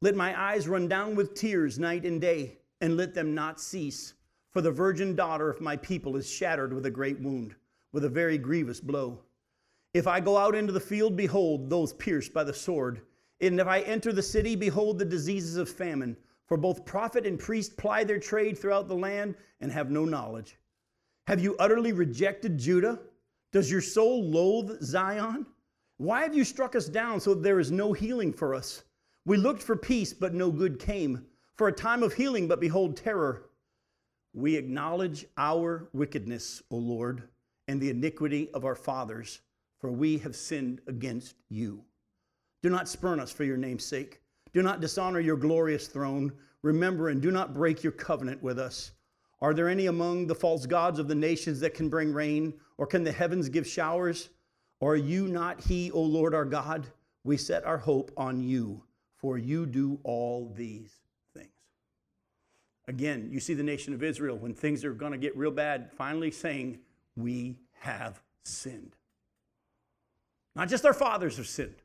Let 0.01 0.15
my 0.15 0.39
eyes 0.39 0.69
run 0.69 0.87
down 0.87 1.15
with 1.15 1.35
tears 1.35 1.79
night 1.79 2.05
and 2.05 2.21
day, 2.21 2.59
and 2.81 2.97
let 2.97 3.15
them 3.15 3.35
not 3.35 3.61
cease. 3.61 4.15
For 4.51 4.61
the 4.61 4.71
virgin 4.71 5.15
daughter 5.15 5.51
of 5.51 5.61
my 5.61 5.77
people 5.77 6.17
is 6.17 6.31
shattered 6.31 6.73
with 6.73 6.87
a 6.87 6.91
great 6.91 7.21
wound, 7.21 7.55
with 7.93 8.05
a 8.05 8.09
very 8.09 8.39
grievous 8.39 8.81
blow. 8.81 9.19
If 9.95 10.07
I 10.07 10.21
go 10.21 10.37
out 10.37 10.55
into 10.55 10.73
the 10.73 10.81
field, 10.81 11.17
behold, 11.17 11.71
those 11.71 11.93
pierced 11.93 12.33
by 12.33 12.45
the 12.45 12.55
sword. 12.55 13.01
And 13.41 13.61
if 13.61 13.67
I 13.67 13.81
enter 13.81 14.13
the 14.13 14.23
city, 14.23 14.57
behold 14.57 14.99
the 14.99 15.05
diseases 15.05 15.57
of 15.57 15.69
famine. 15.69 16.17
For 16.47 16.57
both 16.57 16.85
prophet 16.85 17.27
and 17.27 17.39
priest 17.39 17.77
ply 17.77 18.05
their 18.05 18.19
trade 18.19 18.59
throughout 18.59 18.89
the 18.89 18.95
land 18.95 19.35
and 19.61 19.71
have 19.71 19.91
no 19.91 20.05
knowledge. 20.05 20.57
Have 21.29 21.41
you 21.41 21.57
utterly 21.59 21.93
rejected 21.93 22.57
Judah? 22.57 22.99
Does 23.53 23.71
your 23.71 23.83
soul 23.83 24.25
loathe 24.25 24.81
Zion? 24.81 25.45
Why 25.99 26.23
have 26.23 26.35
you 26.35 26.43
struck 26.43 26.75
us 26.75 26.87
down 26.89 27.21
so 27.21 27.35
that 27.35 27.43
there 27.43 27.61
is 27.61 27.71
no 27.71 27.93
healing 27.93 28.33
for 28.33 28.55
us? 28.55 28.85
We 29.27 29.37
looked 29.37 29.63
for 29.63 29.77
peace, 29.77 30.15
but 30.15 30.33
no 30.33 30.51
good 30.51 30.79
came. 30.79 31.27
For 31.57 31.69
a 31.69 31.73
time 31.73 32.03
of 32.03 32.15
healing, 32.15 32.49
but 32.49 32.63
behold, 32.63 32.97
terror. 32.97 33.51
We 34.33 34.57
acknowledge 34.57 35.27
our 35.37 35.91
wickedness, 35.93 36.63
O 36.71 36.77
Lord, 36.77 37.25
and 37.67 37.79
the 37.79 37.91
iniquity 37.91 38.49
of 38.55 38.65
our 38.65 38.75
fathers, 38.75 39.43
for 39.81 39.93
we 39.93 40.17
have 40.17 40.35
sinned 40.35 40.81
against 40.87 41.37
you. 41.51 41.85
Do 42.63 42.71
not 42.71 42.89
spurn 42.89 43.21
us 43.21 43.31
for 43.31 43.45
your 43.45 43.59
name's 43.59 43.85
sake. 43.85 44.23
Do 44.55 44.63
not 44.63 44.81
dishonor 44.81 45.21
your 45.21 45.37
glorious 45.37 45.89
throne. 45.89 46.33
Remember 46.63 47.11
and 47.11 47.21
do 47.21 47.31
not 47.31 47.53
break 47.53 47.83
your 47.83 47.93
covenant 47.93 48.43
with 48.43 48.59
us. 48.59 48.93
Are 49.41 49.55
there 49.55 49.69
any 49.69 49.87
among 49.87 50.27
the 50.27 50.35
false 50.35 50.67
gods 50.67 50.99
of 50.99 51.07
the 51.09 51.15
nations 51.15 51.61
that 51.61 51.75
can 51.75 51.89
bring 51.89 52.13
rain, 52.13 52.55
or 52.77 52.87
can 52.87 53.05
the 53.05 53.13
heavens 53.13 53.49
give 53.49 53.67
showers? 53.67 54.31
Are 54.81 54.97
you 54.97 55.29
not 55.29 55.61
He, 55.61 55.91
O 55.93 56.01
Lord 56.01 56.35
our 56.35 56.45
God? 56.45 56.89
We 57.25 57.37
set 57.37 57.65
our 57.65 57.79
hope 57.79 58.11
on 58.17 58.43
you, 58.43 58.83
for 59.17 59.39
you 59.39 59.67
do 59.67 59.99
all 60.03 60.53
these 60.57 60.93
things. 61.35 61.49
Again, 62.89 63.29
you 63.31 63.39
see 63.39 63.55
the 63.55 63.63
nation 63.63 63.95
of 63.95 64.03
Israel 64.03 64.37
when 64.37 64.55
things 64.55 64.85
are 64.85 64.93
going 64.93 65.13
to 65.13 65.19
get 65.19 65.37
real 65.37 65.51
bad, 65.51 65.93
finally 65.93 66.31
saying, 66.31 66.79
We 67.17 67.59
have 67.81 68.21
sinned. 68.45 68.97
Not 70.57 70.69
just 70.69 70.85
our 70.85 70.95
fathers 70.95 71.37
have 71.37 71.47
sinned, 71.47 71.83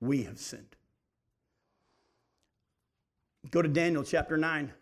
we 0.00 0.22
have 0.24 0.38
sinned. 0.38 0.76
Go 3.50 3.62
to 3.62 3.68
Daniel 3.68 4.04
chapter 4.04 4.36
9. 4.36 4.72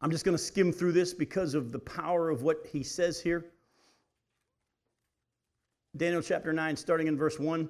I'm 0.00 0.10
just 0.10 0.24
going 0.24 0.36
to 0.36 0.42
skim 0.42 0.72
through 0.72 0.92
this 0.92 1.14
because 1.14 1.54
of 1.54 1.72
the 1.72 1.78
power 1.78 2.28
of 2.28 2.42
what 2.42 2.66
he 2.70 2.82
says 2.82 3.20
here. 3.20 3.46
Daniel 5.96 6.20
chapter 6.20 6.52
9, 6.52 6.76
starting 6.76 7.06
in 7.06 7.16
verse 7.16 7.38
1. 7.38 7.68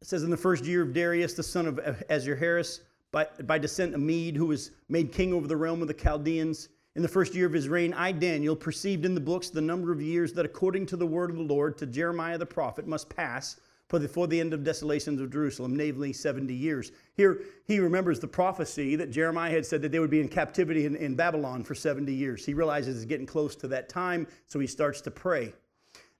It 0.00 0.06
says, 0.06 0.22
In 0.22 0.30
the 0.30 0.36
first 0.36 0.64
year 0.64 0.82
of 0.82 0.92
Darius, 0.92 1.34
the 1.34 1.42
son 1.42 1.66
of 1.66 1.78
Ahasuerus, 1.78 2.82
by, 3.10 3.26
by 3.44 3.58
descent 3.58 3.94
a 3.94 3.98
Mede, 3.98 4.36
who 4.36 4.46
was 4.46 4.70
made 4.88 5.12
king 5.12 5.32
over 5.32 5.48
the 5.48 5.56
realm 5.56 5.82
of 5.82 5.88
the 5.88 5.94
Chaldeans, 5.94 6.68
in 6.94 7.02
the 7.02 7.08
first 7.08 7.34
year 7.34 7.46
of 7.46 7.52
his 7.52 7.68
reign, 7.68 7.92
I, 7.94 8.12
Daniel, 8.12 8.54
perceived 8.54 9.04
in 9.04 9.14
the 9.14 9.20
books 9.20 9.50
the 9.50 9.60
number 9.60 9.92
of 9.92 10.00
years 10.00 10.32
that, 10.34 10.44
according 10.44 10.86
to 10.86 10.96
the 10.96 11.06
word 11.06 11.30
of 11.30 11.36
the 11.36 11.42
Lord 11.42 11.76
to 11.78 11.86
Jeremiah 11.86 12.38
the 12.38 12.46
prophet, 12.46 12.86
must 12.86 13.08
pass 13.08 13.60
before 13.88 14.26
the 14.26 14.38
end 14.38 14.52
of 14.52 14.62
desolations 14.62 15.20
of 15.20 15.32
Jerusalem, 15.32 15.74
namely 15.74 16.12
70 16.12 16.52
years. 16.52 16.92
Here, 17.14 17.40
he 17.66 17.80
remembers 17.80 18.20
the 18.20 18.28
prophecy 18.28 18.96
that 18.96 19.10
Jeremiah 19.10 19.50
had 19.50 19.64
said 19.64 19.80
that 19.82 19.92
they 19.92 19.98
would 19.98 20.10
be 20.10 20.20
in 20.20 20.28
captivity 20.28 20.84
in, 20.84 20.94
in 20.96 21.14
Babylon 21.14 21.64
for 21.64 21.74
70 21.74 22.12
years. 22.12 22.44
He 22.44 22.52
realizes 22.52 22.96
it's 22.96 23.04
getting 23.06 23.26
close 23.26 23.56
to 23.56 23.68
that 23.68 23.88
time, 23.88 24.26
so 24.46 24.58
he 24.58 24.66
starts 24.66 25.00
to 25.02 25.10
pray. 25.10 25.54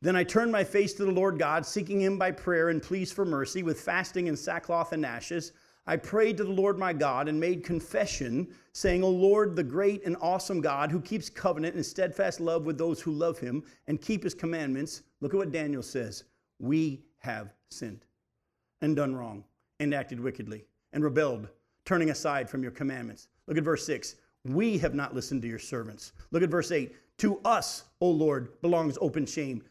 Then 0.01 0.17
I 0.17 0.25
turned 0.25 0.53
my 0.53 0.65
face 0.65 0.95
to 0.95 1.05
the 1.05 1.11
Lord 1.11 1.39
God, 1.39 1.67
seeking 1.67 2.01
him 2.01 2.19
by 2.19 2.31
prayer 2.31 2.71
and 2.71 2.83
pleas 2.83 3.13
for 3.13 3.25
mercy, 3.25 3.63
with 3.63 3.81
fasting 3.81 4.29
and 4.29 4.39
sackcloth 4.39 4.93
and 4.93 5.05
ashes. 5.05 5.53
I 5.87 5.97
prayed 5.97 6.37
to 6.37 6.45
the 6.45 6.53
Lord 6.53 6.79
my 6.79 6.93
God 6.93 7.29
and 7.29 7.41
made 7.41 7.65
confession, 7.65 8.49
saying, 8.73 9.03
O 9.03 9.09
Lord, 9.09 9.57
the 9.57 9.65
great 9.65 10.05
and 10.05 10.17
awesome 10.21 10.61
God, 10.61 10.91
who 10.93 11.01
keeps 11.01 11.31
covenant 11.31 11.75
and 11.75 11.85
steadfast 11.85 12.41
love 12.41 12.65
with 12.65 12.79
those 12.79 13.01
who 13.01 13.11
love 13.11 13.39
him 13.39 13.65
and 13.87 14.01
keep 14.01 14.23
his 14.23 14.35
commandments. 14.35 15.03
Look 15.21 15.35
at 15.35 15.39
what 15.39 15.51
Daniel 15.51 15.83
says. 15.83 16.25
We 16.59 17.03
have 17.29 17.53
sinned 17.71 18.05
and 18.81 18.97
done 18.97 19.15
wrong 19.15 19.45
and 19.81 19.95
acted 19.95 20.19
wickedly 20.19 20.65
and 20.93 21.05
rebelled, 21.05 21.49
turning 21.85 22.11
aside 22.11 22.49
from 22.49 22.63
your 22.63 22.73
commandments. 22.73 23.29
Look 23.47 23.59
at 23.59 23.65
verse 23.65 23.85
6. 23.85 24.17
We 24.45 24.79
have 24.79 24.95
not 24.95 25.15
listened 25.15 25.43
to 25.43 25.49
your 25.49 25.59
servants. 25.59 26.13
Look 26.31 26.43
at 26.43 26.49
verse 26.49 26.73
8. 26.73 26.95
To 27.19 27.39
us, 27.45 27.85
O 28.01 28.09
Lord, 28.09 28.61
belongs 28.63 28.97
open 29.01 29.27
shame, 29.27 29.63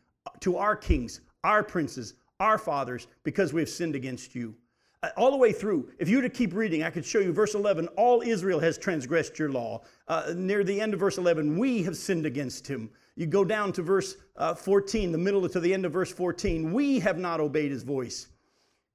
to 0.41 0.57
our 0.57 0.75
kings, 0.75 1.21
our 1.43 1.63
princes, 1.63 2.13
our 2.39 2.57
fathers, 2.57 3.07
because 3.23 3.53
we 3.53 3.61
have 3.61 3.69
sinned 3.69 3.95
against 3.95 4.35
you. 4.35 4.53
Uh, 5.01 5.09
all 5.17 5.31
the 5.31 5.37
way 5.37 5.51
through, 5.51 5.89
if 5.97 6.09
you 6.09 6.17
were 6.17 6.23
to 6.23 6.29
keep 6.29 6.53
reading, 6.53 6.83
I 6.83 6.89
could 6.89 7.05
show 7.05 7.19
you 7.19 7.31
verse 7.31 7.55
11 7.55 7.87
all 7.95 8.21
Israel 8.21 8.59
has 8.59 8.77
transgressed 8.77 9.39
your 9.39 9.49
law. 9.49 9.81
Uh, 10.07 10.33
near 10.35 10.63
the 10.63 10.79
end 10.79 10.93
of 10.93 10.99
verse 10.99 11.17
11, 11.17 11.57
we 11.57 11.83
have 11.83 11.95
sinned 11.95 12.25
against 12.25 12.67
him. 12.67 12.89
You 13.17 13.25
go 13.25 13.43
down 13.43 13.73
to 13.73 13.81
verse 13.81 14.15
uh, 14.35 14.53
14, 14.53 15.11
the 15.11 15.17
middle 15.17 15.49
to 15.49 15.59
the 15.59 15.73
end 15.73 15.85
of 15.85 15.91
verse 15.91 16.11
14. 16.11 16.71
We 16.71 16.99
have 16.99 17.17
not 17.17 17.39
obeyed 17.39 17.71
his 17.71 17.81
voice. 17.81 18.27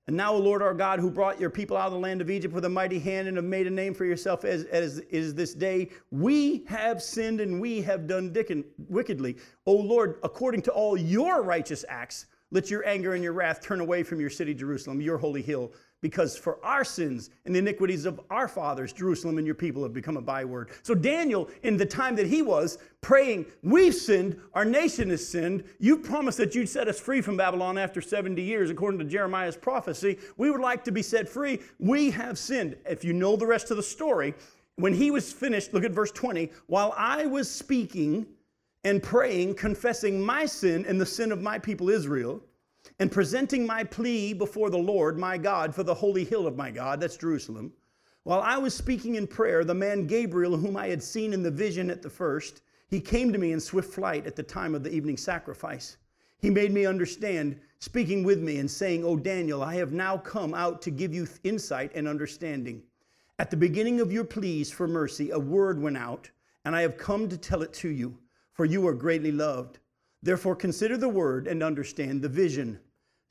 And 0.06 0.16
now, 0.16 0.32
O 0.32 0.38
Lord 0.38 0.62
our 0.62 0.74
God, 0.74 1.00
who 1.00 1.10
brought 1.10 1.40
your 1.40 1.50
people 1.50 1.76
out 1.76 1.88
of 1.88 1.92
the 1.92 1.98
land 1.98 2.20
of 2.20 2.30
Egypt 2.30 2.54
with 2.54 2.64
a 2.64 2.68
mighty 2.68 3.00
hand 3.00 3.26
and 3.26 3.36
have 3.36 3.44
made 3.44 3.66
a 3.66 3.70
name 3.70 3.94
for 3.94 4.04
yourself 4.04 4.44
as, 4.44 4.64
as 4.64 5.00
is 5.10 5.34
this 5.34 5.54
day, 5.54 5.90
we 6.12 6.64
have 6.68 7.02
sinned 7.02 7.40
and 7.40 7.60
we 7.60 7.82
have 7.82 8.06
done 8.06 8.32
wickedly. 8.88 9.36
O 9.66 9.72
Lord, 9.72 10.20
according 10.22 10.62
to 10.62 10.72
all 10.72 10.96
your 10.96 11.42
righteous 11.42 11.84
acts, 11.88 12.26
let 12.52 12.70
your 12.70 12.86
anger 12.86 13.14
and 13.14 13.24
your 13.24 13.32
wrath 13.32 13.60
turn 13.60 13.80
away 13.80 14.04
from 14.04 14.20
your 14.20 14.30
city, 14.30 14.54
Jerusalem, 14.54 15.00
your 15.00 15.18
holy 15.18 15.42
hill, 15.42 15.72
because 16.02 16.36
for 16.36 16.62
our 16.62 16.84
sins 16.84 17.30
and 17.46 17.54
the 17.54 17.60
iniquities 17.60 18.04
of 18.04 18.20
our 18.28 18.46
fathers, 18.46 18.92
Jerusalem 18.92 19.38
and 19.38 19.46
your 19.46 19.54
people 19.54 19.82
have 19.82 19.94
become 19.94 20.18
a 20.18 20.20
byword. 20.20 20.70
So, 20.82 20.94
Daniel, 20.94 21.48
in 21.62 21.78
the 21.78 21.86
time 21.86 22.14
that 22.16 22.26
he 22.26 22.42
was 22.42 22.76
praying, 23.00 23.46
We've 23.62 23.94
sinned, 23.94 24.38
our 24.52 24.66
nation 24.66 25.08
has 25.10 25.26
sinned. 25.26 25.64
You 25.78 25.96
promised 25.96 26.36
that 26.38 26.54
you'd 26.54 26.68
set 26.68 26.88
us 26.88 27.00
free 27.00 27.22
from 27.22 27.38
Babylon 27.38 27.78
after 27.78 28.02
70 28.02 28.42
years, 28.42 28.68
according 28.68 28.98
to 28.98 29.06
Jeremiah's 29.06 29.56
prophecy. 29.56 30.18
We 30.36 30.50
would 30.50 30.60
like 30.60 30.84
to 30.84 30.92
be 30.92 31.02
set 31.02 31.28
free. 31.28 31.60
We 31.78 32.10
have 32.10 32.38
sinned. 32.38 32.76
If 32.84 33.04
you 33.04 33.14
know 33.14 33.36
the 33.36 33.46
rest 33.46 33.70
of 33.70 33.78
the 33.78 33.82
story, 33.82 34.34
when 34.76 34.92
he 34.92 35.10
was 35.10 35.32
finished, 35.32 35.72
look 35.72 35.84
at 35.84 35.92
verse 35.92 36.10
20. 36.10 36.50
While 36.66 36.92
I 36.96 37.26
was 37.26 37.50
speaking, 37.50 38.26
and 38.84 39.02
praying, 39.02 39.54
confessing 39.54 40.20
my 40.20 40.44
sin 40.44 40.84
and 40.86 41.00
the 41.00 41.06
sin 41.06 41.30
of 41.32 41.40
my 41.40 41.58
people 41.58 41.88
Israel, 41.88 42.42
and 43.02 43.10
presenting 43.10 43.66
my 43.66 43.82
plea 43.82 44.32
before 44.32 44.70
the 44.70 44.78
Lord 44.78 45.18
my 45.18 45.36
God 45.36 45.74
for 45.74 45.82
the 45.82 45.92
holy 45.92 46.24
hill 46.24 46.46
of 46.46 46.56
my 46.56 46.70
God, 46.70 47.00
that's 47.00 47.16
Jerusalem. 47.16 47.72
While 48.22 48.40
I 48.40 48.58
was 48.58 48.76
speaking 48.76 49.16
in 49.16 49.26
prayer, 49.26 49.64
the 49.64 49.74
man 49.74 50.06
Gabriel, 50.06 50.56
whom 50.56 50.76
I 50.76 50.86
had 50.86 51.02
seen 51.02 51.32
in 51.32 51.42
the 51.42 51.50
vision 51.50 51.90
at 51.90 52.00
the 52.00 52.08
first, 52.08 52.62
he 52.86 53.00
came 53.00 53.32
to 53.32 53.40
me 53.40 53.50
in 53.50 53.58
swift 53.58 53.92
flight 53.92 54.24
at 54.24 54.36
the 54.36 54.42
time 54.44 54.72
of 54.72 54.84
the 54.84 54.94
evening 54.94 55.16
sacrifice. 55.16 55.96
He 56.38 56.48
made 56.48 56.72
me 56.72 56.86
understand, 56.86 57.58
speaking 57.80 58.22
with 58.22 58.38
me 58.38 58.58
and 58.58 58.70
saying, 58.70 59.04
O 59.04 59.16
Daniel, 59.16 59.64
I 59.64 59.74
have 59.74 59.90
now 59.90 60.16
come 60.16 60.54
out 60.54 60.80
to 60.82 60.92
give 60.92 61.12
you 61.12 61.26
insight 61.42 61.90
and 61.96 62.06
understanding. 62.06 62.84
At 63.40 63.50
the 63.50 63.56
beginning 63.56 64.00
of 64.00 64.12
your 64.12 64.22
pleas 64.22 64.70
for 64.70 64.86
mercy, 64.86 65.30
a 65.30 65.38
word 65.40 65.82
went 65.82 65.96
out, 65.96 66.30
and 66.64 66.76
I 66.76 66.82
have 66.82 66.98
come 66.98 67.28
to 67.30 67.36
tell 67.36 67.62
it 67.62 67.72
to 67.72 67.88
you 67.88 68.16
for 68.52 68.64
you 68.64 68.86
are 68.86 68.94
greatly 68.94 69.32
loved. 69.32 69.80
Therefore, 70.22 70.54
consider 70.54 70.96
the 70.96 71.08
word 71.08 71.48
and 71.48 71.64
understand 71.64 72.22
the 72.22 72.28
vision. 72.28 72.78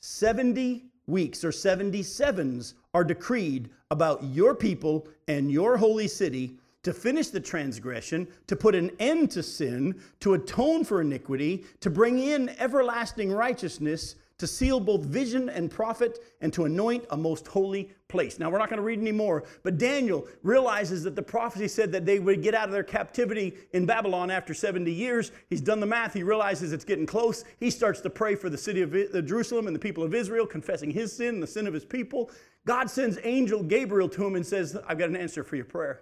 70 0.02 0.86
weeks 1.08 1.44
or 1.44 1.52
77s 1.52 2.74
are 2.94 3.04
decreed 3.04 3.70
about 3.92 4.24
your 4.24 4.56
people 4.56 5.08
and 5.28 5.52
your 5.52 5.78
holy 5.78 6.08
city 6.08 6.58
to 6.84 6.94
finish 6.94 7.28
the 7.28 7.40
transgression, 7.40 8.28
to 8.48 8.56
put 8.56 8.74
an 8.74 8.92
end 9.00 9.30
to 9.32 9.44
sin, 9.44 10.00
to 10.20 10.34
atone 10.34 10.84
for 10.84 11.02
iniquity, 11.02 11.64
to 11.80 11.90
bring 11.90 12.18
in 12.18 12.50
everlasting 12.58 13.32
righteousness, 13.32 14.16
to 14.42 14.48
seal 14.48 14.80
both 14.80 15.06
vision 15.06 15.48
and 15.50 15.72
prophet, 15.72 16.20
and 16.42 16.52
to 16.52 16.66
anoint 16.66 17.06
a 17.12 17.16
most 17.16 17.48
holy 17.48 17.90
place. 18.08 18.40
Now, 18.40 18.50
we're 18.50 18.58
not 18.58 18.70
going 18.70 18.78
to 18.78 18.84
read 18.84 19.00
any 19.00 19.12
more, 19.12 19.44
but 19.64 19.78
Daniel 19.78 20.28
realizes 20.44 21.04
that 21.04 21.16
the 21.16 21.22
prophecy 21.22 21.68
said 21.68 21.92
that 21.92 22.06
they 22.06 22.18
would 22.20 22.42
get 22.42 22.56
out 22.56 22.66
of 22.66 22.72
their 22.72 22.84
captivity 22.84 23.54
in 23.74 23.86
Babylon 23.86 24.32
after 24.32 24.54
70 24.54 24.92
years. 24.92 25.32
He's 25.50 25.62
done 25.62 25.80
the 25.80 25.86
math. 25.86 26.14
He 26.14 26.24
realizes 26.24 26.74
it's 26.74 26.84
getting 26.84 27.06
close. 27.06 27.46
He 27.60 27.70
starts 27.70 28.02
to 28.02 28.10
pray 28.10 28.34
for 28.34 28.50
the 28.50 28.58
city 28.58 28.82
of 28.82 28.92
Jerusalem 29.26 29.68
and 29.68 29.76
the 29.76 29.80
people 29.80 30.04
of 30.04 30.16
Israel, 30.16 30.48
confessing 30.48 30.90
his 30.90 31.16
sin 31.16 31.40
the 31.40 31.48
sin 31.48 31.68
of 31.68 31.74
his 31.74 31.86
people. 31.86 32.32
God 32.66 32.90
sends 32.90 33.20
angel 33.24 33.64
Gabriel 33.64 34.10
to 34.10 34.26
him 34.26 34.36
and 34.36 34.46
says, 34.46 34.76
I've 34.88 34.98
got 34.98 35.10
an 35.10 35.16
answer 35.16 35.44
for 35.44 35.56
your 35.56 35.66
prayer. 35.66 36.02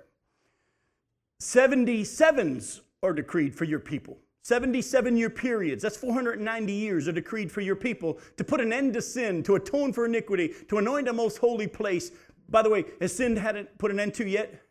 77s 1.41 2.79
are 3.03 3.13
decreed 3.13 3.53
for 3.53 3.65
your 3.65 3.79
people. 3.79 4.17
77 4.43 5.17
year 5.17 5.29
periods, 5.29 5.83
that's 5.83 5.97
490 5.97 6.71
years, 6.71 7.07
are 7.07 7.11
decreed 7.11 7.51
for 7.51 7.61
your 7.61 7.75
people 7.75 8.19
to 8.37 8.43
put 8.43 8.61
an 8.61 8.71
end 8.71 8.93
to 8.93 9.01
sin, 9.01 9.43
to 9.43 9.55
atone 9.55 9.93
for 9.93 10.05
iniquity, 10.05 10.53
to 10.69 10.77
anoint 10.77 11.07
a 11.07 11.13
most 11.13 11.37
holy 11.37 11.67
place. 11.67 12.11
By 12.47 12.61
the 12.61 12.69
way, 12.69 12.85
has 13.01 13.13
sin 13.13 13.35
hadn't 13.35 13.77
put 13.77 13.91
an 13.91 13.99
end 13.99 14.13
to 14.15 14.27
yet? 14.27 14.61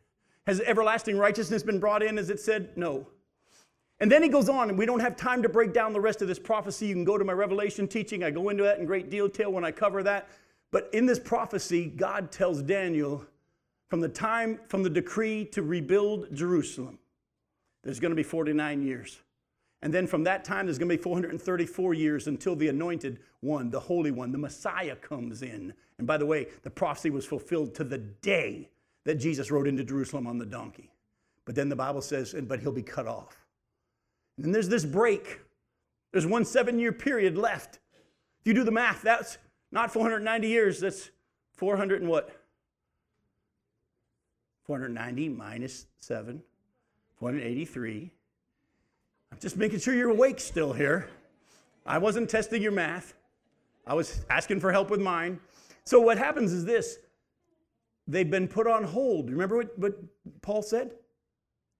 Has 0.46 0.60
everlasting 0.60 1.18
righteousness 1.18 1.62
been 1.62 1.78
brought 1.78 2.02
in, 2.02 2.18
as 2.18 2.30
it 2.30 2.40
said? 2.40 2.76
No. 2.76 3.06
And 4.00 4.10
then 4.10 4.22
he 4.22 4.28
goes 4.28 4.48
on, 4.48 4.70
and 4.70 4.78
we 4.78 4.86
don't 4.86 5.00
have 5.00 5.16
time 5.16 5.42
to 5.42 5.48
break 5.48 5.72
down 5.72 5.92
the 5.92 6.00
rest 6.00 6.22
of 6.22 6.28
this 6.28 6.38
prophecy. 6.38 6.86
You 6.86 6.94
can 6.94 7.04
go 7.04 7.18
to 7.18 7.24
my 7.24 7.32
Revelation 7.32 7.86
teaching. 7.86 8.22
I 8.24 8.30
go 8.30 8.48
into 8.48 8.62
that 8.62 8.78
in 8.78 8.86
great 8.86 9.10
detail 9.10 9.52
when 9.52 9.64
I 9.64 9.72
cover 9.72 10.02
that. 10.04 10.28
But 10.70 10.88
in 10.92 11.06
this 11.06 11.18
prophecy, 11.18 11.86
God 11.86 12.30
tells 12.30 12.62
Daniel 12.62 13.24
from 13.88 14.00
the 14.00 14.08
time, 14.08 14.60
from 14.68 14.82
the 14.82 14.90
decree 14.90 15.44
to 15.46 15.62
rebuild 15.62 16.34
Jerusalem, 16.34 16.98
there's 17.82 18.00
going 18.00 18.10
to 18.10 18.16
be 18.16 18.22
49 18.22 18.82
years. 18.82 19.20
And 19.82 19.94
then 19.94 20.06
from 20.06 20.24
that 20.24 20.44
time, 20.44 20.66
there's 20.66 20.78
going 20.78 20.88
to 20.88 20.96
be 20.96 21.02
434 21.02 21.94
years 21.94 22.26
until 22.26 22.56
the 22.56 22.68
anointed 22.68 23.20
one, 23.40 23.70
the 23.70 23.78
Holy 23.78 24.10
One, 24.10 24.32
the 24.32 24.38
Messiah 24.38 24.96
comes 24.96 25.42
in. 25.42 25.72
And 25.98 26.06
by 26.06 26.16
the 26.16 26.26
way, 26.26 26.48
the 26.62 26.70
prophecy 26.70 27.10
was 27.10 27.24
fulfilled 27.24 27.74
to 27.76 27.84
the 27.84 27.98
day 27.98 28.70
that 29.04 29.16
Jesus 29.16 29.50
rode 29.50 29.68
into 29.68 29.84
Jerusalem 29.84 30.26
on 30.26 30.38
the 30.38 30.46
donkey. 30.46 30.90
But 31.44 31.54
then 31.54 31.68
the 31.68 31.76
Bible 31.76 32.02
says, 32.02 32.34
but 32.42 32.60
he'll 32.60 32.72
be 32.72 32.82
cut 32.82 33.06
off. 33.06 33.46
And 34.36 34.44
then 34.44 34.52
there's 34.52 34.68
this 34.68 34.84
break. 34.84 35.40
There's 36.12 36.26
one 36.26 36.44
seven 36.44 36.78
year 36.78 36.92
period 36.92 37.38
left. 37.38 37.78
If 38.40 38.46
you 38.46 38.54
do 38.54 38.64
the 38.64 38.70
math, 38.70 39.02
that's 39.02 39.38
not 39.70 39.92
490 39.92 40.48
years, 40.48 40.80
that's 40.80 41.10
400 41.56 42.00
and 42.00 42.10
what? 42.10 42.30
490 44.64 45.30
minus 45.30 45.86
7, 46.00 46.42
483. 47.18 48.12
I'm 49.32 49.38
just 49.38 49.56
making 49.56 49.80
sure 49.80 49.94
you're 49.94 50.10
awake 50.10 50.40
still 50.40 50.72
here. 50.72 51.08
I 51.86 51.98
wasn't 51.98 52.28
testing 52.28 52.62
your 52.62 52.72
math, 52.72 53.14
I 53.86 53.94
was 53.94 54.20
asking 54.28 54.60
for 54.60 54.70
help 54.70 54.90
with 54.90 55.00
mine. 55.00 55.40
So, 55.84 55.98
what 56.00 56.18
happens 56.18 56.52
is 56.52 56.64
this 56.64 56.98
they've 58.06 58.30
been 58.30 58.48
put 58.48 58.66
on 58.66 58.84
hold. 58.84 59.30
Remember 59.30 59.56
what, 59.56 59.78
what 59.78 59.94
Paul 60.42 60.62
said? 60.62 60.92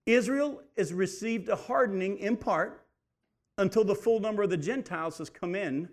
Israel 0.07 0.63
has 0.79 0.95
received 0.95 1.51
a 1.51 1.57
hardening 1.57 2.19
in 2.19 2.37
part 2.37 2.87
until 3.59 3.85
the 3.85 3.95
full 3.95 4.21
number 4.21 4.43
of 4.43 4.51
the 4.51 4.57
Gentiles 4.57 5.19
has 5.19 5.29
come 5.29 5.55
in, 5.55 5.89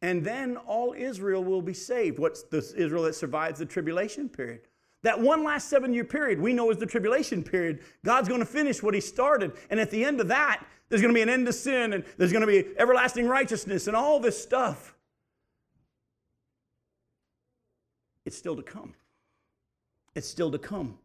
and 0.00 0.24
then 0.24 0.56
all 0.56 0.94
Israel 0.96 1.44
will 1.44 1.60
be 1.60 1.74
saved. 1.74 2.18
What's 2.18 2.44
the 2.44 2.58
Israel 2.76 3.02
that 3.02 3.14
survives 3.14 3.58
the 3.58 3.66
tribulation 3.66 4.28
period? 4.28 4.62
That 5.02 5.20
one 5.20 5.44
last 5.44 5.68
seven 5.68 5.92
year 5.92 6.04
period 6.04 6.40
we 6.40 6.52
know 6.52 6.70
is 6.70 6.78
the 6.78 6.86
tribulation 6.86 7.42
period. 7.42 7.80
God's 8.04 8.28
going 8.28 8.40
to 8.40 8.46
finish 8.46 8.82
what 8.82 8.94
He 8.94 9.00
started. 9.00 9.52
And 9.70 9.78
at 9.78 9.90
the 9.90 10.04
end 10.04 10.20
of 10.20 10.28
that, 10.28 10.64
there's 10.88 11.02
going 11.02 11.12
to 11.12 11.18
be 11.18 11.22
an 11.22 11.28
end 11.28 11.46
to 11.46 11.52
sin 11.52 11.92
and 11.92 12.04
there's 12.16 12.32
going 12.32 12.40
to 12.40 12.46
be 12.46 12.66
everlasting 12.78 13.26
righteousness 13.26 13.86
and 13.86 13.96
all 13.96 14.20
this 14.20 14.40
stuff. 14.40 14.94
It's 18.24 18.36
still 18.36 18.56
to 18.56 18.62
come. 18.62 18.94
It's 20.14 20.28
still 20.28 20.50
to 20.50 20.58
come. 20.58 20.98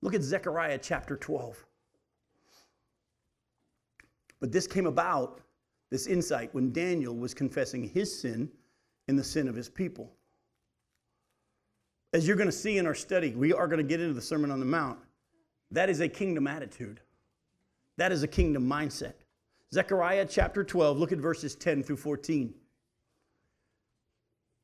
Look 0.00 0.14
at 0.14 0.22
Zechariah 0.22 0.78
chapter 0.78 1.16
12. 1.16 1.64
But 4.40 4.50
this 4.50 4.66
came 4.66 4.86
about, 4.86 5.40
this 5.90 6.08
insight, 6.08 6.52
when 6.52 6.72
Daniel 6.72 7.14
was 7.14 7.32
confessing 7.32 7.88
his 7.88 8.20
sin 8.20 8.50
and 9.06 9.16
the 9.18 9.22
sin 9.22 9.48
of 9.48 9.54
his 9.54 9.68
people. 9.68 10.12
As 12.12 12.26
you're 12.26 12.36
going 12.36 12.48
to 12.48 12.52
see 12.52 12.78
in 12.78 12.86
our 12.86 12.94
study, 12.94 13.30
we 13.34 13.52
are 13.52 13.68
going 13.68 13.78
to 13.78 13.84
get 13.84 14.00
into 14.00 14.14
the 14.14 14.20
Sermon 14.20 14.50
on 14.50 14.58
the 14.58 14.66
Mount. 14.66 14.98
That 15.70 15.88
is 15.88 16.00
a 16.00 16.08
kingdom 16.08 16.46
attitude. 16.46 17.00
That 17.98 18.12
is 18.12 18.22
a 18.22 18.28
kingdom 18.28 18.68
mindset. 18.68 19.14
Zechariah 19.72 20.26
chapter 20.28 20.64
12, 20.64 20.98
look 20.98 21.12
at 21.12 21.18
verses 21.18 21.54
10 21.54 21.82
through 21.82 21.96
14. 21.96 22.54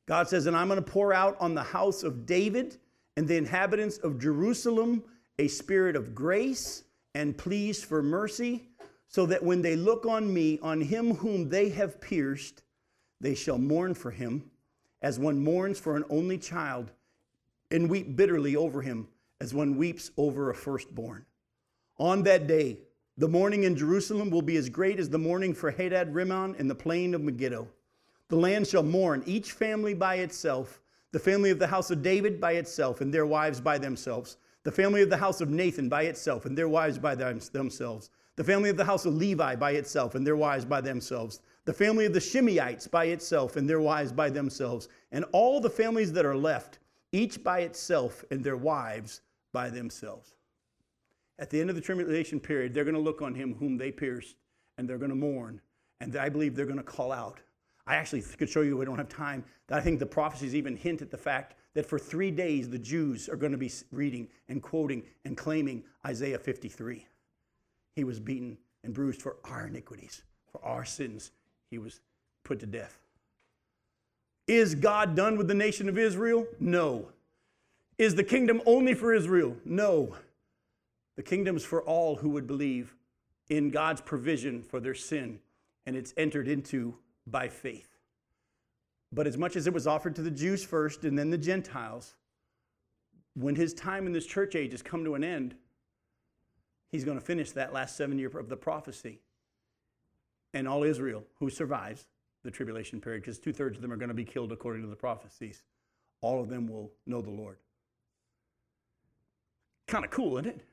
God 0.07 0.27
says, 0.27 0.45
And 0.45 0.55
I'm 0.55 0.67
going 0.67 0.83
to 0.83 0.91
pour 0.91 1.13
out 1.13 1.37
on 1.39 1.53
the 1.53 1.63
house 1.63 2.03
of 2.03 2.25
David 2.25 2.77
and 3.17 3.27
the 3.27 3.37
inhabitants 3.37 3.97
of 3.97 4.19
Jerusalem 4.19 5.03
a 5.39 5.47
spirit 5.47 5.95
of 5.95 6.13
grace 6.13 6.83
and 7.15 7.37
pleas 7.37 7.83
for 7.83 8.03
mercy, 8.03 8.67
so 9.07 9.25
that 9.25 9.41
when 9.41 9.61
they 9.61 9.75
look 9.75 10.05
on 10.05 10.31
me, 10.31 10.59
on 10.61 10.81
him 10.81 11.15
whom 11.15 11.49
they 11.49 11.69
have 11.69 11.99
pierced, 11.99 12.61
they 13.21 13.33
shall 13.33 13.57
mourn 13.57 13.95
for 13.95 14.11
him, 14.11 14.51
as 15.01 15.17
one 15.17 15.43
mourns 15.43 15.79
for 15.79 15.95
an 15.95 16.03
only 16.09 16.37
child, 16.37 16.91
and 17.71 17.89
weep 17.89 18.15
bitterly 18.15 18.55
over 18.55 18.81
him, 18.81 19.07
as 19.39 19.53
one 19.53 19.77
weeps 19.77 20.11
over 20.17 20.49
a 20.49 20.55
firstborn. 20.55 21.25
On 21.97 22.23
that 22.23 22.45
day, 22.45 22.79
the 23.19 23.27
mourning 23.27 23.65
in 23.65 23.75
Jerusalem 23.75 24.29
will 24.29 24.41
be 24.41 24.55
as 24.55 24.69
great 24.69 24.97
as 24.97 25.09
the 25.09 25.17
mourning 25.17 25.53
for 25.53 25.71
Hadad 25.71 26.15
Rimmon 26.15 26.55
in 26.55 26.69
the 26.69 26.75
plain 26.75 27.13
of 27.13 27.19
Megiddo. 27.19 27.67
The 28.29 28.37
land 28.37 28.65
shall 28.65 28.81
mourn, 28.81 29.23
each 29.25 29.51
family 29.51 29.93
by 29.93 30.15
itself, 30.15 30.79
the 31.11 31.19
family 31.19 31.49
of 31.49 31.59
the 31.59 31.67
house 31.67 31.91
of 31.91 32.01
David 32.01 32.39
by 32.39 32.53
itself, 32.53 33.01
and 33.01 33.13
their 33.13 33.25
wives 33.25 33.59
by 33.59 33.77
themselves, 33.77 34.37
the 34.63 34.71
family 34.71 35.01
of 35.01 35.09
the 35.09 35.17
house 35.17 35.41
of 35.41 35.49
Nathan 35.49 35.89
by 35.89 36.03
itself, 36.03 36.45
and 36.45 36.57
their 36.57 36.69
wives 36.69 36.97
by 36.97 37.13
themselves, 37.13 38.09
the 38.37 38.43
family 38.45 38.69
of 38.69 38.77
the 38.77 38.85
house 38.85 39.05
of 39.05 39.13
Levi 39.13 39.53
by 39.57 39.71
itself, 39.71 40.15
and 40.15 40.25
their 40.25 40.37
wives 40.37 40.63
by 40.63 40.79
themselves, 40.79 41.41
the 41.65 41.73
family 41.73 42.05
of 42.05 42.13
the 42.13 42.21
Shimeites 42.21 42.89
by 42.89 43.05
itself, 43.05 43.57
and 43.57 43.69
their 43.69 43.81
wives 43.81 44.13
by 44.13 44.29
themselves, 44.29 44.87
and 45.11 45.25
all 45.33 45.59
the 45.59 45.69
families 45.69 46.13
that 46.13 46.25
are 46.25 46.37
left, 46.37 46.79
each 47.11 47.43
by 47.43 47.59
itself, 47.59 48.23
and 48.31 48.45
their 48.45 48.55
wives 48.55 49.19
by 49.51 49.69
themselves. 49.69 50.35
At 51.39 51.49
the 51.49 51.59
end 51.59 51.69
of 51.69 51.75
the 51.75 51.81
tribulation 51.81 52.39
period, 52.39 52.73
they're 52.73 52.83
going 52.83 52.95
to 52.95 53.01
look 53.01 53.21
on 53.21 53.33
him 53.33 53.55
whom 53.55 53.77
they 53.77 53.91
pierced 53.91 54.35
and 54.77 54.87
they're 54.87 54.97
going 54.97 55.09
to 55.09 55.15
mourn. 55.15 55.61
And 56.01 56.15
I 56.15 56.29
believe 56.29 56.55
they're 56.55 56.65
going 56.65 56.77
to 56.77 56.83
call 56.83 57.11
out. 57.11 57.39
I 57.87 57.95
actually 57.95 58.21
could 58.21 58.49
show 58.49 58.61
you, 58.61 58.77
we 58.77 58.85
don't 58.85 58.97
have 58.97 59.09
time, 59.09 59.43
that 59.67 59.79
I 59.79 59.81
think 59.81 59.99
the 59.99 60.05
prophecies 60.05 60.53
even 60.53 60.75
hint 60.75 61.01
at 61.01 61.09
the 61.09 61.17
fact 61.17 61.55
that 61.73 61.85
for 61.85 61.97
three 61.97 62.29
days 62.29 62.69
the 62.69 62.77
Jews 62.77 63.29
are 63.29 63.35
going 63.37 63.51
to 63.53 63.57
be 63.57 63.71
reading 63.91 64.27
and 64.49 64.61
quoting 64.61 65.03
and 65.25 65.35
claiming 65.35 65.83
Isaiah 66.05 66.37
53. 66.37 67.07
He 67.95 68.03
was 68.03 68.19
beaten 68.19 68.57
and 68.83 68.93
bruised 68.93 69.21
for 69.21 69.37
our 69.45 69.67
iniquities, 69.67 70.23
for 70.51 70.63
our 70.63 70.85
sins. 70.85 71.31
He 71.71 71.77
was 71.77 72.01
put 72.43 72.59
to 72.59 72.65
death. 72.65 72.99
Is 74.47 74.75
God 74.75 75.15
done 75.15 75.37
with 75.37 75.47
the 75.47 75.53
nation 75.53 75.87
of 75.87 75.97
Israel? 75.97 76.45
No. 76.59 77.09
Is 77.97 78.15
the 78.15 78.23
kingdom 78.23 78.61
only 78.65 78.93
for 78.93 79.13
Israel? 79.13 79.55
No. 79.63 80.15
The 81.19 81.23
kingdom's 81.23 81.65
for 81.65 81.81
all 81.81 82.15
who 82.15 82.29
would 82.29 82.47
believe 82.47 82.95
in 83.49 83.71
God's 83.71 83.99
provision 83.99 84.63
for 84.63 84.79
their 84.79 84.95
sin, 84.95 85.41
and 85.85 85.93
it's 85.93 86.13
entered 86.15 86.47
into 86.47 86.95
by 87.27 87.49
faith. 87.49 87.97
But 89.11 89.27
as 89.27 89.37
much 89.37 89.57
as 89.57 89.67
it 89.67 89.73
was 89.73 89.85
offered 89.85 90.15
to 90.15 90.21
the 90.21 90.31
Jews 90.31 90.63
first 90.63 91.03
and 91.03 91.19
then 91.19 91.29
the 91.29 91.37
Gentiles, 91.37 92.15
when 93.33 93.53
his 93.53 93.73
time 93.73 94.07
in 94.07 94.13
this 94.13 94.25
church 94.25 94.55
age 94.55 94.71
has 94.71 94.81
come 94.81 95.03
to 95.03 95.15
an 95.15 95.25
end, 95.25 95.55
he's 96.87 97.03
going 97.03 97.19
to 97.19 97.25
finish 97.25 97.51
that 97.51 97.73
last 97.73 97.97
seven 97.97 98.17
year 98.17 98.29
of 98.29 98.47
the 98.47 98.55
prophecy. 98.55 99.19
And 100.53 100.69
all 100.69 100.83
Israel 100.83 101.25
who 101.37 101.49
survives 101.49 102.07
the 102.45 102.49
tribulation 102.49 103.01
period, 103.01 103.23
because 103.23 103.39
two 103.39 103.51
thirds 103.51 103.75
of 103.75 103.81
them 103.81 103.91
are 103.91 103.97
going 103.97 104.07
to 104.07 104.15
be 104.15 104.23
killed 104.23 104.53
according 104.53 104.83
to 104.83 104.87
the 104.87 104.95
prophecies, 104.95 105.63
all 106.21 106.41
of 106.41 106.47
them 106.47 106.65
will 106.65 106.93
know 107.05 107.21
the 107.21 107.29
Lord. 107.29 107.57
Kind 109.85 110.05
of 110.05 110.11
cool, 110.11 110.37
isn't 110.37 110.51
it? 110.51 110.68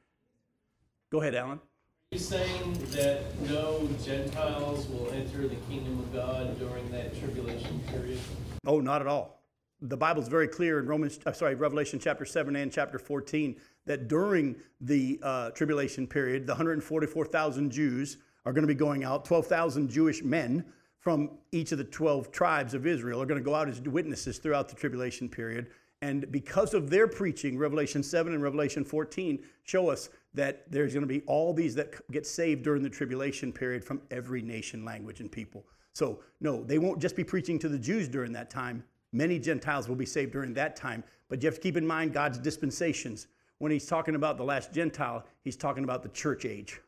Go 1.10 1.20
ahead, 1.20 1.36
Alan. 1.36 1.58
Are 1.58 2.16
you 2.16 2.18
saying 2.18 2.72
that 2.90 3.22
no 3.48 3.88
Gentiles 4.04 4.88
will 4.88 5.08
enter 5.12 5.46
the 5.46 5.54
kingdom 5.68 6.00
of 6.00 6.12
God 6.12 6.58
during 6.58 6.90
that 6.90 7.16
tribulation 7.20 7.80
period? 7.88 8.18
Oh, 8.66 8.80
not 8.80 9.00
at 9.00 9.06
all. 9.06 9.40
The 9.82 9.96
Bible's 9.96 10.26
very 10.26 10.48
clear 10.48 10.80
in 10.80 10.86
Romans, 10.86 11.20
uh, 11.24 11.32
sorry, 11.32 11.54
Revelation 11.54 12.00
chapter 12.00 12.24
7 12.24 12.56
and 12.56 12.72
chapter 12.72 12.98
14 12.98 13.54
that 13.84 14.08
during 14.08 14.56
the 14.80 15.20
uh, 15.22 15.50
tribulation 15.50 16.08
period, 16.08 16.44
the 16.44 16.52
144,000 16.52 17.70
Jews 17.70 18.16
are 18.44 18.52
going 18.52 18.66
to 18.66 18.68
be 18.68 18.74
going 18.74 19.04
out, 19.04 19.24
12,000 19.24 19.88
Jewish 19.88 20.24
men 20.24 20.64
from 20.98 21.38
each 21.52 21.70
of 21.70 21.78
the 21.78 21.84
12 21.84 22.32
tribes 22.32 22.74
of 22.74 22.84
Israel 22.84 23.22
are 23.22 23.26
going 23.26 23.40
to 23.40 23.44
go 23.44 23.54
out 23.54 23.68
as 23.68 23.80
witnesses 23.82 24.38
throughout 24.38 24.68
the 24.68 24.74
tribulation 24.74 25.28
period. 25.28 25.68
And 26.02 26.30
because 26.30 26.74
of 26.74 26.90
their 26.90 27.08
preaching, 27.08 27.56
Revelation 27.56 28.02
7 28.02 28.34
and 28.34 28.42
Revelation 28.42 28.84
14 28.84 29.42
show 29.64 29.88
us 29.88 30.10
that 30.36 30.70
there's 30.70 30.92
going 30.92 31.02
to 31.02 31.08
be 31.08 31.22
all 31.26 31.52
these 31.52 31.74
that 31.74 31.94
get 32.12 32.26
saved 32.26 32.62
during 32.62 32.82
the 32.82 32.90
tribulation 32.90 33.52
period 33.52 33.82
from 33.82 34.00
every 34.10 34.42
nation, 34.42 34.84
language, 34.84 35.20
and 35.20 35.32
people. 35.32 35.64
So, 35.94 36.20
no, 36.40 36.62
they 36.62 36.78
won't 36.78 37.00
just 37.00 37.16
be 37.16 37.24
preaching 37.24 37.58
to 37.60 37.70
the 37.70 37.78
Jews 37.78 38.06
during 38.06 38.32
that 38.32 38.50
time. 38.50 38.84
Many 39.12 39.38
Gentiles 39.38 39.88
will 39.88 39.96
be 39.96 40.04
saved 40.04 40.32
during 40.32 40.52
that 40.54 40.76
time. 40.76 41.02
But 41.28 41.42
you 41.42 41.46
have 41.46 41.54
to 41.56 41.60
keep 41.60 41.78
in 41.78 41.86
mind 41.86 42.12
God's 42.12 42.38
dispensations. 42.38 43.28
When 43.58 43.72
he's 43.72 43.86
talking 43.86 44.14
about 44.14 44.36
the 44.36 44.44
last 44.44 44.74
Gentile, 44.74 45.24
he's 45.42 45.56
talking 45.56 45.84
about 45.84 46.02
the 46.02 46.10
church 46.10 46.44
age. 46.44 46.80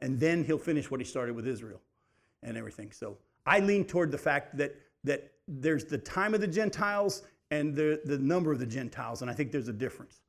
And 0.00 0.18
then 0.18 0.42
he'll 0.42 0.58
finish 0.58 0.90
what 0.90 0.98
he 0.98 1.06
started 1.06 1.36
with 1.36 1.46
Israel 1.46 1.80
and 2.42 2.56
everything. 2.56 2.90
So 2.90 3.16
I 3.46 3.60
lean 3.60 3.84
toward 3.84 4.10
the 4.10 4.18
fact 4.18 4.56
that, 4.58 4.74
that 5.04 5.30
there's 5.46 5.84
the 5.84 5.98
time 5.98 6.34
of 6.34 6.40
the 6.40 6.48
Gentiles 6.48 7.22
and 7.52 7.72
the, 7.72 8.00
the 8.04 8.18
number 8.18 8.50
of 8.50 8.58
the 8.58 8.66
Gentiles. 8.66 9.22
And 9.22 9.30
I 9.30 9.34
think 9.34 9.52
there's 9.52 9.68
a 9.68 9.72
difference. 9.72 10.22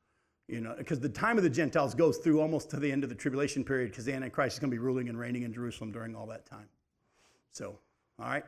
You 0.48 0.62
know, 0.62 0.76
because 0.78 1.02
the 1.02 1.10
time 1.10 1.38
of 1.38 1.44
the 1.44 1.50
Gentiles 1.50 1.94
goes 1.94 2.18
through 2.18 2.40
almost 2.40 2.70
to 2.70 2.78
the 2.78 2.90
end 2.90 3.04
of 3.04 3.10
the 3.10 3.16
tribulation 3.16 3.66
period 3.66 3.92
because 3.92 4.06
the 4.06 4.14
Antichrist 4.14 4.56
is 4.56 4.60
going 4.60 4.72
to 4.72 4.76
be 4.76 4.80
ruling 4.80 5.10
and 5.10 5.20
reigning 5.20 5.44
in 5.44 5.54
Jerusalem 5.54 5.92
during 5.92 6.16
all 6.16 6.26
that 6.28 6.46
time. 6.46 6.70
So, 7.52 7.80
all 8.20 8.30
right. 8.30 8.46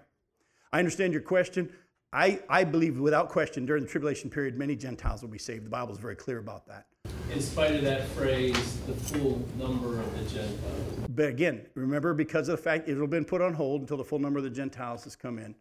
I 0.71 0.79
understand 0.79 1.11
your 1.11 1.21
question. 1.21 1.69
I, 2.13 2.39
I 2.49 2.63
believe 2.63 2.99
without 2.99 3.29
question 3.29 3.65
during 3.65 3.83
the 3.83 3.89
tribulation 3.89 4.29
period, 4.29 4.57
many 4.57 4.75
Gentiles 4.75 5.21
will 5.21 5.29
be 5.29 5.37
saved. 5.37 5.65
The 5.65 5.69
Bible 5.69 5.93
is 5.93 5.99
very 5.99 6.15
clear 6.15 6.39
about 6.39 6.65
that. 6.67 6.87
In 7.31 7.41
spite 7.41 7.75
of 7.75 7.83
that 7.83 8.07
phrase, 8.09 8.77
the 8.87 8.93
full 8.93 9.45
number 9.57 9.99
of 9.99 10.17
the 10.17 10.23
Gentiles. 10.23 11.07
But 11.09 11.25
again, 11.27 11.65
remember, 11.75 12.13
because 12.13 12.49
of 12.49 12.57
the 12.57 12.63
fact 12.63 12.87
it 12.87 12.95
will 12.95 13.01
have 13.01 13.09
been 13.09 13.25
put 13.25 13.41
on 13.41 13.53
hold 13.53 13.81
until 13.81 13.97
the 13.97 14.03
full 14.03 14.19
number 14.19 14.39
of 14.39 14.43
the 14.43 14.49
Gentiles 14.49 15.03
has 15.03 15.15
come 15.15 15.37
in. 15.37 15.53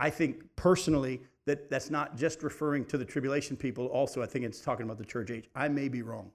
I 0.00 0.10
think 0.10 0.42
personally 0.56 1.20
that 1.46 1.70
that's 1.70 1.90
not 1.90 2.16
just 2.16 2.42
referring 2.42 2.84
to 2.86 2.98
the 2.98 3.04
tribulation 3.04 3.56
people. 3.56 3.86
Also, 3.86 4.22
I 4.22 4.26
think 4.26 4.44
it's 4.44 4.60
talking 4.60 4.84
about 4.84 4.98
the 4.98 5.04
church 5.04 5.30
age. 5.30 5.48
I 5.54 5.68
may 5.68 5.88
be 5.88 6.02
wrong, 6.02 6.30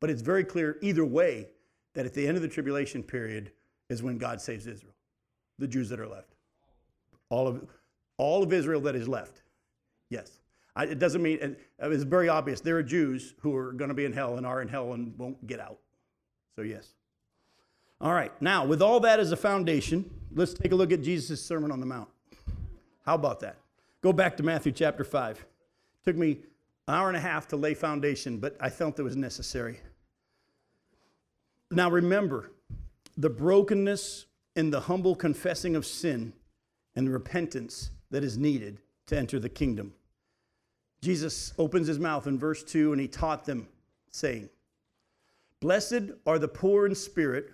but 0.00 0.10
it's 0.10 0.22
very 0.22 0.44
clear 0.44 0.78
either 0.82 1.04
way 1.04 1.48
that 1.94 2.06
at 2.06 2.14
the 2.14 2.26
end 2.26 2.36
of 2.36 2.42
the 2.42 2.48
tribulation 2.48 3.02
period 3.02 3.52
is 3.88 4.02
when 4.02 4.18
God 4.18 4.40
saves 4.40 4.66
Israel, 4.66 4.94
the 5.58 5.68
Jews 5.68 5.88
that 5.88 6.00
are 6.00 6.08
left, 6.08 6.34
all 7.30 7.46
of 7.48 7.64
all 8.18 8.42
of 8.42 8.52
Israel 8.52 8.80
that 8.82 8.94
is 8.94 9.08
left. 9.08 9.42
Yes, 10.10 10.40
I, 10.76 10.84
it 10.84 10.98
doesn't 10.98 11.22
mean 11.22 11.56
it's 11.78 12.04
very 12.04 12.28
obvious. 12.28 12.60
There 12.60 12.76
are 12.76 12.82
Jews 12.82 13.34
who 13.40 13.56
are 13.56 13.72
going 13.72 13.88
to 13.88 13.94
be 13.94 14.04
in 14.04 14.12
hell 14.12 14.36
and 14.36 14.46
are 14.46 14.62
in 14.62 14.68
hell 14.68 14.92
and 14.92 15.16
won't 15.18 15.46
get 15.46 15.60
out. 15.60 15.78
So 16.56 16.62
yes. 16.62 16.94
All 18.00 18.12
right. 18.12 18.32
Now, 18.42 18.66
with 18.66 18.82
all 18.82 19.00
that 19.00 19.20
as 19.20 19.32
a 19.32 19.36
foundation, 19.36 20.10
let's 20.34 20.54
take 20.54 20.72
a 20.72 20.74
look 20.74 20.92
at 20.92 21.02
Jesus' 21.02 21.42
Sermon 21.42 21.70
on 21.70 21.80
the 21.80 21.86
Mount. 21.86 22.08
How 23.06 23.14
about 23.14 23.40
that? 23.40 23.56
Go 24.02 24.12
back 24.12 24.36
to 24.38 24.42
Matthew 24.42 24.72
chapter 24.72 25.04
5. 25.04 25.38
It 25.38 25.44
Took 26.04 26.16
me 26.16 26.40
an 26.88 26.94
hour 26.94 27.06
and 27.06 27.16
a 27.16 27.20
half 27.20 27.46
to 27.48 27.56
lay 27.56 27.72
foundation, 27.72 28.38
but 28.38 28.56
I 28.60 28.68
felt 28.68 28.98
it 28.98 29.04
was 29.04 29.14
necessary. 29.14 29.78
Now 31.70 31.88
remember, 31.88 32.50
the 33.16 33.30
brokenness 33.30 34.26
and 34.56 34.72
the 34.72 34.80
humble 34.80 35.14
confessing 35.14 35.76
of 35.76 35.86
sin 35.86 36.32
and 36.96 37.06
the 37.06 37.12
repentance 37.12 37.90
that 38.10 38.24
is 38.24 38.36
needed 38.36 38.78
to 39.06 39.16
enter 39.16 39.38
the 39.38 39.48
kingdom. 39.48 39.94
Jesus 41.00 41.54
opens 41.56 41.86
his 41.86 42.00
mouth 42.00 42.26
in 42.26 42.38
verse 42.38 42.64
2 42.64 42.92
and 42.92 43.00
he 43.00 43.06
taught 43.06 43.44
them, 43.44 43.68
saying, 44.10 44.50
Blessed 45.60 46.10
are 46.26 46.40
the 46.40 46.48
poor 46.48 46.86
in 46.86 46.94
spirit, 46.96 47.52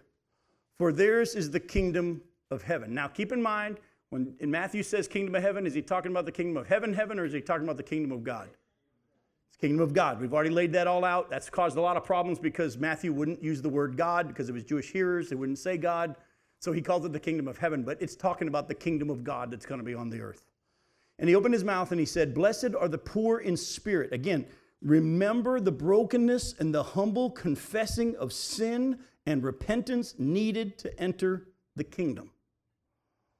for 0.79 0.93
theirs 0.93 1.35
is 1.35 1.51
the 1.51 1.61
kingdom 1.61 2.23
of 2.51 2.63
heaven. 2.63 2.95
Now 2.95 3.07
keep 3.07 3.33
in 3.33 3.43
mind, 3.43 3.79
when 4.11 4.35
in 4.41 4.51
Matthew 4.51 4.83
says 4.83 5.07
kingdom 5.07 5.35
of 5.35 5.43
heaven, 5.43 5.67
is 5.67 5.75
he 5.75 5.83
talking 5.83 6.11
about 6.11 6.25
the 6.25 6.33
kingdom 6.33 6.57
of 6.57 6.67
heaven, 6.67 6.95
heaven, 6.95 7.19
or 7.19 7.25
is 7.25 7.33
he 7.33 7.41
talking 7.41 7.65
about 7.65 7.77
the 7.77 7.83
kingdom 7.83 8.13
of 8.13 8.25
God? 8.25 8.49
It's 9.49 9.57
kingdom 9.59 9.81
of 9.81 9.93
God. 9.93 10.21
We've 10.21 10.33
already 10.33 10.51
laid 10.51 10.73
that 10.73 10.87
all 10.87 11.05
out. 11.05 11.29
That's 11.29 11.51
caused 11.51 11.77
a 11.77 11.81
lot 11.81 11.97
of 11.97 12.05
problems 12.05 12.39
because 12.39 12.79
Matthew 12.79 13.13
wouldn't 13.13 13.43
use 13.43 13.61
the 13.61 13.69
word 13.69 13.97
God 13.97 14.29
because 14.29 14.49
it 14.49 14.53
was 14.53 14.65
Jewish 14.65 14.91
hearers. 14.91 15.29
They 15.29 15.37
wouldn't 15.37 15.59
say 15.59 15.77
God. 15.77 16.17
So 16.61 16.73
he 16.73 16.81
calls 16.81 17.05
it 17.05 17.13
the 17.13 17.21
kingdom 17.21 17.47
of 17.47 17.59
heaven, 17.59 17.83
but 17.83 18.01
it's 18.01 18.17
talking 18.17 18.49
about 18.49 18.67
the 18.67 18.75
kingdom 18.75 19.11
of 19.11 19.23
God 19.23 19.51
that's 19.51 19.67
going 19.67 19.79
to 19.79 19.85
be 19.85 19.95
on 19.95 20.11
the 20.11 20.21
earth. 20.21 20.45
And 21.19 21.29
he 21.29 21.35
opened 21.35 21.55
his 21.55 21.65
mouth 21.65 21.91
and 21.91 22.01
he 22.01 22.07
said, 22.07 22.35
Blessed 22.35 22.75
are 22.79 22.89
the 22.89 22.99
poor 22.99 23.39
in 23.39 23.57
spirit. 23.57 24.13
Again, 24.13 24.47
remember 24.83 25.61
the 25.61 25.73
brokenness 25.73 26.55
and 26.59 26.75
the 26.75 26.83
humble 26.83 27.31
confessing 27.31 28.17
of 28.17 28.33
sin 28.33 28.99
and 29.27 29.43
repentance 29.43 30.15
needed 30.19 30.79
to 30.79 31.01
enter 31.01 31.49
the 31.77 31.85
kingdom. 31.85 32.31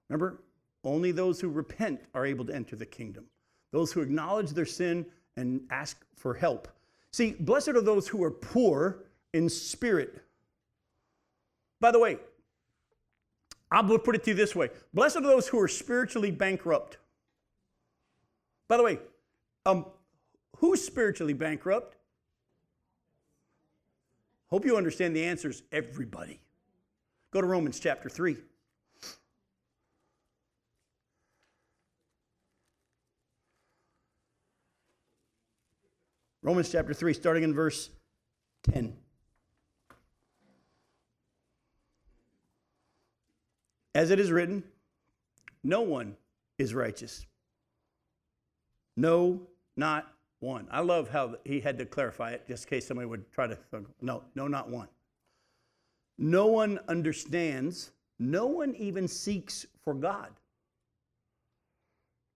Remember, 0.09 0.43
only 0.85 1.13
those 1.13 1.41
who 1.41 1.49
repent 1.49 2.01
are 2.15 2.27
able 2.27 2.45
to 2.47 2.55
enter 2.55 2.77
the 2.77 2.87
kingdom. 2.87 3.25
Those 3.73 3.93
who 3.93 4.01
acknowledge 4.01 4.51
their 4.51 4.67
sin 4.67 5.07
and 5.37 5.61
ask 5.71 6.05
for 6.17 6.35
help. 6.35 6.69
See, 7.13 7.33
blessed 7.39 7.71
are 7.71 7.81
those 7.81 8.09
who 8.09 8.23
are 8.25 8.31
poor 8.31 9.05
in 9.33 9.49
spirit. 9.49 10.23
By 11.81 11.91
the 11.91 11.99
way, 11.99 12.19
I'll 13.71 13.99
put 13.99 14.15
it 14.15 14.25
to 14.25 14.31
you 14.31 14.37
this 14.37 14.57
way 14.57 14.71
Blessed 14.95 15.17
are 15.17 15.23
those 15.23 15.49
who 15.49 15.61
are 15.61 15.69
spiritually 15.69 16.31
bankrupt. 16.31 16.99
By 18.69 18.77
the 18.77 18.83
way, 18.83 18.99
um, 19.65 19.87
who's 20.57 20.85
spiritually 20.85 21.33
bankrupt? 21.33 21.97
Hope 24.49 24.65
you 24.65 24.77
understand 24.77 25.15
the 25.15 25.25
answers. 25.25 25.63
Everybody. 25.73 26.41
Go 27.31 27.41
to 27.41 27.47
Romans 27.47 27.79
chapter 27.79 28.09
3. 28.09 28.37
Romans 36.49 36.73
chapter 36.73 36.95
3, 36.95 37.13
starting 37.13 37.43
in 37.43 37.53
verse 37.53 37.91
10. 38.73 38.97
As 43.95 44.11
it 44.11 44.19
is 44.19 44.33
written, 44.33 44.63
no 45.63 45.83
one 45.83 46.17
is 46.57 46.73
righteous. 46.73 47.27
No, 48.97 49.43
not 49.77 50.11
one. 50.41 50.67
I 50.71 50.81
love 50.81 51.11
how 51.11 51.35
he 51.45 51.61
had 51.61 51.77
to 51.81 51.85
clarify 51.85 52.31
it 52.31 52.49
just 52.49 52.65
in 52.65 52.71
case 52.71 52.87
somebody 52.87 53.07
would 53.07 53.31
try 53.31 53.47
to. 53.47 53.59
No, 54.01 54.23
no, 54.35 54.49
not 54.49 54.71
one. 54.71 54.89
No 56.17 56.47
one 56.47 56.81
understands. 56.89 57.91
No 58.19 58.47
one 58.47 58.75
even 58.77 59.07
seeks 59.07 59.67
for 59.85 59.93
God. 59.93 60.31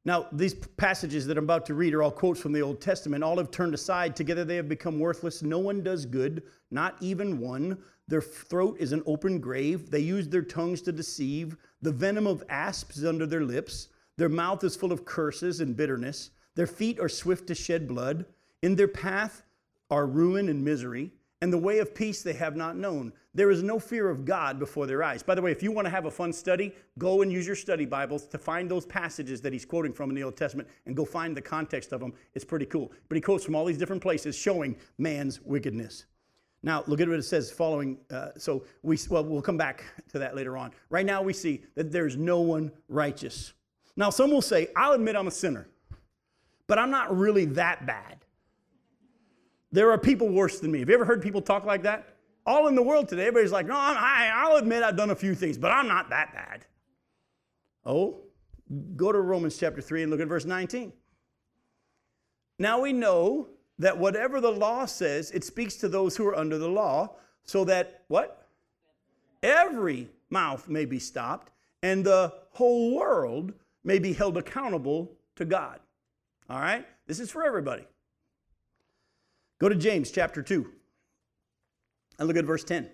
Now, 0.05 0.26
these 0.32 0.55
passages 0.55 1.26
that 1.26 1.38
I'm 1.38 1.44
about 1.44 1.64
to 1.66 1.74
read 1.74 1.94
are 1.94 2.03
all 2.03 2.11
quotes 2.11 2.40
from 2.40 2.53
the 2.53 2.61
Old 2.61 2.80
Testament. 2.80 3.22
All 3.22 3.38
have 3.38 3.53
turned 3.53 3.72
aside. 3.72 4.16
Together 4.16 4.44
they 4.44 4.57
have 4.57 4.68
become 4.68 4.98
worthless. 4.98 5.42
No 5.42 5.61
one 5.61 5.82
does 5.82 6.07
good, 6.07 6.42
not 6.72 6.96
even 7.00 7.38
one. 7.38 7.78
Their 8.09 8.20
throat 8.20 8.76
is 8.80 8.92
an 8.92 9.03
open 9.07 9.38
grave. 9.38 9.90
They 9.90 10.00
use 10.00 10.28
their 10.28 10.42
tongues 10.42 10.82
to 10.82 10.92
deceive. 10.92 11.57
The 11.82 11.92
venom 11.92 12.26
of 12.26 12.42
asps 12.48 12.96
is 12.96 13.05
under 13.05 13.26
their 13.26 13.44
lips. 13.44 13.88
Their 14.16 14.28
mouth 14.28 14.64
is 14.64 14.74
full 14.74 14.92
of 14.92 15.05
curses 15.05 15.61
and 15.61 15.76
bitterness. 15.76 16.30
Their 16.57 16.66
feet 16.66 16.98
are 16.98 17.09
swift 17.09 17.46
to 17.46 17.55
shed 17.55 17.86
blood. 17.86 18.26
In 18.61 18.74
their 18.74 18.88
path 18.88 19.42
are 19.88 20.07
ruin 20.07 20.48
and 20.48 20.64
misery, 20.64 21.12
and 21.43 21.53
the 21.53 21.59
way 21.59 21.80
of 21.80 21.93
peace 21.93 22.22
they 22.22 22.34
have 22.34 22.55
not 22.55 22.76
known. 22.76 23.12
There 23.34 23.51
is 23.51 23.64
no 23.64 23.80
fear 23.80 24.09
of 24.09 24.24
God 24.24 24.61
before 24.61 24.86
their 24.86 25.03
eyes. 25.03 25.24
By 25.24 25.34
the 25.34 25.43
way, 25.43 25.51
if 25.51 25.61
you 25.61 25.72
want 25.72 25.86
to 25.86 25.90
have 25.90 26.05
a 26.05 26.11
fun 26.11 26.32
study, 26.32 26.72
go 26.99 27.22
and 27.22 27.32
use 27.32 27.49
your 27.49 27.57
study 27.57 27.84
Bibles 27.84 28.26
to 28.28 28.38
find 28.38 28.70
those 28.70 28.86
passages 28.86 29.40
that 29.40 29.53
he's 29.53 29.64
quoting 29.64 29.93
from 29.93 30.09
in 30.09 30.14
the 30.14 30.22
Old 30.22 30.36
Testament 30.36 30.68
and 30.86 30.97
go 30.97 31.05
find 31.05 31.36
the 31.36 31.43
context 31.43 31.90
of 31.93 31.99
them. 31.99 32.14
It's 32.34 32.45
pretty 32.45 32.66
cool. 32.66 32.93
But 33.09 33.16
he 33.16 33.20
quotes 33.20 33.45
from 33.45 33.57
all 33.57 33.64
these 33.64 33.76
different 33.76 34.01
places 34.01 34.38
showing 34.38 34.76
man's 34.99 35.40
wickedness. 35.43 36.05
Now, 36.62 36.84
look 36.86 37.01
at 37.01 37.09
what 37.09 37.18
it 37.18 37.24
says 37.24 37.51
following. 37.51 37.99
Uh, 38.09 38.28
so, 38.38 38.64
we, 38.84 38.97
well, 39.11 39.24
we'll 39.24 39.43
come 39.43 39.59
back 39.59 39.82
to 40.11 40.20
that 40.20 40.36
later 40.36 40.57
on. 40.57 40.70
Right 40.90 41.05
now, 41.05 41.22
we 41.22 41.32
see 41.32 41.64
that 41.74 41.90
there's 41.90 42.16
no 42.16 42.40
one 42.40 42.70
righteous. 42.88 43.53
Now, 43.97 44.11
some 44.11 44.30
will 44.30 44.43
say, 44.43 44.68
I'll 44.76 44.93
admit 44.93 45.16
I'm 45.16 45.26
a 45.26 45.32
sinner, 45.32 45.66
but 46.68 46.78
I'm 46.78 46.90
not 46.90 47.16
really 47.18 47.47
that 47.47 47.84
bad. 47.84 48.18
There 49.72 49.90
are 49.90 49.98
people 49.98 50.28
worse 50.28 50.60
than 50.60 50.70
me. 50.70 50.80
Have 50.80 50.88
you 50.88 50.94
ever 50.94 51.04
heard 51.06 51.22
people 51.22 51.40
talk 51.40 51.64
like 51.64 51.82
that? 51.82 52.16
All 52.44 52.68
in 52.68 52.74
the 52.74 52.82
world 52.82 53.08
today, 53.08 53.22
everybody's 53.22 53.52
like, 53.52 53.66
no, 53.66 53.76
I, 53.76 54.30
I'll 54.34 54.56
admit 54.56 54.82
I've 54.82 54.96
done 54.96 55.10
a 55.10 55.16
few 55.16 55.34
things, 55.34 55.56
but 55.56 55.70
I'm 55.70 55.88
not 55.88 56.10
that 56.10 56.34
bad. 56.34 56.66
Oh, 57.86 58.20
go 58.96 59.12
to 59.12 59.20
Romans 59.20 59.56
chapter 59.56 59.80
3 59.80 60.02
and 60.02 60.10
look 60.10 60.20
at 60.20 60.28
verse 60.28 60.44
19. 60.44 60.92
Now 62.58 62.80
we 62.80 62.92
know 62.92 63.48
that 63.78 63.96
whatever 63.96 64.40
the 64.40 64.50
law 64.50 64.84
says, 64.84 65.30
it 65.30 65.44
speaks 65.44 65.76
to 65.76 65.88
those 65.88 66.16
who 66.16 66.26
are 66.26 66.36
under 66.36 66.58
the 66.58 66.68
law, 66.68 67.16
so 67.44 67.64
that 67.64 68.04
what? 68.08 68.46
Every 69.42 70.08
mouth 70.30 70.68
may 70.68 70.84
be 70.84 70.98
stopped, 70.98 71.50
and 71.82 72.04
the 72.04 72.32
whole 72.50 72.94
world 72.94 73.54
may 73.84 73.98
be 73.98 74.12
held 74.12 74.36
accountable 74.36 75.12
to 75.36 75.44
God. 75.44 75.80
All 76.48 76.60
right? 76.60 76.86
This 77.06 77.18
is 77.18 77.30
for 77.30 77.44
everybody. 77.44 77.86
Go 79.62 79.68
to 79.68 79.76
James 79.76 80.10
chapter 80.10 80.42
2 80.42 80.68
and 82.18 82.26
look 82.26 82.36
at 82.36 82.44
verse 82.44 82.64
10. 82.64 82.90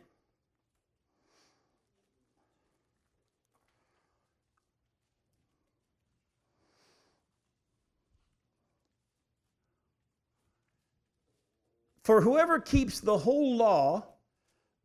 For 12.02 12.20
whoever 12.20 12.60
keeps 12.60 13.00
the 13.00 13.16
whole 13.16 13.56
law 13.56 14.04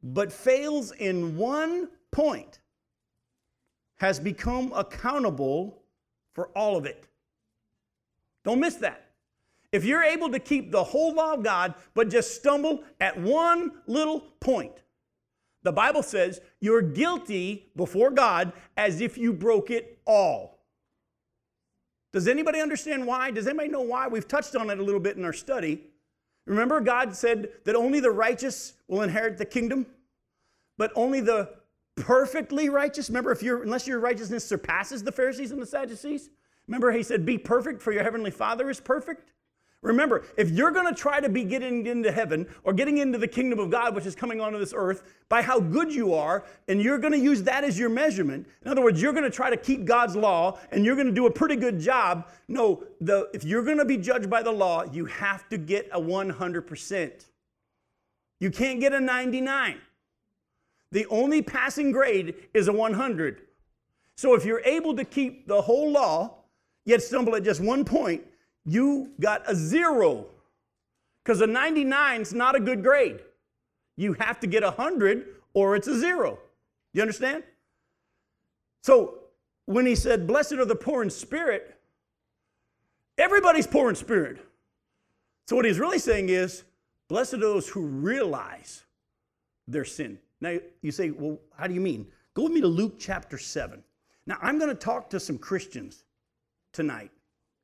but 0.02 0.32
fails 0.32 0.94
in 0.94 1.36
one 1.36 1.90
point 2.12 2.62
has 3.98 4.22
become 4.22 4.72
accountable 4.72 5.84
for 6.32 6.48
all 6.56 6.78
of 6.78 6.86
it. 6.86 7.10
Don't 8.46 8.62
miss 8.62 8.76
that. 8.76 9.03
If 9.74 9.84
you're 9.84 10.04
able 10.04 10.30
to 10.30 10.40
keep 10.40 10.72
the 10.72 10.84
whole 10.84 11.14
law 11.16 11.34
of 11.34 11.44
God 11.44 11.74
but 11.96 12.10
just 12.10 12.36
stumble 12.36 12.84
at 13.02 13.20
one 13.20 13.72
little 13.88 14.22
point, 14.40 14.72
the 15.64 15.72
Bible 15.72 16.04
says 16.04 16.40
you're 16.62 16.84
guilty 16.84 17.72
before 17.76 18.12
God 18.12 18.54
as 18.78 19.02
if 19.02 19.18
you 19.18 19.34
broke 19.34 19.72
it 19.72 20.00
all. 20.06 20.60
Does 22.12 22.28
anybody 22.28 22.62
understand 22.62 23.08
why? 23.08 23.32
Does 23.32 23.48
anybody 23.48 23.70
know 23.70 23.82
why? 23.82 24.08
We've 24.08 24.28
touched 24.28 24.56
on 24.56 24.70
it 24.70 24.78
a 24.78 24.84
little 24.84 25.00
bit 25.00 25.18
in 25.18 25.26
our 25.26 25.34
study. 25.34 25.88
Remember, 26.46 26.80
God 26.80 27.16
said 27.16 27.50
that 27.66 27.76
only 27.76 28.00
the 28.00 28.12
righteous 28.12 28.74
will 28.88 29.02
inherit 29.02 29.40
the 29.40 29.46
kingdom, 29.46 29.88
but 30.78 30.92
only 30.96 31.20
the 31.20 31.50
perfectly 31.96 32.70
righteous. 32.70 33.10
Remember, 33.10 33.32
if 33.32 33.42
your 33.42 33.64
unless 33.64 33.88
your 33.88 34.00
righteousness 34.00 34.46
surpasses 34.46 35.04
the 35.04 35.12
Pharisees 35.12 35.52
and 35.52 35.60
the 35.60 35.66
Sadducees, 35.66 36.30
remember 36.68 36.92
he 36.92 37.02
said, 37.02 37.26
"Be 37.26 37.40
perfect, 37.40 37.82
for 37.82 37.92
your 37.92 38.04
heavenly 38.04 38.30
Father 38.30 38.70
is 38.70 38.80
perfect." 38.80 39.32
Remember, 39.84 40.24
if 40.38 40.50
you're 40.50 40.72
going 40.72 40.88
to 40.88 41.00
try 41.00 41.20
to 41.20 41.28
be 41.28 41.44
getting 41.44 41.86
into 41.86 42.10
heaven 42.10 42.48
or 42.64 42.72
getting 42.72 43.00
into 43.00 43.18
the 43.18 43.28
kingdom 43.28 43.60
of 43.60 43.70
God, 43.70 43.94
which 43.94 44.06
is 44.06 44.16
coming 44.16 44.40
onto 44.40 44.58
this 44.58 44.74
earth, 44.76 45.04
by 45.28 45.42
how 45.42 45.60
good 45.60 45.94
you 45.94 46.14
are, 46.14 46.46
and 46.70 46.82
you're 46.82 46.98
going 46.98 47.12
to 47.12 47.20
use 47.20 47.44
that 47.44 47.66
as 47.66 47.78
your 47.78 47.90
measurement, 47.90 48.48
in 48.64 48.72
other 48.72 48.82
words, 48.82 49.02
you're 49.02 49.12
going 49.12 49.26
to 49.26 49.30
try 49.30 49.50
to 49.50 49.58
keep 49.58 49.84
God's 49.84 50.16
law 50.16 50.58
and 50.72 50.86
you're 50.86 50.96
going 50.96 51.08
to 51.08 51.14
do 51.14 51.28
a 51.28 51.32
pretty 51.32 51.58
good 51.58 51.80
job. 51.80 52.30
No, 52.48 52.84
the, 53.02 53.30
if 53.34 53.44
you're 53.44 53.64
going 53.64 53.78
to 53.78 53.86
be 53.86 53.98
judged 53.98 54.30
by 54.30 54.42
the 54.42 54.52
law, 54.52 54.86
you 54.86 55.06
have 55.06 55.50
to 55.50 55.58
get 55.58 55.90
a 55.92 56.00
100%. 56.00 57.26
You 58.40 58.52
can't 58.52 58.80
get 58.80 58.94
a 58.94 59.02
99. 59.02 59.82
The 60.94 61.06
only 61.08 61.42
passing 61.42 61.92
grade 61.92 62.36
is 62.54 62.70
a 62.70 62.74
100. 62.74 63.42
So 64.16 64.34
if 64.34 64.46
you're 64.46 64.62
able 64.62 64.96
to 64.96 65.04
keep 65.04 65.48
the 65.48 65.62
whole 65.62 65.92
law, 65.92 66.36
yet 66.86 67.02
stumble 67.02 67.36
at 67.36 67.44
just 67.44 67.60
one 67.60 67.84
point, 67.84 68.24
you 68.66 69.12
got 69.20 69.50
a 69.50 69.56
zero. 69.56 70.28
Because 71.24 71.42
a 71.42 71.48
99 71.48 72.22
is 72.22 72.34
not 72.34 72.56
a 72.56 72.60
good 72.60 72.84
grade. 72.84 73.20
You 73.96 74.14
have 74.14 74.40
to 74.42 74.48
get 74.48 74.64
a 74.64 74.72
100 74.72 75.28
or 75.54 75.76
it's 75.76 75.88
a 75.88 75.98
zero. 75.98 76.40
You 76.94 77.02
understand? 77.02 77.44
So 78.82 79.20
when 79.66 79.86
he 79.86 79.96
said, 79.96 80.28
Blessed 80.28 80.54
are 80.54 80.66
the 80.66 80.76
poor 80.76 81.04
in 81.04 81.10
spirit, 81.10 81.78
everybody's 83.18 83.68
poor 83.68 83.90
in 83.90 83.96
spirit. 83.96 84.46
So 85.48 85.56
what 85.56 85.66
he's 85.66 85.80
really 85.80 86.00
saying 86.00 86.30
is, 86.30 86.64
Blessed 87.10 87.36
are 87.36 87.38
those 87.38 87.68
who 87.68 87.82
realize 87.82 88.84
their 89.68 89.86
sin. 89.86 90.20
Now 90.42 90.58
you 90.82 90.92
say, 90.92 91.12
Well, 91.12 91.40
how 91.58 91.68
do 91.68 91.74
you 91.74 91.82
mean? 91.82 92.08
Go 92.34 92.44
with 92.44 92.52
me 92.52 92.62
to 92.62 92.68
Luke 92.68 92.96
chapter 93.00 93.38
7. 93.38 93.84
Now 94.26 94.38
I'm 94.42 94.58
going 94.58 94.70
to 94.70 94.76
talk 94.76 95.10
to 95.12 95.20
some 95.20 95.38
Christians 95.38 96.04
tonight 96.72 97.12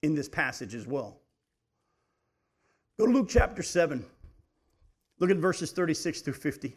in 0.01 0.15
this 0.15 0.29
passage 0.29 0.75
as 0.75 0.87
well. 0.87 1.19
Go 2.97 3.05
to 3.05 3.11
Luke 3.11 3.29
chapter 3.29 3.63
7. 3.63 4.05
Look 5.19 5.29
at 5.29 5.37
verses 5.37 5.71
36 5.71 6.21
through 6.21 6.33
50. 6.33 6.75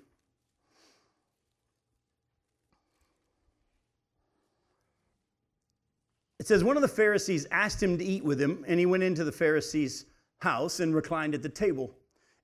It 6.38 6.48
says, 6.48 6.64
One 6.64 6.76
of 6.76 6.82
the 6.82 6.88
Pharisees 6.88 7.46
asked 7.52 7.80
him 7.80 7.96
to 7.98 8.04
eat 8.04 8.24
with 8.24 8.40
him, 8.40 8.64
and 8.66 8.80
he 8.80 8.86
went 8.86 9.04
into 9.04 9.22
the 9.22 9.30
Pharisee's 9.30 10.06
house 10.40 10.80
and 10.80 10.92
reclined 10.92 11.36
at 11.36 11.42
the 11.42 11.48
table. 11.48 11.94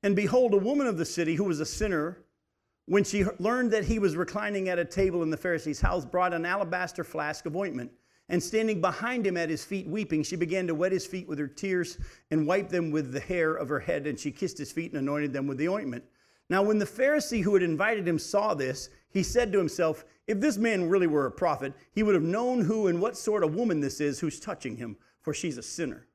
And 0.04 0.14
behold, 0.14 0.54
a 0.54 0.58
woman 0.58 0.86
of 0.86 0.98
the 0.98 1.04
city 1.04 1.34
who 1.34 1.42
was 1.42 1.58
a 1.58 1.66
sinner, 1.66 2.18
when 2.86 3.02
she 3.02 3.24
learned 3.40 3.72
that 3.72 3.84
he 3.84 3.98
was 3.98 4.14
reclining 4.14 4.68
at 4.68 4.78
a 4.78 4.84
table 4.84 5.24
in 5.24 5.30
the 5.30 5.36
Pharisee's 5.36 5.80
house, 5.80 6.04
brought 6.04 6.32
an 6.32 6.46
alabaster 6.46 7.02
flask 7.02 7.44
of 7.46 7.56
ointment 7.56 7.90
and 8.28 8.42
standing 8.42 8.80
behind 8.80 9.26
him 9.26 9.36
at 9.36 9.48
his 9.48 9.64
feet, 9.64 9.86
weeping, 9.86 10.22
she 10.22 10.36
began 10.36 10.66
to 10.66 10.74
wet 10.74 10.92
his 10.92 11.06
feet 11.06 11.26
with 11.28 11.38
her 11.38 11.46
tears 11.46 11.98
and 12.30 12.46
wipe 12.46 12.68
them 12.68 12.90
with 12.90 13.12
the 13.12 13.20
hair 13.20 13.54
of 13.54 13.68
her 13.68 13.80
head. 13.80 14.06
And 14.06 14.18
she 14.18 14.30
kissed 14.30 14.58
his 14.58 14.70
feet 14.70 14.92
and 14.92 15.00
anointed 15.00 15.32
them 15.32 15.46
with 15.46 15.58
the 15.58 15.68
ointment. 15.68 16.04
Now, 16.50 16.62
when 16.62 16.78
the 16.78 16.84
Pharisee 16.84 17.42
who 17.42 17.54
had 17.54 17.62
invited 17.62 18.06
him 18.06 18.18
saw 18.18 18.54
this, 18.54 18.90
he 19.10 19.22
said 19.22 19.52
to 19.52 19.58
himself, 19.58 20.04
If 20.26 20.40
this 20.40 20.56
man 20.56 20.88
really 20.88 21.06
were 21.06 21.26
a 21.26 21.30
prophet, 21.30 21.74
he 21.92 22.02
would 22.02 22.14
have 22.14 22.24
known 22.24 22.62
who 22.62 22.86
and 22.86 23.00
what 23.00 23.16
sort 23.16 23.44
of 23.44 23.54
woman 23.54 23.80
this 23.80 24.00
is 24.00 24.20
who's 24.20 24.40
touching 24.40 24.76
him, 24.76 24.96
for 25.20 25.34
she's 25.34 25.58
a 25.58 25.62
sinner. 25.62 26.06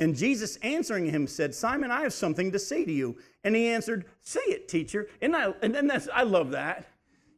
And 0.00 0.16
Jesus 0.16 0.56
answering 0.56 1.06
him 1.06 1.26
said, 1.26 1.54
Simon, 1.54 1.90
I 1.90 2.02
have 2.02 2.12
something 2.12 2.50
to 2.52 2.58
say 2.58 2.84
to 2.84 2.92
you. 2.92 3.16
And 3.44 3.54
he 3.54 3.68
answered, 3.68 4.06
Say 4.20 4.40
it, 4.46 4.68
teacher. 4.68 5.08
And, 5.22 5.36
I, 5.36 5.54
and 5.62 5.74
then 5.74 5.86
that's, 5.86 6.08
I 6.12 6.24
love 6.24 6.50
that. 6.50 6.86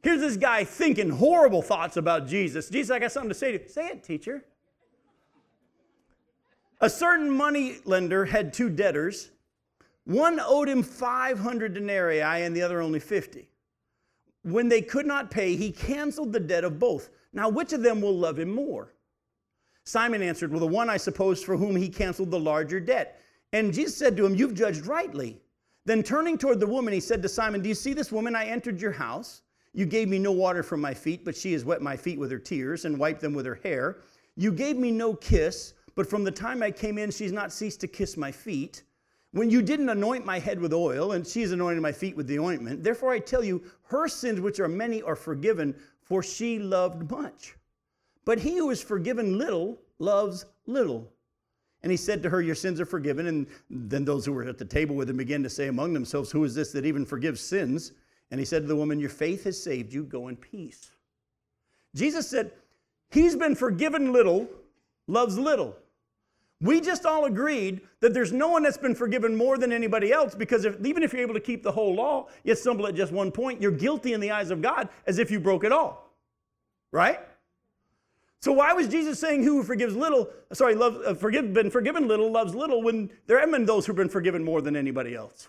Here's 0.02 0.20
this 0.20 0.36
guy 0.36 0.64
thinking 0.64 1.10
horrible 1.10 1.62
thoughts 1.62 1.96
about 1.96 2.26
Jesus. 2.26 2.68
Jesus, 2.68 2.90
I 2.90 2.98
got 2.98 3.12
something 3.12 3.30
to 3.30 3.34
say 3.34 3.52
to 3.52 3.62
you. 3.62 3.68
Say 3.68 3.88
it, 3.88 4.04
teacher. 4.04 4.44
A 6.80 6.90
certain 6.90 7.30
money 7.30 7.78
lender 7.84 8.24
had 8.24 8.52
two 8.52 8.68
debtors. 8.68 9.30
One 10.04 10.38
owed 10.40 10.68
him 10.68 10.82
500 10.82 11.74
denarii 11.74 12.20
and 12.20 12.54
the 12.54 12.62
other 12.62 12.80
only 12.80 13.00
50. 13.00 13.48
When 14.42 14.68
they 14.68 14.82
could 14.82 15.06
not 15.06 15.30
pay, 15.30 15.56
he 15.56 15.72
canceled 15.72 16.32
the 16.32 16.40
debt 16.40 16.62
of 16.62 16.78
both. 16.78 17.10
Now, 17.32 17.48
which 17.48 17.72
of 17.72 17.82
them 17.82 18.00
will 18.00 18.16
love 18.16 18.38
him 18.38 18.54
more? 18.54 18.94
Simon 19.84 20.22
answered, 20.22 20.50
Well, 20.50 20.60
the 20.60 20.66
one, 20.66 20.88
I 20.88 20.96
suppose, 20.96 21.42
for 21.42 21.56
whom 21.56 21.74
he 21.74 21.88
canceled 21.88 22.30
the 22.30 22.38
larger 22.38 22.78
debt. 22.78 23.20
And 23.52 23.72
Jesus 23.72 23.96
said 23.96 24.16
to 24.16 24.26
him, 24.26 24.34
You've 24.34 24.54
judged 24.54 24.86
rightly. 24.86 25.40
Then 25.84 26.02
turning 26.02 26.36
toward 26.36 26.60
the 26.60 26.66
woman, 26.66 26.92
he 26.92 27.00
said 27.00 27.22
to 27.22 27.28
Simon, 27.28 27.62
Do 27.62 27.68
you 27.68 27.74
see 27.74 27.92
this 27.92 28.12
woman? 28.12 28.36
I 28.36 28.46
entered 28.46 28.80
your 28.80 28.92
house. 28.92 29.42
You 29.76 29.84
gave 29.84 30.08
me 30.08 30.18
no 30.18 30.32
water 30.32 30.62
from 30.62 30.80
my 30.80 30.94
feet, 30.94 31.22
but 31.22 31.36
she 31.36 31.52
has 31.52 31.62
wet 31.62 31.82
my 31.82 31.98
feet 31.98 32.18
with 32.18 32.30
her 32.30 32.38
tears 32.38 32.86
and 32.86 32.98
wiped 32.98 33.20
them 33.20 33.34
with 33.34 33.44
her 33.44 33.60
hair. 33.62 33.98
You 34.34 34.50
gave 34.50 34.78
me 34.78 34.90
no 34.90 35.12
kiss, 35.12 35.74
but 35.94 36.08
from 36.08 36.24
the 36.24 36.30
time 36.30 36.62
I 36.62 36.70
came 36.70 36.96
in, 36.96 37.10
she's 37.10 37.30
not 37.30 37.52
ceased 37.52 37.80
to 37.82 37.86
kiss 37.86 38.16
my 38.16 38.32
feet. 38.32 38.84
When 39.32 39.50
you 39.50 39.60
didn't 39.60 39.90
anoint 39.90 40.24
my 40.24 40.38
head 40.38 40.58
with 40.58 40.72
oil, 40.72 41.12
and 41.12 41.26
she 41.26 41.42
has 41.42 41.52
anointed 41.52 41.82
my 41.82 41.92
feet 41.92 42.16
with 42.16 42.26
the 42.26 42.38
ointment, 42.38 42.82
therefore 42.82 43.12
I 43.12 43.18
tell 43.18 43.44
you, 43.44 43.62
her 43.88 44.08
sins, 44.08 44.40
which 44.40 44.60
are 44.60 44.68
many, 44.68 45.02
are 45.02 45.14
forgiven, 45.14 45.74
for 46.00 46.22
she 46.22 46.58
loved 46.58 47.10
much. 47.10 47.54
But 48.24 48.38
he 48.38 48.56
who 48.56 48.70
is 48.70 48.82
forgiven 48.82 49.36
little 49.36 49.78
loves 49.98 50.46
little. 50.66 51.12
And 51.82 51.90
he 51.90 51.98
said 51.98 52.22
to 52.22 52.30
her, 52.30 52.40
Your 52.40 52.54
sins 52.54 52.80
are 52.80 52.86
forgiven. 52.86 53.26
And 53.26 53.46
then 53.68 54.06
those 54.06 54.24
who 54.24 54.32
were 54.32 54.44
at 54.44 54.56
the 54.56 54.64
table 54.64 54.96
with 54.96 55.10
him 55.10 55.18
began 55.18 55.42
to 55.42 55.50
say 55.50 55.68
among 55.68 55.92
themselves, 55.92 56.30
Who 56.30 56.44
is 56.44 56.54
this 56.54 56.72
that 56.72 56.86
even 56.86 57.04
forgives 57.04 57.42
sins? 57.42 57.92
And 58.30 58.40
he 58.40 58.46
said 58.46 58.62
to 58.62 58.68
the 58.68 58.76
woman, 58.76 58.98
Your 58.98 59.10
faith 59.10 59.44
has 59.44 59.62
saved 59.62 59.92
you. 59.92 60.04
Go 60.04 60.28
in 60.28 60.36
peace. 60.36 60.90
Jesus 61.94 62.28
said, 62.28 62.52
He's 63.10 63.36
been 63.36 63.54
forgiven 63.54 64.12
little. 64.12 64.48
loves 65.06 65.38
little. 65.38 65.76
We 66.60 66.80
just 66.80 67.04
all 67.04 67.26
agreed 67.26 67.82
that 68.00 68.14
there's 68.14 68.32
no 68.32 68.48
one 68.48 68.62
that's 68.62 68.78
been 68.78 68.94
forgiven 68.94 69.36
more 69.36 69.58
than 69.58 69.72
anybody 69.72 70.10
else 70.10 70.34
because 70.34 70.64
if, 70.64 70.82
even 70.84 71.02
if 71.02 71.12
you're 71.12 71.22
able 71.22 71.34
to 71.34 71.40
keep 71.40 71.62
the 71.62 71.70
whole 71.70 71.94
law, 71.94 72.28
yet 72.44 72.58
stumble 72.58 72.86
at 72.86 72.94
just 72.94 73.12
one 73.12 73.30
point, 73.30 73.60
you're 73.60 73.70
guilty 73.70 74.14
in 74.14 74.20
the 74.20 74.30
eyes 74.30 74.50
of 74.50 74.62
God 74.62 74.88
as 75.06 75.18
if 75.18 75.30
you 75.30 75.38
broke 75.38 75.64
it 75.64 75.72
all. 75.72 76.10
Right? 76.92 77.20
So 78.40 78.52
why 78.52 78.72
was 78.72 78.88
Jesus 78.88 79.18
saying 79.18 79.42
who 79.42 79.62
forgives 79.62 79.94
little, 79.94 80.30
sorry, 80.52 80.74
love, 80.74 80.98
uh, 81.04 81.14
forgive, 81.14 81.52
been 81.52 81.70
forgiven 81.70 82.08
little 82.08 82.30
loves 82.30 82.54
little 82.54 82.82
when 82.82 83.10
there 83.26 83.38
have 83.38 83.50
been 83.50 83.66
those 83.66 83.84
who've 83.84 83.96
been 83.96 84.08
forgiven 84.08 84.42
more 84.42 84.62
than 84.62 84.76
anybody 84.76 85.14
else? 85.14 85.48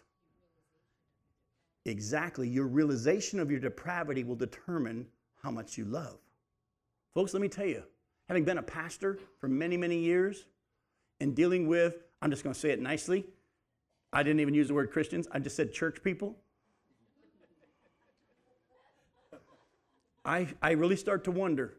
Exactly. 1.88 2.49
Your 2.49 2.67
realization 2.67 3.39
of 3.39 3.49
your 3.49 3.61
depravity 3.61 4.23
will 4.25 4.35
determine 4.35 5.07
how 5.41 5.49
much 5.51 5.77
you 5.77 5.85
love. 5.85 6.19
Folks, 7.13 7.33
let 7.33 7.41
me 7.41 7.47
tell 7.47 7.65
you, 7.65 7.83
having 8.27 8.43
been 8.43 8.57
a 8.57 8.63
pastor 8.63 9.17
for 9.39 9.47
many, 9.47 9.77
many 9.77 9.97
years 9.97 10.45
and 11.21 11.33
dealing 11.33 11.65
with, 11.65 11.95
I'm 12.21 12.29
just 12.29 12.43
going 12.43 12.53
to 12.53 12.59
say 12.59 12.71
it 12.71 12.81
nicely, 12.81 13.25
I 14.11 14.21
didn't 14.21 14.41
even 14.41 14.53
use 14.53 14.67
the 14.67 14.73
word 14.73 14.91
Christians, 14.91 15.27
I 15.31 15.39
just 15.39 15.55
said 15.55 15.71
church 15.71 16.03
people. 16.03 16.38
I, 20.25 20.47
I 20.61 20.71
really 20.71 20.97
start 20.97 21.23
to 21.23 21.31
wonder 21.31 21.77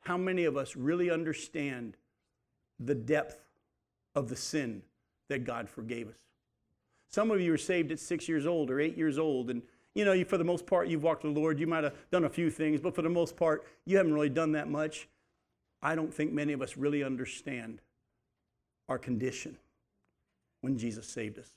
how 0.00 0.16
many 0.16 0.46
of 0.46 0.56
us 0.56 0.74
really 0.74 1.10
understand 1.10 1.98
the 2.78 2.94
depth 2.94 3.44
of 4.14 4.30
the 4.30 4.36
sin 4.36 4.80
that 5.28 5.44
God 5.44 5.68
forgave 5.68 6.08
us. 6.08 6.29
Some 7.10 7.30
of 7.30 7.40
you 7.40 7.52
are 7.52 7.58
saved 7.58 7.92
at 7.92 7.98
six 7.98 8.28
years 8.28 8.46
old 8.46 8.70
or 8.70 8.80
eight 8.80 8.96
years 8.96 9.18
old, 9.18 9.50
and 9.50 9.62
you 9.94 10.04
know, 10.04 10.12
you, 10.12 10.24
for 10.24 10.38
the 10.38 10.44
most 10.44 10.66
part, 10.66 10.88
you've 10.88 11.02
walked 11.02 11.24
with 11.24 11.34
the 11.34 11.40
Lord. 11.40 11.58
You 11.58 11.66
might 11.66 11.82
have 11.82 11.94
done 12.12 12.24
a 12.24 12.28
few 12.28 12.48
things, 12.48 12.80
but 12.80 12.94
for 12.94 13.02
the 13.02 13.08
most 13.08 13.36
part, 13.36 13.66
you 13.84 13.96
haven't 13.96 14.14
really 14.14 14.28
done 14.28 14.52
that 14.52 14.68
much. 14.68 15.08
I 15.82 15.96
don't 15.96 16.14
think 16.14 16.32
many 16.32 16.52
of 16.52 16.62
us 16.62 16.76
really 16.76 17.02
understand 17.02 17.80
our 18.88 18.98
condition 18.98 19.56
when 20.60 20.78
Jesus 20.78 21.06
saved 21.06 21.38
us. 21.38 21.50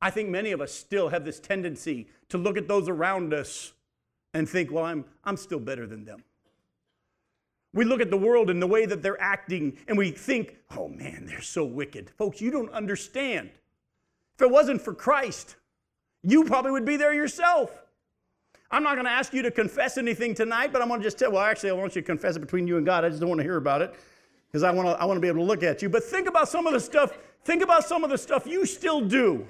I 0.00 0.10
think 0.10 0.28
many 0.28 0.52
of 0.52 0.60
us 0.60 0.72
still 0.72 1.08
have 1.08 1.24
this 1.24 1.38
tendency 1.38 2.08
to 2.28 2.38
look 2.38 2.56
at 2.56 2.68
those 2.68 2.88
around 2.88 3.32
us 3.32 3.72
and 4.34 4.48
think, 4.48 4.70
well, 4.70 4.84
I'm, 4.84 5.04
I'm 5.24 5.36
still 5.36 5.60
better 5.60 5.86
than 5.86 6.04
them. 6.04 6.22
We 7.72 7.84
look 7.84 8.00
at 8.00 8.10
the 8.10 8.16
world 8.16 8.50
and 8.50 8.60
the 8.60 8.66
way 8.66 8.86
that 8.86 9.02
they're 9.02 9.20
acting 9.20 9.78
and 9.86 9.96
we 9.96 10.10
think, 10.10 10.56
oh 10.76 10.88
man, 10.88 11.26
they're 11.26 11.40
so 11.40 11.64
wicked. 11.64 12.10
Folks, 12.10 12.40
you 12.40 12.50
don't 12.50 12.70
understand. 12.72 13.50
If 14.36 14.42
it 14.42 14.50
wasn't 14.50 14.82
for 14.82 14.94
Christ, 14.94 15.56
you 16.22 16.44
probably 16.44 16.72
would 16.72 16.84
be 16.84 16.96
there 16.96 17.14
yourself. 17.14 17.70
I'm 18.70 18.82
not 18.82 18.94
going 18.94 19.06
to 19.06 19.10
ask 19.10 19.32
you 19.32 19.42
to 19.42 19.50
confess 19.50 19.96
anything 19.96 20.34
tonight, 20.34 20.72
but 20.72 20.82
I'm 20.82 20.88
going 20.88 21.00
to 21.00 21.06
just 21.06 21.18
tell, 21.18 21.32
well, 21.32 21.42
actually, 21.42 21.70
I 21.70 21.72
want 21.72 21.96
you 21.96 22.02
to 22.02 22.06
confess 22.06 22.36
it 22.36 22.40
between 22.40 22.66
you 22.66 22.76
and 22.76 22.84
God. 22.84 23.04
I 23.04 23.08
just 23.08 23.20
don't 23.20 23.28
want 23.28 23.38
to 23.38 23.44
hear 23.44 23.56
about 23.56 23.80
it 23.80 23.94
because 24.48 24.62
I 24.62 24.70
want 24.72 24.88
to, 24.88 25.00
I 25.00 25.04
want 25.06 25.16
to 25.16 25.20
be 25.20 25.28
able 25.28 25.40
to 25.40 25.46
look 25.46 25.62
at 25.62 25.80
you. 25.80 25.88
But 25.88 26.04
think 26.04 26.28
about 26.28 26.48
some 26.48 26.66
of 26.66 26.72
the 26.72 26.80
stuff, 26.80 27.16
think 27.44 27.62
about 27.62 27.84
some 27.84 28.04
of 28.04 28.10
the 28.10 28.18
stuff 28.18 28.46
you 28.46 28.66
still 28.66 29.00
do 29.00 29.46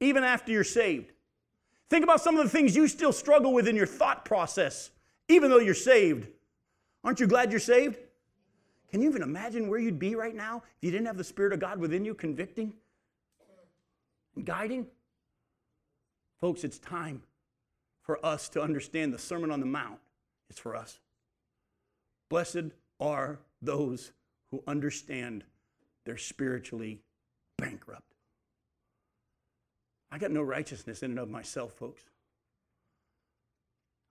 even 0.00 0.24
after 0.24 0.50
you're 0.50 0.64
saved. 0.64 1.12
Think 1.90 2.04
about 2.04 2.20
some 2.20 2.36
of 2.36 2.44
the 2.44 2.50
things 2.50 2.74
you 2.74 2.88
still 2.88 3.12
struggle 3.12 3.52
with 3.52 3.68
in 3.68 3.76
your 3.76 3.86
thought 3.86 4.24
process, 4.24 4.90
even 5.28 5.50
though 5.50 5.58
you're 5.58 5.74
saved. 5.74 6.28
Aren't 7.04 7.20
you 7.20 7.26
glad 7.26 7.50
you're 7.50 7.60
saved? 7.60 7.96
Can 8.90 9.02
you 9.02 9.08
even 9.08 9.22
imagine 9.22 9.68
where 9.68 9.78
you'd 9.78 9.98
be 9.98 10.14
right 10.14 10.34
now 10.34 10.62
if 10.76 10.84
you 10.84 10.90
didn't 10.90 11.06
have 11.06 11.16
the 11.16 11.24
Spirit 11.24 11.52
of 11.52 11.60
God 11.60 11.78
within 11.78 12.04
you 12.04 12.14
convicting 12.14 12.72
guiding? 14.44 14.86
Folks, 16.40 16.64
it's 16.64 16.78
time 16.78 17.22
for 18.02 18.24
us 18.24 18.48
to 18.50 18.62
understand 18.62 19.12
the 19.12 19.18
Sermon 19.18 19.50
on 19.50 19.60
the 19.60 19.66
Mount 19.66 19.98
is 20.50 20.58
for 20.58 20.74
us. 20.74 20.98
Blessed 22.28 22.72
are 23.00 23.40
those 23.60 24.12
who 24.50 24.62
understand 24.66 25.44
they're 26.04 26.16
spiritually 26.16 27.00
bankrupt. 27.58 28.14
I 30.10 30.18
got 30.18 30.30
no 30.30 30.42
righteousness 30.42 31.02
in 31.02 31.10
and 31.10 31.20
of 31.20 31.28
myself, 31.28 31.72
folks. 31.72 32.02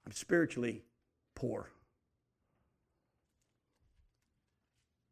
I'm 0.05 0.11
spiritually 0.11 0.83
poor. 1.35 1.69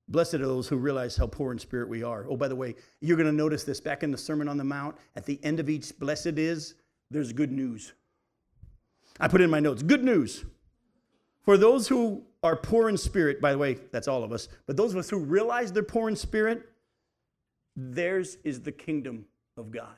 Blessed 0.08 0.36
are 0.36 0.46
those 0.46 0.68
who 0.68 0.78
realize 0.78 1.16
how 1.16 1.28
poor 1.28 1.52
in 1.52 1.58
spirit 1.58 1.90
we 1.90 2.04
are. 2.04 2.26
Oh, 2.30 2.38
by 2.38 2.48
the 2.48 2.56
way, 2.56 2.76
you're 3.02 3.18
going 3.18 3.30
to 3.30 3.36
notice 3.36 3.64
this 3.64 3.80
back 3.80 4.04
in 4.04 4.12
the 4.12 4.18
Sermon 4.18 4.48
on 4.48 4.58
the 4.58 4.64
Mount. 4.64 4.96
At 5.16 5.26
the 5.26 5.40
end 5.44 5.60
of 5.60 5.70
each 5.70 5.98
blessed 5.98 6.38
is, 6.38 6.76
there's 7.10 7.34
good 7.34 7.52
news. 7.52 7.94
I 9.20 9.28
put 9.28 9.42
in 9.42 9.50
my 9.50 9.60
notes 9.60 9.82
good 9.82 10.04
news. 10.04 10.46
For 11.44 11.58
those 11.58 11.88
who 11.88 12.24
are 12.44 12.56
poor 12.56 12.90
in 12.90 12.98
spirit, 12.98 13.40
by 13.40 13.52
the 13.52 13.58
way, 13.58 13.78
that's 13.92 14.08
all 14.08 14.24
of 14.24 14.32
us, 14.32 14.48
but 14.66 14.78
those 14.78 14.92
of 14.92 14.98
us 14.98 15.10
who 15.10 15.20
realize 15.20 15.72
they're 15.72 15.84
poor 15.84 16.10
in 16.10 16.16
spirit, 16.16 16.70
theirs 17.76 18.38
is 18.44 18.62
the 18.62 18.72
kingdom 18.72 19.26
of 19.58 19.72
God. 19.72 19.96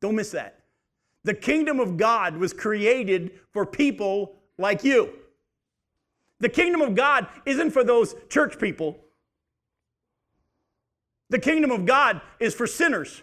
Don't 0.00 0.14
miss 0.16 0.30
that. 0.32 0.60
The 1.24 1.34
kingdom 1.34 1.80
of 1.80 1.96
God 1.96 2.36
was 2.36 2.52
created 2.52 3.32
for 3.52 3.66
people 3.66 4.36
like 4.58 4.84
you. 4.84 5.12
The 6.40 6.48
kingdom 6.48 6.82
of 6.82 6.94
God 6.94 7.26
isn't 7.44 7.70
for 7.70 7.84
those 7.84 8.14
church 8.28 8.58
people. 8.58 8.98
The 11.30 11.38
kingdom 11.38 11.70
of 11.70 11.86
God 11.86 12.20
is 12.38 12.54
for 12.54 12.66
sinners. 12.66 13.22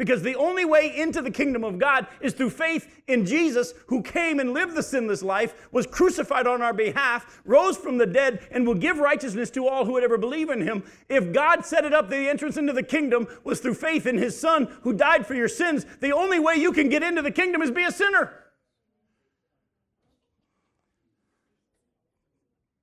Because 0.00 0.22
the 0.22 0.36
only 0.36 0.64
way 0.64 0.96
into 0.96 1.20
the 1.20 1.30
kingdom 1.30 1.62
of 1.62 1.78
God 1.78 2.06
is 2.22 2.32
through 2.32 2.48
faith 2.48 3.02
in 3.06 3.26
Jesus, 3.26 3.74
who 3.88 4.02
came 4.02 4.40
and 4.40 4.54
lived 4.54 4.74
the 4.74 4.82
sinless 4.82 5.22
life, 5.22 5.68
was 5.72 5.86
crucified 5.86 6.46
on 6.46 6.62
our 6.62 6.72
behalf, 6.72 7.42
rose 7.44 7.76
from 7.76 7.98
the 7.98 8.06
dead, 8.06 8.48
and 8.50 8.66
will 8.66 8.74
give 8.74 8.98
righteousness 8.98 9.50
to 9.50 9.68
all 9.68 9.84
who 9.84 9.92
would 9.92 10.02
ever 10.02 10.16
believe 10.16 10.48
in 10.48 10.62
him. 10.62 10.84
If 11.10 11.34
God 11.34 11.66
set 11.66 11.84
it 11.84 11.92
up, 11.92 12.08
the 12.08 12.30
entrance 12.30 12.56
into 12.56 12.72
the 12.72 12.82
kingdom 12.82 13.28
was 13.44 13.60
through 13.60 13.74
faith 13.74 14.06
in 14.06 14.16
his 14.16 14.40
Son, 14.40 14.74
who 14.80 14.94
died 14.94 15.26
for 15.26 15.34
your 15.34 15.48
sins. 15.48 15.84
The 16.00 16.12
only 16.12 16.38
way 16.38 16.54
you 16.54 16.72
can 16.72 16.88
get 16.88 17.02
into 17.02 17.20
the 17.20 17.30
kingdom 17.30 17.60
is 17.60 17.70
be 17.70 17.84
a 17.84 17.92
sinner. 17.92 18.32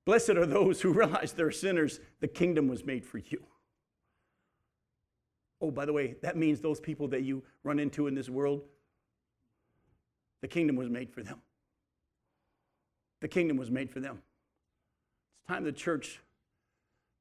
Blessed 0.08 0.30
are 0.30 0.46
those 0.46 0.80
who 0.80 0.90
realize 0.94 1.34
they're 1.34 1.50
sinners. 1.50 2.00
The 2.20 2.28
kingdom 2.28 2.66
was 2.66 2.82
made 2.82 3.04
for 3.04 3.18
you. 3.18 3.44
Oh, 5.60 5.70
by 5.70 5.84
the 5.84 5.92
way, 5.92 6.16
that 6.22 6.34
means 6.34 6.62
those 6.62 6.80
people 6.80 7.08
that 7.08 7.24
you 7.24 7.42
run 7.62 7.78
into 7.78 8.06
in 8.06 8.14
this 8.14 8.30
world, 8.30 8.62
the 10.40 10.48
kingdom 10.48 10.76
was 10.76 10.88
made 10.88 11.10
for 11.10 11.22
them. 11.22 11.42
The 13.20 13.28
kingdom 13.28 13.58
was 13.58 13.70
made 13.70 13.90
for 13.90 14.00
them. 14.00 14.22
It's 15.36 15.46
time 15.46 15.64
the 15.64 15.72
church 15.72 16.22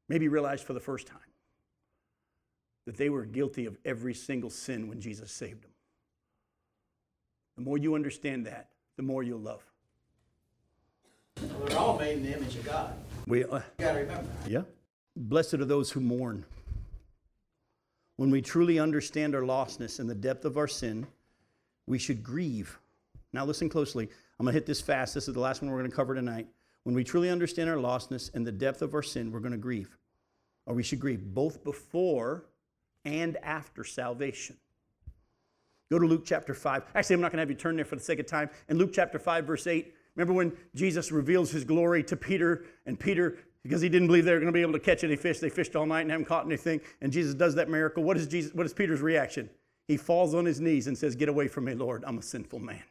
maybe 0.08 0.30
realized 0.30 0.64
for 0.64 0.72
the 0.72 0.80
first 0.80 1.08
time 1.08 1.20
that 2.86 2.96
they 2.96 3.10
were 3.10 3.26
guilty 3.26 3.66
of 3.66 3.78
every 3.84 4.14
single 4.14 4.50
sin 4.50 4.88
when 4.88 5.02
Jesus 5.02 5.30
saved 5.30 5.62
them. 5.62 5.72
The 7.58 7.64
more 7.64 7.78
you 7.78 7.96
understand 7.96 8.46
that, 8.46 8.70
the 8.96 9.04
more 9.04 9.24
you'll 9.24 9.42
love. 9.42 9.66
Well, 11.42 11.68
they're 11.68 11.78
all 11.78 11.98
made 12.00 12.18
in 12.18 12.24
the 12.24 12.36
image 12.36 12.56
of 12.56 12.66
God. 12.66 12.94
We, 13.26 13.44
uh, 13.44 13.62
gotta 13.78 14.00
remember. 14.00 14.30
yeah. 14.48 14.62
Blessed 15.16 15.56
are 15.56 15.66
those 15.66 15.92
who 15.92 16.00
mourn. 16.00 16.46
When 18.18 18.32
we 18.32 18.42
truly 18.42 18.80
understand 18.80 19.36
our 19.36 19.42
lostness 19.42 20.00
and 20.00 20.10
the 20.10 20.16
depth 20.16 20.46
of 20.46 20.58
our 20.58 20.68
sin, 20.68 21.08
we 21.86 22.00
should 22.00 22.24
grieve. 22.24 22.78
Now, 23.34 23.46
listen 23.46 23.70
closely. 23.70 24.10
I'm 24.40 24.46
going 24.46 24.54
to 24.54 24.58
hit 24.58 24.66
this 24.66 24.82
fast. 24.82 25.14
This 25.14 25.28
is 25.28 25.34
the 25.34 25.40
last 25.40 25.62
one 25.62 25.72
we're 25.72 25.80
going 25.80 25.90
to 25.90 25.96
cover 25.96 26.16
tonight. 26.16 26.48
When 26.84 26.96
we 26.96 27.04
truly 27.04 27.30
understand 27.30 27.70
our 27.70 27.76
lostness 27.78 28.34
and 28.34 28.46
the 28.46 28.52
depth 28.52 28.82
of 28.82 28.94
our 28.94 29.04
sin, 29.04 29.32
we're 29.32 29.40
going 29.40 29.52
to 29.52 29.58
grieve. 29.58 29.98
Or 30.66 30.74
we 30.74 30.84
should 30.84 31.00
grieve 31.00 31.34
both 31.34 31.64
before 31.64 32.46
and 33.06 33.38
after 33.38 33.84
salvation. 33.84 34.58
Go 35.92 36.00
to 36.00 36.06
Luke 36.06 36.24
chapter 36.26 36.54
5. 36.54 36.84
Actually, 36.96 37.14
I'm 37.16 37.22
not 37.22 37.32
going 37.32 37.38
to 37.38 37.42
have 37.42 37.50
you 37.50 37.56
turn 37.56 37.76
there 37.76 37.86
for 37.86 37.96
the 37.96 38.04
sake 38.04 38.20
of 38.20 38.26
time. 38.26 38.50
In 38.68 38.78
Luke 38.78 38.92
chapter 38.94 39.20
5, 39.20 39.46
verse 39.46 39.68
8, 39.68 39.94
remember 40.18 40.34
when 40.34 40.52
Jesus 40.76 41.12
reveals 41.12 41.52
his 41.52 41.64
glory 41.64 42.04
to 42.04 42.18
Peter, 42.18 42.66
and 42.86 43.00
Peter 43.00 43.38
because 43.64 43.82
he 43.82 43.90
didn't 43.90 44.08
believe 44.08 44.24
they 44.24 44.32
were 44.32 44.40
going 44.40 44.48
to 44.48 44.54
be 44.54 44.62
able 44.62 44.74
to 44.74 44.80
catch 44.80 45.04
any 45.04 45.18
fish. 45.18 45.40
They 45.40 45.50
fished 45.50 45.76
all 45.76 45.86
night 45.86 46.02
and 46.02 46.12
haven't 46.12 46.26
caught 46.26 46.46
anything. 46.46 46.80
And 47.02 47.12
Jesus 47.12 47.34
does 47.34 47.56
that 47.56 47.70
miracle. 47.70 48.04
What 48.04 48.16
is 48.16 48.26
Jesus? 48.26 48.54
What 48.54 48.66
is 48.66 48.74
Peter's 48.74 49.02
reaction? 49.02 49.50
He 49.88 49.98
falls 49.98 50.34
on 50.34 50.46
his 50.46 50.62
knees 50.62 50.88
and 50.88 50.98
says, 50.98 51.16
"Get 51.16 51.30
away 51.30 51.48
from 51.48 51.66
me, 51.66 51.74
Lord. 51.74 52.04
I'm 52.06 52.18
a 52.18 52.22
sinful 52.22 52.60
man." 52.60 52.84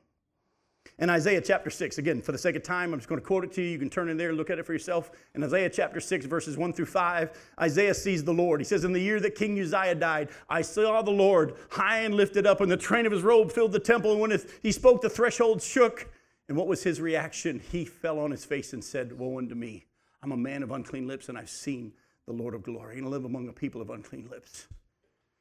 In 0.98 1.10
Isaiah 1.10 1.42
chapter 1.42 1.68
6, 1.68 1.98
again, 1.98 2.22
for 2.22 2.32
the 2.32 2.38
sake 2.38 2.56
of 2.56 2.62
time, 2.62 2.94
I'm 2.94 2.98
just 2.98 3.08
going 3.08 3.20
to 3.20 3.26
quote 3.26 3.44
it 3.44 3.52
to 3.52 3.62
you. 3.62 3.68
You 3.68 3.78
can 3.78 3.90
turn 3.90 4.08
in 4.08 4.16
there 4.16 4.30
and 4.30 4.38
look 4.38 4.48
at 4.48 4.58
it 4.58 4.64
for 4.64 4.72
yourself. 4.72 5.10
In 5.34 5.44
Isaiah 5.44 5.68
chapter 5.68 6.00
6, 6.00 6.24
verses 6.24 6.56
1 6.56 6.72
through 6.72 6.86
5, 6.86 7.52
Isaiah 7.60 7.92
sees 7.92 8.24
the 8.24 8.32
Lord. 8.32 8.60
He 8.60 8.64
says, 8.64 8.82
In 8.82 8.94
the 8.94 9.00
year 9.00 9.20
that 9.20 9.34
King 9.34 9.60
Uzziah 9.60 9.94
died, 9.94 10.30
I 10.48 10.62
saw 10.62 11.02
the 11.02 11.10
Lord 11.10 11.56
high 11.70 12.00
and 12.00 12.14
lifted 12.14 12.46
up, 12.46 12.62
and 12.62 12.70
the 12.70 12.78
train 12.78 13.04
of 13.04 13.12
his 13.12 13.22
robe 13.22 13.52
filled 13.52 13.72
the 13.72 13.78
temple. 13.78 14.12
And 14.12 14.20
when 14.20 14.40
he 14.62 14.72
spoke, 14.72 15.02
the 15.02 15.10
threshold 15.10 15.60
shook. 15.60 16.08
And 16.48 16.56
what 16.56 16.68
was 16.68 16.82
his 16.82 17.00
reaction? 17.00 17.60
He 17.70 17.84
fell 17.84 18.18
on 18.18 18.30
his 18.30 18.44
face 18.44 18.72
and 18.72 18.82
said, 18.82 19.18
Woe 19.18 19.38
unto 19.38 19.54
me. 19.54 19.86
I'm 20.22 20.32
a 20.32 20.36
man 20.36 20.62
of 20.62 20.70
unclean 20.70 21.06
lips, 21.06 21.28
and 21.28 21.36
I've 21.36 21.50
seen 21.50 21.92
the 22.26 22.32
Lord 22.32 22.54
of 22.54 22.62
glory, 22.62 22.98
and 22.98 23.08
live 23.08 23.24
among 23.24 23.48
a 23.48 23.52
people 23.52 23.80
of 23.80 23.90
unclean 23.90 24.28
lips. 24.30 24.66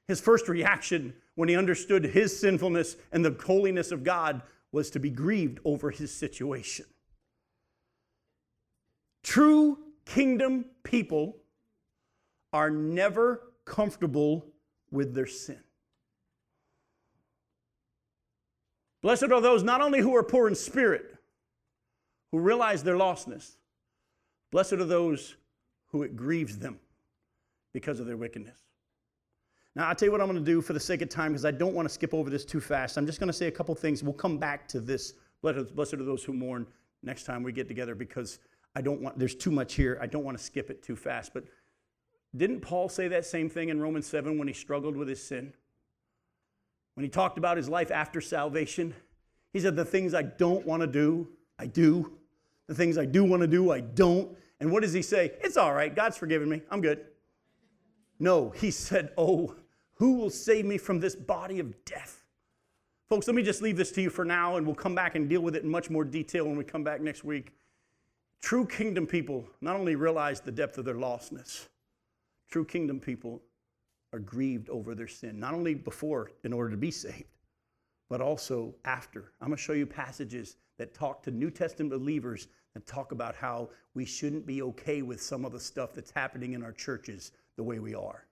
His 0.07 0.21
first 0.21 0.47
reaction 0.47 1.13
when 1.35 1.49
he 1.49 1.55
understood 1.55 2.05
his 2.05 2.37
sinfulness 2.39 2.95
and 3.11 3.25
the 3.25 3.35
holiness 3.43 3.91
of 3.91 4.03
God 4.03 4.41
was 4.71 4.89
to 4.91 4.99
be 4.99 5.09
grieved 5.09 5.59
over 5.65 5.89
his 5.89 6.13
situation. 6.13 6.85
True 9.23 9.79
Kingdom 10.05 10.65
people 10.83 11.37
are 12.53 12.69
never 12.69 13.41
comfortable 13.65 14.45
with 14.91 15.15
their 15.15 15.25
sin. 15.25 15.64
Blessed 19.05 19.31
are 19.31 19.39
those 19.39 19.61
not 19.61 19.81
only 19.81 19.99
who 19.99 20.15
are 20.15 20.23
poor 20.23 20.47
in 20.47 20.55
spirit, 20.55 21.15
who 22.31 22.39
realize 22.39 22.81
their 22.81 22.95
lostness, 22.95 23.57
blessed 24.51 24.73
are 24.73 24.83
those 24.83 25.35
who 25.89 26.01
it 26.01 26.15
grieves 26.15 26.57
them 26.57 26.79
because 27.71 27.99
of 27.99 28.07
their 28.07 28.17
wickedness. 28.17 28.57
Now, 29.75 29.89
I'll 29.89 29.93
tell 29.93 30.07
you 30.07 30.11
what 30.11 30.21
I'm 30.21 30.27
going 30.27 30.39
to 30.39 30.43
do 30.43 30.59
for 30.59 30.73
the 30.73 30.79
sake 30.79 31.03
of 31.03 31.09
time 31.09 31.33
because 31.33 31.45
I 31.45 31.51
don't 31.51 31.75
want 31.75 31.87
to 31.87 31.93
skip 31.93 32.15
over 32.15 32.31
this 32.31 32.45
too 32.45 32.59
fast. 32.59 32.97
I'm 32.97 33.05
just 33.05 33.19
going 33.19 33.27
to 33.27 33.33
say 33.33 33.45
a 33.45 33.51
couple 33.51 33.75
things. 33.75 34.01
We'll 34.01 34.13
come 34.13 34.39
back 34.39 34.67
to 34.69 34.79
this. 34.79 35.13
Blessed 35.43 35.93
are 35.93 35.97
those 36.03 36.23
who 36.23 36.33
mourn 36.33 36.65
next 37.03 37.25
time 37.25 37.43
we 37.43 37.51
get 37.51 37.67
together 37.67 37.93
because 37.93 38.39
I 38.75 38.81
don't 38.81 39.01
want, 39.01 39.19
there's 39.19 39.35
too 39.35 39.51
much 39.51 39.75
here. 39.75 39.99
I 40.01 40.07
don't 40.07 40.23
want 40.23 40.35
to 40.35 40.43
skip 40.43 40.71
it 40.71 40.81
too 40.81 40.95
fast. 40.95 41.31
But 41.31 41.43
didn't 42.35 42.61
Paul 42.61 42.89
say 42.89 43.07
that 43.09 43.27
same 43.27 43.51
thing 43.51 43.69
in 43.69 43.79
Romans 43.79 44.07
7 44.07 44.35
when 44.39 44.47
he 44.47 44.53
struggled 44.55 44.97
with 44.97 45.07
his 45.07 45.21
sin? 45.21 45.53
When 46.95 47.03
he 47.03 47.09
talked 47.09 47.37
about 47.37 47.57
his 47.57 47.69
life 47.69 47.91
after 47.91 48.21
salvation, 48.21 48.93
he 49.53 49.59
said, 49.59 49.75
The 49.75 49.85
things 49.85 50.13
I 50.13 50.23
don't 50.23 50.65
want 50.65 50.81
to 50.81 50.87
do, 50.87 51.27
I 51.59 51.67
do. 51.67 52.17
The 52.67 52.75
things 52.75 52.97
I 52.97 53.05
do 53.05 53.23
want 53.23 53.41
to 53.41 53.47
do, 53.47 53.71
I 53.71 53.81
don't. 53.81 54.35
And 54.59 54.71
what 54.71 54.81
does 54.81 54.93
he 54.93 55.01
say? 55.01 55.33
It's 55.41 55.57
all 55.57 55.73
right. 55.73 55.93
God's 55.93 56.17
forgiven 56.17 56.49
me. 56.49 56.61
I'm 56.71 56.81
good. 56.81 57.05
No, 58.19 58.49
he 58.51 58.71
said, 58.71 59.11
Oh, 59.17 59.55
who 59.95 60.13
will 60.15 60.29
save 60.29 60.65
me 60.65 60.77
from 60.77 60.99
this 60.99 61.15
body 61.15 61.59
of 61.59 61.85
death? 61.85 62.23
Folks, 63.07 63.27
let 63.27 63.35
me 63.35 63.43
just 63.43 63.61
leave 63.61 63.77
this 63.77 63.91
to 63.91 64.01
you 64.01 64.09
for 64.09 64.25
now, 64.25 64.57
and 64.57 64.65
we'll 64.65 64.75
come 64.75 64.95
back 64.95 65.15
and 65.15 65.29
deal 65.29 65.41
with 65.41 65.55
it 65.55 65.63
in 65.63 65.69
much 65.69 65.89
more 65.89 66.03
detail 66.03 66.45
when 66.45 66.57
we 66.57 66.63
come 66.63 66.83
back 66.83 67.01
next 67.01 67.23
week. 67.23 67.53
True 68.41 68.65
kingdom 68.65 69.05
people 69.05 69.47
not 69.61 69.75
only 69.75 69.95
realize 69.95 70.41
the 70.41 70.51
depth 70.51 70.77
of 70.77 70.85
their 70.85 70.95
lostness, 70.95 71.67
true 72.49 72.65
kingdom 72.65 72.99
people 72.99 73.41
are 74.15 74.19
grieved 74.19 74.69
over 74.69 74.95
their 74.95 75.07
sin, 75.07 75.39
not 75.39 75.53
only 75.53 75.75
before 75.75 76.31
in 76.43 76.53
order 76.53 76.71
to 76.71 76.77
be 76.77 76.89
saved, 76.89 77.25
but 78.09 78.21
also 78.21 78.73
after. 78.85 79.31
I'm 79.41 79.47
going 79.47 79.57
to 79.57 79.63
show 79.63 79.73
you 79.73 79.85
passages 79.85 80.55
that 80.77 80.93
talk 80.93 81.21
to 81.23 81.31
New 81.31 81.51
Testament 81.51 81.91
believers 81.91 82.47
that 82.73 82.85
talk 82.87 83.11
about 83.11 83.35
how 83.35 83.69
we 83.93 84.05
shouldn't 84.05 84.45
be 84.45 84.61
okay 84.61 85.01
with 85.01 85.21
some 85.21 85.45
of 85.45 85.51
the 85.51 85.59
stuff 85.59 85.93
that's 85.93 86.11
happening 86.11 86.53
in 86.53 86.63
our 86.63 86.71
churches 86.71 87.31
the 87.57 87.63
way 87.63 87.79
we 87.79 87.93
are. 87.93 88.25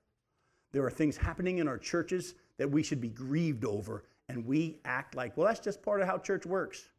There 0.72 0.86
are 0.86 0.92
things 0.92 1.18
happening 1.18 1.60
in 1.60 1.68
our 1.68 1.78
churches 1.78 2.36
that 2.58 2.70
we 2.70 2.82
should 2.82 3.02
be 3.02 3.10
grieved 3.10 3.66
over, 3.66 4.06
and 4.30 4.46
we 4.46 4.80
act 4.86 5.16
like, 5.16 5.36
well, 5.38 5.48
that's 5.48 5.60
just 5.60 5.82
part 5.82 6.02
of 6.02 6.08
how 6.08 6.18
church 6.18 6.46
works. 6.46 6.90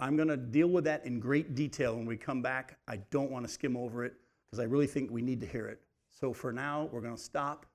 I'm 0.00 0.16
going 0.16 0.28
to 0.28 0.36
deal 0.36 0.68
with 0.68 0.84
that 0.84 1.06
in 1.06 1.20
great 1.20 1.54
detail 1.54 1.94
when 1.96 2.06
we 2.06 2.16
come 2.16 2.42
back. 2.42 2.76
I 2.88 2.96
don't 3.10 3.30
want 3.30 3.46
to 3.46 3.52
skim 3.52 3.76
over 3.76 4.04
it 4.04 4.14
because 4.50 4.58
I 4.58 4.64
really 4.64 4.88
think 4.88 5.10
we 5.10 5.22
need 5.22 5.40
to 5.40 5.46
hear 5.46 5.66
it. 5.66 5.80
So 6.12 6.32
for 6.32 6.52
now, 6.52 6.88
we're 6.92 7.00
going 7.00 7.16
to 7.16 7.20
stop. 7.20 7.66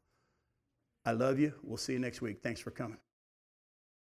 I 1.05 1.11
love 1.11 1.39
you. 1.39 1.53
We'll 1.63 1.77
see 1.77 1.93
you 1.93 1.99
next 1.99 2.21
week. 2.21 2.39
Thanks 2.41 2.61
for 2.61 2.71
coming. 2.71 2.97